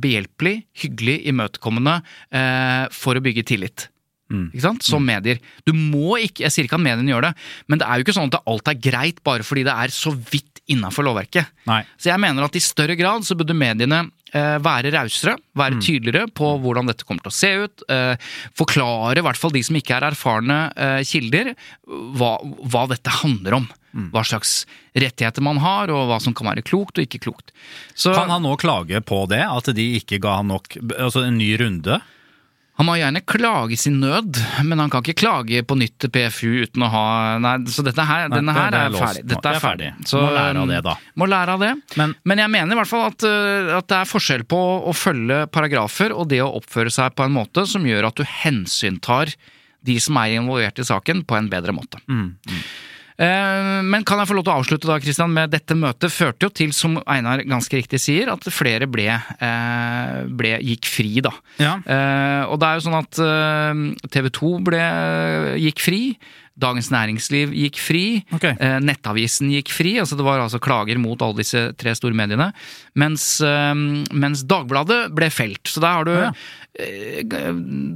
behjelpelig, 0.00 0.60
hyggelig, 0.84 1.16
imøtekommende 1.32 2.00
eh, 2.30 2.84
for 2.94 3.18
å 3.18 3.24
bygge 3.24 3.46
tillit. 3.52 3.88
Ikke 4.30 4.62
sant? 4.62 4.84
Som 4.86 5.02
medier. 5.06 5.40
Du 5.66 5.72
må 5.74 6.14
ikke, 6.22 6.44
Jeg 6.46 6.54
sier 6.54 6.68
ikke 6.68 6.78
at 6.78 6.84
mediene 6.84 7.10
gjør 7.10 7.28
det, 7.28 7.32
men 7.66 7.80
det 7.80 7.86
er 7.88 7.98
jo 7.98 8.06
ikke 8.06 8.14
sånn 8.14 8.30
at 8.30 8.38
alt 8.52 8.70
er 8.70 8.78
greit 8.78 9.18
bare 9.26 9.46
fordi 9.46 9.64
det 9.66 9.74
er 9.74 9.94
så 9.94 10.12
vidt 10.14 10.60
innafor 10.70 11.02
lovverket. 11.08 11.50
Nei. 11.66 11.80
Så 11.98 12.12
jeg 12.12 12.22
mener 12.22 12.46
at 12.46 12.54
i 12.54 12.62
større 12.62 12.94
grad 12.98 13.26
så 13.26 13.34
burde 13.38 13.56
mediene 13.58 14.04
eh, 14.30 14.56
være 14.62 14.92
rausere, 14.94 15.34
være 15.58 15.80
tydeligere 15.82 16.30
på 16.30 16.52
hvordan 16.62 16.92
dette 16.92 17.06
kommer 17.08 17.26
til 17.26 17.32
å 17.32 17.38
se 17.40 17.50
ut. 17.64 17.84
Eh, 17.90 18.30
forklare, 18.58 19.18
i 19.18 19.26
hvert 19.26 19.40
fall 19.40 19.54
de 19.56 19.64
som 19.66 19.80
ikke 19.80 19.98
er 19.98 20.10
erfarne 20.12 20.60
eh, 20.78 21.00
kilder, 21.10 21.56
hva, 22.20 22.36
hva 22.70 22.86
dette 22.92 23.18
handler 23.24 23.58
om. 23.58 23.68
Hva 23.92 24.22
slags 24.24 24.66
rettigheter 24.94 25.42
man 25.42 25.58
har, 25.58 25.90
og 25.90 26.06
hva 26.10 26.20
som 26.22 26.34
kan 26.34 26.46
være 26.46 26.62
klokt 26.62 26.98
og 26.98 27.04
ikke 27.08 27.20
klokt. 27.26 27.50
Så 27.94 28.14
Kan 28.14 28.30
han 28.30 28.42
nå 28.46 28.56
klage 28.60 29.00
på 29.02 29.24
det? 29.28 29.42
At 29.42 29.64
de 29.74 29.88
ikke 29.98 30.20
ga 30.22 30.36
han 30.40 30.48
nok 30.48 30.76
Altså 30.98 31.26
en 31.26 31.38
ny 31.38 31.56
runde? 31.58 32.00
Han 32.80 32.86
må 32.88 32.94
gjerne 32.96 33.20
klage 33.28 33.76
sin 33.76 33.98
nød, 34.00 34.38
men 34.64 34.78
han 34.80 34.88
kan 34.88 35.02
ikke 35.04 35.18
klage 35.20 35.58
på 35.68 35.76
nytt 35.76 35.98
til 36.00 36.08
PFU 36.14 36.62
uten 36.64 36.80
å 36.86 36.88
ha 36.88 37.02
Nei, 37.42 37.56
så 37.68 37.82
dette 37.84 38.00
her, 38.08 38.30
Nei, 38.30 38.38
denne 38.38 38.54
her 38.56 38.70
det 38.72 38.78
er 38.80 38.94
er 38.94 39.02
ferdig. 39.02 39.24
Dette 39.28 39.50
er 39.50 39.58
er 39.58 39.60
ferdig. 39.60 39.90
Så, 40.08 40.22
Må 40.22 40.30
lære 40.32 40.62
av 40.62 40.70
det, 40.70 40.78
da. 40.86 40.94
Må 41.20 41.28
lære 41.28 41.48
av 41.58 41.60
det. 41.60 41.72
Men- 42.00 42.14
Men 42.24 42.38
jeg 42.38 42.50
mener 42.54 42.72
i 42.72 42.78
hvert 42.80 42.88
fall 42.88 43.04
at, 43.10 43.22
uh, 43.28 43.76
at 43.76 43.86
det 43.92 43.98
er 43.98 44.08
forskjell 44.08 44.44
på 44.48 44.60
å 44.88 44.94
følge 44.96 45.42
paragrafer 45.52 46.14
og 46.16 46.28
det 46.30 46.40
å 46.40 46.54
oppføre 46.56 46.88
seg 46.90 47.12
på 47.14 47.24
en 47.28 47.32
måte 47.36 47.66
som 47.68 47.84
gjør 47.84 48.06
at 48.08 48.14
du 48.16 48.24
hensyntar 48.24 49.34
de 49.84 49.98
som 50.00 50.16
er 50.16 50.38
involvert 50.40 50.78
i 50.78 50.84
saken, 50.84 51.22
på 51.26 51.36
en 51.36 51.50
bedre 51.52 51.72
måte. 51.76 52.00
Mm, 52.08 52.36
Eh, 52.48 52.54
Men 53.20 54.04
kan 54.08 54.16
jeg 54.16 54.30
få 54.30 54.34
lov 54.38 54.46
til 54.46 54.52
å 54.54 54.58
avslutte 54.62 54.88
da, 54.88 54.94
Christian, 55.02 55.32
med 55.36 55.50
dette 55.52 55.76
møtet 55.76 56.08
førte 56.14 56.46
jo 56.46 56.52
til, 56.56 56.70
som 56.72 56.94
Einar 57.04 57.42
ganske 57.44 57.76
riktig 57.76 58.00
sier, 58.00 58.30
at 58.32 58.46
flere 58.48 58.88
ble, 58.88 59.10
eh, 59.12 60.14
ble 60.24 60.54
gikk 60.64 60.88
fri, 60.88 61.20
da. 61.26 61.34
Ja. 61.60 61.74
Eh, 61.84 62.42
og 62.48 62.56
det 62.62 62.70
er 62.70 62.78
jo 62.78 62.86
sånn 62.86 62.96
at 62.96 63.20
TV 64.14 64.30
2 64.40 64.54
ble, 64.70 64.84
gikk 65.66 65.84
fri. 65.84 66.02
Dagens 66.60 66.90
Næringsliv 66.92 67.52
gikk 67.56 67.78
fri. 67.80 68.04
Ok. 68.36 68.44
Eh, 68.52 68.78
Nettavisen 68.84 69.50
gikk 69.54 69.72
fri. 69.72 69.96
altså 70.02 70.16
Det 70.18 70.26
var 70.26 70.40
altså 70.44 70.60
klager 70.62 70.98
mot 71.00 71.20
alle 71.24 71.40
disse 71.40 71.70
tre 71.80 71.94
store 71.96 72.14
mediene. 72.16 72.50
Mens, 73.00 73.40
eh, 73.40 73.74
mens 74.12 74.44
Dagbladet 74.44 75.14
ble 75.16 75.30
felt. 75.32 75.62
Så 75.64 75.80
der 75.80 75.92
har 75.98 76.04
du 76.04 76.12
Ja. 76.14 76.32
eh, 76.78 77.22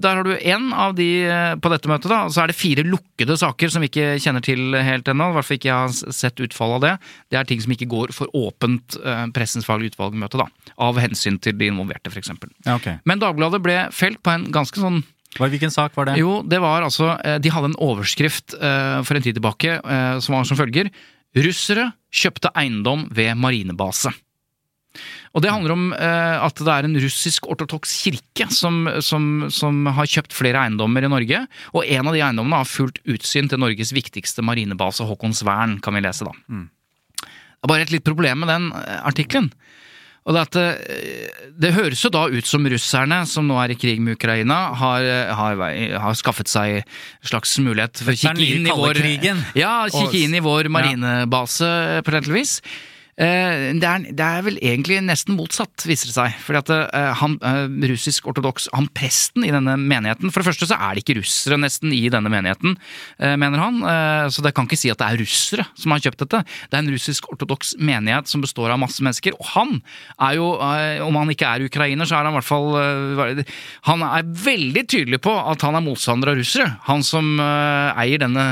Der 0.00 0.14
har 0.16 0.24
du 0.24 0.34
én 0.36 0.72
av 0.74 0.94
de 0.96 1.24
eh, 1.24 1.54
på 1.56 1.70
dette 1.70 1.88
møtet, 1.88 2.08
da. 2.10 2.26
Så 2.28 2.42
er 2.42 2.46
det 2.48 2.56
fire 2.56 2.84
lukkede 2.84 3.36
saker 3.38 3.70
som 3.70 3.80
vi 3.82 3.88
ikke 3.88 4.18
kjenner 4.20 4.42
til 4.42 4.74
helt 4.74 5.04
ennå. 5.08 5.30
I 5.30 5.34
hvert 5.38 5.44
fall 5.48 5.58
ikke 5.58 5.70
jeg 5.70 5.80
har 6.06 6.12
sett 6.12 6.36
utfallet 6.40 6.74
av 6.74 6.80
det. 6.80 6.94
Det 7.30 7.38
er 7.40 7.44
ting 7.44 7.60
som 7.60 7.72
ikke 7.72 7.88
går 7.88 8.12
for 8.12 8.26
åpent 8.34 8.98
Pressens 9.34 9.64
faglige 9.66 9.94
utvalg-møte, 9.94 10.38
da. 10.38 10.46
Av 10.78 10.96
hensyn 10.98 11.38
til 11.40 11.52
de 11.58 11.66
involverte, 11.70 12.10
f.eks. 12.10 12.30
Ja, 12.66 12.74
okay. 12.76 12.98
Men 13.04 13.18
Dagbladet 13.20 13.62
ble 13.62 13.88
felt 13.92 14.22
på 14.22 14.30
en 14.34 14.46
ganske 14.52 14.80
sånn 14.80 15.02
Hvilken 15.38 15.72
sak 15.72 15.96
var 15.96 16.08
det? 16.08 16.18
jo, 16.20 16.38
det 16.46 16.60
var 16.62 16.84
altså 16.86 17.14
eh, 17.24 17.38
De 17.42 17.52
hadde 17.52 17.72
en 17.72 17.80
overskrift 17.82 18.54
eh, 18.54 19.00
for 19.06 19.18
en 19.18 19.24
tid 19.24 19.38
tilbake 19.38 19.78
eh, 19.80 20.18
som 20.22 20.36
var 20.36 20.46
som 20.48 20.58
følger 20.58 20.92
Russere 21.34 21.88
kjøpte 22.14 22.52
eiendom 22.54 23.08
ved 23.10 23.34
marinebase. 23.34 24.12
Og 25.34 25.42
Det 25.42 25.50
handler 25.50 25.72
om 25.74 25.88
at 25.90 26.60
det 26.62 26.70
er 26.70 26.86
en 26.86 26.94
russisk 27.02 27.48
ortodoks 27.50 27.90
kirke 28.04 28.46
som, 28.54 28.84
som, 29.02 29.48
som 29.50 29.80
har 29.96 30.06
kjøpt 30.06 30.30
flere 30.30 30.60
eiendommer 30.62 31.02
i 31.02 31.10
Norge. 31.10 31.40
Og 31.74 31.90
en 31.90 32.06
av 32.06 32.14
de 32.14 32.22
eiendommene 32.22 32.60
har 32.62 32.70
fullt 32.70 33.00
utsyn 33.02 33.50
til 33.50 33.58
Norges 33.58 33.90
viktigste 33.96 34.46
marinebase, 34.46 35.02
Håkonsvern, 35.08 35.80
kan 35.82 35.98
vi 35.98 36.04
lese 36.06 36.28
da. 36.28 36.36
Det 36.46 37.66
er 37.66 37.72
bare 37.72 37.88
et 37.88 37.96
litt 37.96 38.06
problem 38.06 38.44
med 38.44 38.54
den 38.54 38.70
artikkelen. 39.02 39.50
Og 40.24 40.32
det, 40.32 40.44
det, 40.56 40.68
det 41.60 41.72
høres 41.76 42.00
jo 42.00 42.08
da 42.14 42.22
ut 42.32 42.46
som 42.48 42.64
russerne, 42.72 43.18
som 43.28 43.44
nå 43.44 43.58
er 43.60 43.74
i 43.74 43.76
krig 43.76 44.00
med 44.00 44.16
Ukraina, 44.16 44.70
har, 44.80 45.04
har, 45.36 45.60
har 46.00 46.16
skaffet 46.16 46.48
seg 46.48 46.78
en 46.80 47.28
slags 47.28 47.52
mulighet 47.60 48.00
for 48.00 48.14
å 48.14 48.16
kikke 48.16 48.46
inn 48.56 48.64
i 48.64 48.72
vår. 48.72 49.02
Ja, 49.60 49.74
kikke 49.92 50.22
inn 50.24 50.38
i 50.38 50.40
vår 50.44 50.70
marinebase 50.72 51.68
på 51.68 52.08
et 52.08 52.08
eller 52.08 52.22
annet 52.22 52.32
vis. 52.40 52.56
Eh, 53.14 53.74
Det 53.78 53.86
er, 53.86 54.06
det 54.10 54.24
er 54.24 54.42
vel 54.42 54.56
egentlig 54.58 54.98
nesten 55.04 55.36
motsatt, 55.38 55.84
viser 55.86 56.10
det 56.10 56.16
seg. 56.16 56.34
Fordi 56.42 56.60
at 56.60 56.72
eh, 56.74 57.10
han 57.20 57.36
eh, 57.46 57.90
russisk-ortodoks, 57.92 58.68
han 58.74 58.88
presten 58.94 59.46
i 59.46 59.52
denne 59.54 59.76
menigheten 59.78 60.32
For 60.32 60.42
det 60.42 60.48
første 60.50 60.68
så 60.70 60.78
er 60.78 60.94
det 60.94 61.04
ikke 61.04 61.18
russere 61.20 61.58
nesten 61.60 61.94
i 61.94 62.02
denne 62.10 62.30
menigheten, 62.32 62.76
mener 63.38 63.60
han. 63.60 63.78
Så 64.32 64.42
det 64.44 64.52
kan 64.56 64.66
ikke 64.66 64.78
si 64.78 64.90
at 64.92 64.98
det 65.00 65.06
er 65.06 65.20
russere 65.20 65.64
som 65.78 65.92
har 65.92 66.02
kjøpt 66.02 66.24
dette. 66.24 66.40
Det 66.70 66.76
er 66.76 66.82
en 66.82 66.92
russisk-ortodoks 66.92 67.74
menighet 67.78 68.30
som 68.30 68.42
består 68.42 68.72
av 68.72 68.80
masse 68.82 69.02
mennesker. 69.04 69.36
Og 69.38 69.48
han 69.54 69.74
er 70.18 70.36
jo, 70.38 70.48
om 71.06 71.18
han 71.20 71.32
ikke 71.32 71.48
er 71.48 71.66
ukrainer, 71.68 72.08
så 72.08 72.18
er 72.18 72.26
han 72.26 72.34
i 72.34 72.38
hvert 72.38 72.48
fall 72.48 73.44
Han 73.90 74.04
er 74.06 74.28
veldig 74.44 74.84
tydelig 74.90 75.20
på 75.24 75.34
at 75.34 75.64
han 75.66 75.78
er 75.78 75.84
motstander 75.84 76.32
av 76.32 76.40
russere. 76.40 76.70
Han 76.88 77.04
som 77.06 77.36
eier 77.40 78.22
denne 78.24 78.48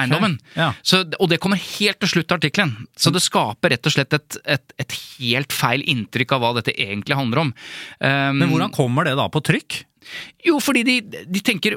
eiendommen. 0.00 0.38
Ja. 0.56 0.70
Så, 0.86 1.02
og 1.18 1.28
det 1.32 1.40
kommer 1.42 1.60
helt 1.60 1.98
til 2.02 2.12
slutt 2.14 2.32
av 2.32 2.38
artikkelen. 2.40 2.72
Så 2.98 3.12
det 3.14 3.22
skaper 3.24 3.74
rett 3.74 3.86
og 3.90 3.94
slett 3.94 4.16
et, 4.18 4.38
et, 4.56 4.74
et 4.84 4.96
helt 5.18 5.52
feil 5.52 5.84
inntrykk 5.90 6.32
av 6.36 6.44
hva 6.44 6.54
dette 6.60 6.74
egentlig 6.76 7.18
handler 7.18 7.44
om. 7.46 7.52
Um, 8.00 8.40
Men 8.42 8.48
hvordan 8.52 8.74
kommer 8.74 9.04
det 9.08 9.16
da 9.18 9.28
på 9.32 9.42
trykk? 9.44 9.82
Jo, 10.46 10.56
fordi 10.64 10.86
de, 10.88 10.98
de 11.28 11.40
tenker 11.44 11.76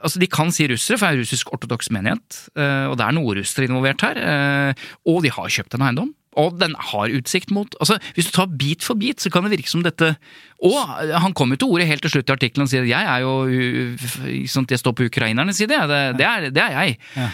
Altså, 0.00 0.16
De 0.22 0.28
kan 0.32 0.48
si 0.54 0.64
russere, 0.70 0.96
for 0.96 1.10
det 1.10 1.18
er 1.18 1.20
russisk-ortodoks 1.26 1.90
menighet. 1.92 2.38
eh, 2.56 2.86
og 2.88 2.94
det 2.96 3.04
er 3.04 3.12
noen 3.12 3.36
russere 3.36 3.66
involvert 3.68 4.00
her. 4.06 4.16
eh, 4.16 4.86
og 5.04 5.18
de 5.26 5.28
har 5.34 5.50
kjøpt 5.52 5.76
en 5.76 5.84
eiendom. 5.84 6.14
Og 6.40 6.54
den 6.60 6.72
har 6.78 7.10
utsikt 7.10 7.50
mot 7.50 7.74
altså 7.82 7.96
Hvis 8.14 8.30
du 8.30 8.32
tar 8.36 8.46
bit 8.46 8.84
for 8.86 8.94
bit, 8.94 9.18
så 9.20 9.28
kan 9.34 9.42
det 9.44 9.50
virke 9.58 9.68
som 9.68 9.82
dette 9.82 10.12
Og 10.60 10.76
han 11.22 11.32
kommer 11.32 11.56
til 11.56 11.70
ordet 11.72 11.86
helt 11.88 12.02
til 12.04 12.12
slutt 12.12 12.28
i 12.28 12.34
artikkelen 12.34 12.66
og 12.66 12.68
sier 12.68 12.82
at 12.84 12.90
jeg 12.90 13.06
er 13.08 13.22
jo 13.24 14.44
sånn 14.52 14.66
at 14.66 14.74
Jeg 14.74 14.80
står 14.82 14.92
på 14.98 15.06
ukrainernes 15.08 15.56
side, 15.56 15.72
det, 15.88 16.00
det, 16.18 16.26
er, 16.26 16.46
det 16.52 16.60
er 16.60 16.74
jeg. 16.76 16.96
Ja. 17.16 17.28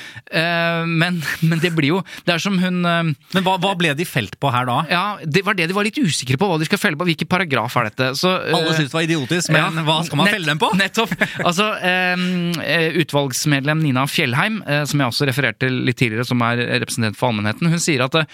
men, 0.87 1.19
men 1.43 1.63
det 1.63 1.73
blir 1.75 1.97
jo 1.97 1.99
Det 2.27 2.37
er 2.37 2.43
som 2.43 2.59
hun 2.63 2.79
eh, 2.87 3.11
Men 3.35 3.45
hva, 3.47 3.57
hva 3.63 3.73
ble 3.79 3.91
de 3.99 4.07
felt 4.07 4.37
på 4.43 4.51
her 4.55 4.69
da? 4.69 4.77
Ja, 4.93 5.03
det 5.27 5.43
var 5.47 5.57
det 5.59 5.67
de 5.71 5.75
var 5.77 5.87
litt 5.89 5.99
usikre 5.99 6.39
på, 6.39 6.47
hva 6.51 6.59
de 6.61 6.69
skal 6.69 6.79
felle 6.81 6.99
på. 7.01 7.07
Hvilken 7.09 7.29
paragraf 7.31 7.75
er 7.81 7.89
dette? 7.91 8.13
Så, 8.21 8.31
eh, 8.47 8.55
Alle 8.55 8.75
syntes 8.77 8.93
det 8.93 8.99
var 8.99 9.07
idiotisk, 9.09 9.51
men 9.55 9.63
ja, 9.65 9.85
hva 9.89 9.99
skal 10.07 10.21
man 10.21 10.29
nett- 10.29 10.37
felle 10.39 10.53
dem 10.53 10.61
på? 10.63 10.71
Nettopp. 10.79 11.17
Altså, 11.43 11.67
eh, 11.83 13.01
Utvalgsmedlem 13.03 13.83
Nina 13.83 14.07
Fjellheim, 14.11 14.61
eh, 14.67 14.85
som 14.89 15.03
jeg 15.03 15.11
også 15.13 15.29
refererte 15.31 15.71
litt 15.73 15.99
tidligere, 16.01 16.27
som 16.29 16.43
er 16.47 16.63
representant 16.85 17.19
for 17.19 17.31
allmennheten, 17.33 17.71
hun 17.75 17.83
sier 17.83 18.05
at 18.07 18.15
eh, 18.23 18.31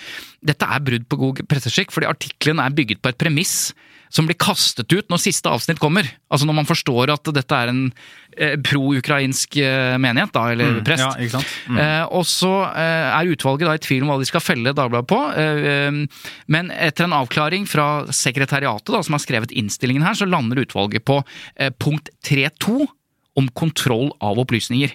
dette 0.52 0.68
er 0.68 0.84
brudd 0.84 1.08
på 1.08 1.20
god 1.20 1.42
presseskikk, 1.50 1.92
fordi 1.94 2.10
artikkelen 2.10 2.60
er 2.62 2.76
bygget 2.76 3.00
på 3.02 3.12
et 3.12 3.20
premiss 3.20 3.56
som 4.12 4.28
blir 4.28 4.36
kastet 4.40 4.92
ut 4.92 5.08
når 5.10 5.20
siste 5.22 5.48
avsnitt 5.48 5.80
kommer. 5.80 6.06
Altså 6.32 6.46
Når 6.48 6.58
man 6.60 6.68
forstår 6.68 7.12
at 7.14 7.30
dette 7.32 7.58
er 7.58 7.70
en 7.72 7.82
eh, 8.36 8.58
pro-ukrainsk 8.60 9.56
eh, 9.62 9.96
menighet, 10.02 10.34
da, 10.34 10.44
eller 10.52 10.80
prest. 10.84 11.04
Ja? 11.32 11.42
Mm. 11.72 11.80
Eh, 11.80 12.04
og 12.18 12.26
så 12.28 12.52
eh, 12.68 13.08
er 13.08 13.32
utvalget 13.32 13.70
da 13.70 13.76
i 13.78 13.82
tvil 13.82 14.04
om 14.04 14.12
hva 14.12 14.18
de 14.20 14.28
skal 14.28 14.44
felle 14.44 14.74
Dagbladet 14.76 15.08
på. 15.08 15.20
Eh, 15.40 15.68
eh, 15.72 16.26
men 16.52 16.72
etter 16.76 17.08
en 17.08 17.16
avklaring 17.22 17.64
fra 17.70 17.88
sekretariatet, 18.12 18.92
da, 18.92 19.00
som 19.00 19.16
har 19.16 19.24
skrevet 19.24 19.54
innstillingen 19.56 20.04
her, 20.04 20.18
så 20.18 20.28
lander 20.28 20.60
utvalget 20.60 21.06
på 21.08 21.22
punkt 21.80 22.12
3.2 22.28 22.84
om 23.40 23.48
kontroll 23.56 24.10
av 24.20 24.40
opplysninger. 24.42 24.92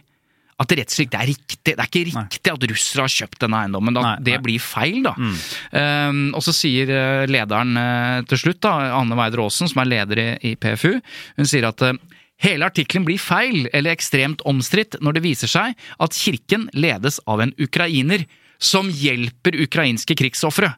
At 0.57 0.71
det 0.71 0.79
rett 0.79 0.89
og 0.89 0.97
slett 0.97 1.13
er 1.13 1.27
riktig. 1.29 1.57
Det 1.67 1.75
er 1.77 1.85
ikke 1.85 2.05
riktig 2.07 2.53
at 2.53 2.63
russere 2.71 3.03
har 3.05 3.13
kjøpt 3.13 3.43
denne 3.43 3.59
eiendommen. 3.61 3.93
Da. 3.93 4.03
Nei, 4.05 4.13
det 4.25 4.37
nei. 4.39 4.43
blir 4.47 4.63
feil, 4.63 5.03
da. 5.05 5.13
Um, 5.19 6.21
og 6.33 6.41
så 6.45 6.53
sier 6.55 6.89
eh, 6.89 7.25
lederen 7.29 7.77
eh, 7.77 8.21
til 8.31 8.41
slutt, 8.41 8.63
da, 8.65 8.71
Anne 8.97 9.17
Weider 9.19 9.43
Aasen, 9.43 9.69
som 9.69 9.83
er 9.83 9.91
leder 9.91 10.23
i, 10.23 10.27
i 10.49 10.55
PFU, 10.57 10.95
hun 11.37 11.49
sier 11.49 11.69
at 11.69 11.85
eh, 11.85 11.99
Hele 12.37 12.67
artikkelen 12.69 13.01
blir 13.01 13.17
feil 13.17 13.63
eller 13.73 13.95
ekstremt 13.95 14.43
omstridt 14.45 14.99
når 15.01 15.15
det 15.17 15.23
viser 15.23 15.49
seg 15.49 15.87
at 15.97 16.13
kirken 16.13 16.67
ledes 16.77 17.17
av 17.25 17.41
en 17.41 17.53
ukrainer 17.57 18.27
som 18.61 18.91
hjelper 18.93 19.57
ukrainske 19.63 20.13
krigsofre. 20.13 20.69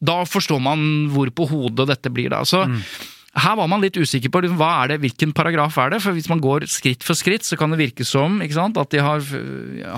Da 0.00 0.22
forstår 0.24 0.62
man 0.64 0.86
hvor 1.12 1.28
på 1.36 1.50
hodet 1.50 1.90
dette 1.92 2.12
blir, 2.12 2.32
da. 2.32 2.40
Så 2.48 2.64
her 3.34 3.56
var 3.58 3.66
man 3.70 3.82
litt 3.82 3.96
usikker 3.98 4.30
på 4.30 4.44
liksom, 4.44 4.58
hva 4.60 4.84
er 4.84 4.92
det, 4.94 5.00
hvilken 5.02 5.32
paragraf 5.34 5.76
er 5.82 5.90
det. 5.94 6.00
For 6.04 6.14
hvis 6.14 6.28
man 6.30 6.42
går 6.44 6.68
skritt 6.70 7.02
for 7.06 7.18
skritt, 7.18 7.42
så 7.46 7.58
kan 7.58 7.72
det 7.74 7.80
virke 7.80 8.06
som 8.06 8.38
sant, 8.54 8.78
at 8.78 8.90
de 8.94 9.02
har, 9.02 9.20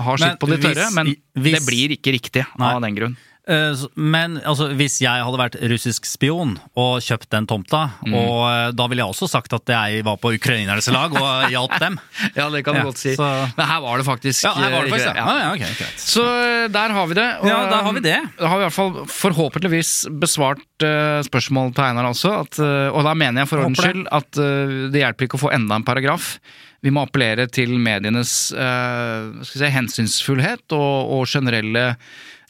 har 0.07 0.17
sitt 0.17 0.39
på 0.41 0.49
det 0.49 0.61
tørre, 0.63 0.89
men 0.95 1.13
hvis- 1.37 1.59
det 1.59 1.65
blir 1.67 1.93
ikke 1.97 2.13
riktig 2.17 2.45
Nei. 2.57 2.73
av 2.73 2.81
den 2.81 2.95
grunn. 2.97 3.17
Eh, 3.47 3.83
Men 3.95 4.37
altså, 4.43 4.67
hvis 4.75 4.97
jeg 4.99 5.23
hadde 5.23 5.39
vært 5.39 5.55
russisk 5.71 6.05
spion 6.05 6.57
og 6.75 6.99
kjøpt 7.05 7.29
den 7.31 7.47
tomta, 7.47 7.85
Mm. 8.03 8.13
og 8.13 8.41
eh, 8.51 8.71
da 8.75 8.87
ville 8.87 9.01
jeg 9.05 9.13
også 9.13 9.27
sagt 9.31 9.53
at 9.55 9.65
jeg 9.71 10.03
var 10.03 10.17
på 10.19 10.33
ukrainernes 10.35 10.87
lag 10.91 11.11
og 11.15 11.47
hjalp 11.53 11.77
dem. 11.79 11.95
Ja, 12.35 12.49
det 12.51 12.63
kan 12.65 12.75
du 12.75 12.79
Ja, 12.81 12.85
godt 12.89 12.97
si. 12.99 13.15
så- 13.15 13.47
Men 13.57 13.67
her 13.71 13.79
var 13.81 13.97
det 13.97 14.05
faktisk 14.05 14.43
Ja, 14.43 14.53
her 14.53 14.69
var 14.71 14.83
det 14.83 14.91
eh, 14.91 14.97
faktisk, 14.97 15.15
ja. 15.15 15.15
ja. 15.15 15.37
Ja, 15.37 15.53
ja, 15.55 15.71
ok. 15.71 15.87
Så 15.97 16.23
der 16.71 16.89
har 16.97 17.07
vi 17.07 17.13
det. 17.15 17.27
Og, 17.41 17.47
Ja, 17.47 17.57
der 17.71 17.83
har 17.87 17.93
vi 17.93 17.99
det. 18.03 18.17
Da 18.37 18.47
har 18.47 18.57
vi 18.57 18.63
i 18.63 18.67
hvert 18.67 18.77
fall 18.77 18.93
forhåpentligvis 19.07 19.91
besvart 20.19 20.59
uh, 20.83 21.23
spørsmålet 21.25 21.75
til 21.75 21.83
Einar 21.87 22.09
også. 22.11 22.31
At, 22.43 22.59
uh, 22.59 22.91
og 22.95 23.03
da 23.07 23.13
mener 23.17 23.41
jeg 23.43 23.49
for 23.49 23.63
ordens 23.63 23.79
skyld 23.81 24.07
at 24.11 24.39
uh, 24.43 24.89
det 24.91 25.01
hjelper 25.03 25.27
ikke 25.27 25.39
å 25.39 25.45
få 25.47 25.53
enda 25.55 25.75
en 25.79 25.83
paragraf. 25.87 26.37
Vi 26.85 26.91
må 26.93 27.01
appellere 27.07 27.47
til 27.49 27.71
medienes 27.81 28.51
uh, 28.53 29.31
si, 29.43 29.63
hensynsfullhet 29.73 30.75
og, 30.77 31.11
og 31.17 31.25
generelle 31.31 31.95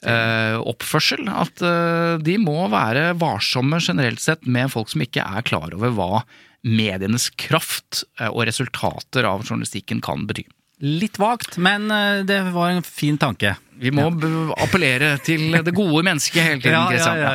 eh, 0.05 0.57
oppførsel. 0.61 1.27
At 1.31 1.61
eh, 1.65 2.17
de 2.23 2.37
må 2.41 2.67
være 2.73 3.13
varsomme 3.19 3.79
generelt 3.83 4.21
sett 4.23 4.45
med 4.47 4.69
folk 4.73 4.89
som 4.93 5.01
ikke 5.05 5.23
er 5.25 5.45
klar 5.47 5.73
over 5.77 5.93
hva 5.97 6.11
medienes 6.67 7.29
kraft 7.39 8.03
eh, 8.19 8.27
og 8.29 8.45
resultater 8.49 9.27
av 9.29 9.45
journalistikken 9.47 10.01
kan 10.03 10.25
bety. 10.27 10.43
Litt 10.83 11.15
vagt, 11.17 11.55
men 11.57 11.87
eh, 11.89 12.19
det 12.27 12.41
var 12.53 12.69
en 12.75 12.83
fin 12.85 13.15
tanke. 13.17 13.55
Vi 13.81 13.89
må 13.93 14.07
b- 14.13 14.29
appellere 14.61 15.15
til 15.25 15.53
det 15.65 15.73
gode 15.77 16.03
mennesket 16.05 16.41
hele 16.43 16.61
tiden. 16.61 16.85
Kristian. 16.91 17.17
Ja, 17.21 17.31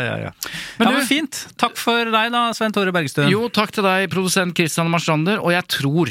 Men 0.79 0.87
ja, 0.87 0.93
du- 0.93 0.99
men 0.99 1.07
fint. 1.09 1.41
Takk 1.59 1.79
for 1.79 2.11
deg 2.15 2.31
da, 2.35 2.45
Svein 2.55 2.75
Tore 2.75 2.95
Bergstuen. 2.95 3.31
Jo, 3.31 3.49
takk 3.51 3.75
til 3.75 3.87
deg, 3.87 4.07
produsent 4.15 4.55
Christian 4.59 4.91
Marstrander. 4.91 5.43
Og 5.43 5.51
jeg 5.55 5.67
tror, 5.75 6.11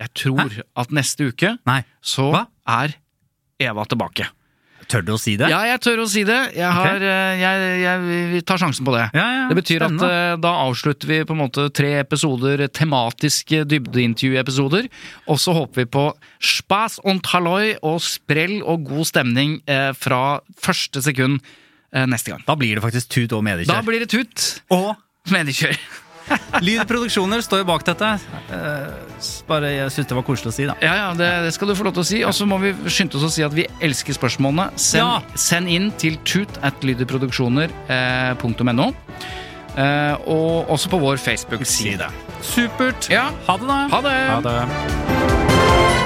jeg 0.00 0.12
tror 0.16 0.56
at 0.76 0.90
neste 0.96 1.28
uke 1.32 1.54
Nei, 1.68 1.78
så 2.04 2.30
Hva? 2.34 2.42
er 2.68 2.96
Eva 3.64 3.84
tilbake. 3.88 4.28
Tør 4.92 5.04
du 5.06 5.12
å 5.14 5.18
si 5.20 5.34
det? 5.38 5.48
Ja, 5.52 5.60
jeg 5.68 5.80
tør 5.84 6.02
å 6.04 6.06
si 6.10 6.22
det. 6.26 6.38
Jeg, 6.56 6.70
har, 6.78 6.96
okay. 6.98 7.40
jeg, 7.40 7.66
jeg, 7.82 8.22
vi 8.32 8.42
tar 8.46 8.60
sjansen 8.62 8.86
på 8.86 8.94
det. 8.94 9.04
Ja, 9.16 9.26
ja, 9.34 9.42
det 9.50 9.58
betyr 9.58 9.82
spennende. 9.82 10.08
at 10.08 10.36
uh, 10.36 10.40
da 10.44 10.54
avslutter 10.64 11.10
vi 11.10 11.20
på 11.26 11.36
en 11.36 11.42
måte 11.42 11.66
tre 11.76 11.92
episoder, 12.00 12.64
tematiske 12.70 13.64
dybdeintervjuepisoder. 13.70 14.88
Og 15.32 15.42
så 15.42 15.56
håper 15.56 15.84
vi 15.84 15.90
på 15.98 16.06
spas 16.54 17.00
und 17.06 17.26
halloi 17.32 17.76
og 17.82 18.00
sprell 18.04 18.58
og 18.62 18.88
god 18.88 19.10
stemning 19.10 19.58
uh, 19.70 19.90
fra 19.96 20.40
første 20.62 21.02
sekund 21.04 21.40
uh, 21.42 22.06
neste 22.06 22.34
gang. 22.34 22.46
Da 22.46 22.58
blir 22.58 22.78
det 22.78 22.86
faktisk 22.86 23.14
tut 23.18 23.36
og 23.36 23.46
Da 23.46 23.82
blir 23.86 24.02
det 24.02 24.10
tut 24.14 24.50
Og 24.74 24.94
mediekjør. 25.34 25.78
Lyd 26.64 26.82
Produksjoner 26.88 27.40
står 27.44 27.58
jo 27.62 27.66
bak 27.68 27.82
dette. 27.86 28.08
Eh, 28.50 28.88
bare 29.48 29.68
Jeg 29.74 29.90
syns 29.94 30.08
det 30.10 30.16
var 30.18 30.24
koselig 30.26 30.50
å 30.52 30.54
si, 30.56 30.64
da. 30.68 30.74
Ja, 30.82 30.94
ja, 31.02 31.08
det, 31.18 31.28
det 31.46 31.52
skal 31.54 31.68
du 31.70 31.74
få 31.78 31.84
lov 31.88 31.94
til 31.98 32.04
å 32.04 32.08
si. 32.08 32.18
Og 32.26 32.32
så 32.36 32.44
må 32.48 32.56
vi 32.62 32.70
skynde 32.90 33.14
oss 33.20 33.26
å 33.28 33.30
si 33.32 33.42
at 33.46 33.54
vi 33.56 33.64
elsker 33.84 34.12
spørsmålene. 34.16 34.66
Send, 34.76 35.04
Ja. 35.04 35.12
send 35.38 35.66
inn 35.72 35.86
til 36.00 36.14
tut 36.24 36.52
at 36.66 36.76
lyderproduksjoner.no. 36.86 38.88
Eh, 39.76 40.14
og 40.32 40.70
også 40.72 40.88
på 40.88 40.98
vår 41.02 41.16
Facebook-side. 41.20 42.06
Supert. 42.42 43.08
Ja, 43.12 43.26
Ha 43.46 43.56
det, 43.60 43.66
da. 43.68 43.88
ha 43.92 44.00
det! 44.00 44.16
Ha 44.32 44.40
det. 44.40 46.05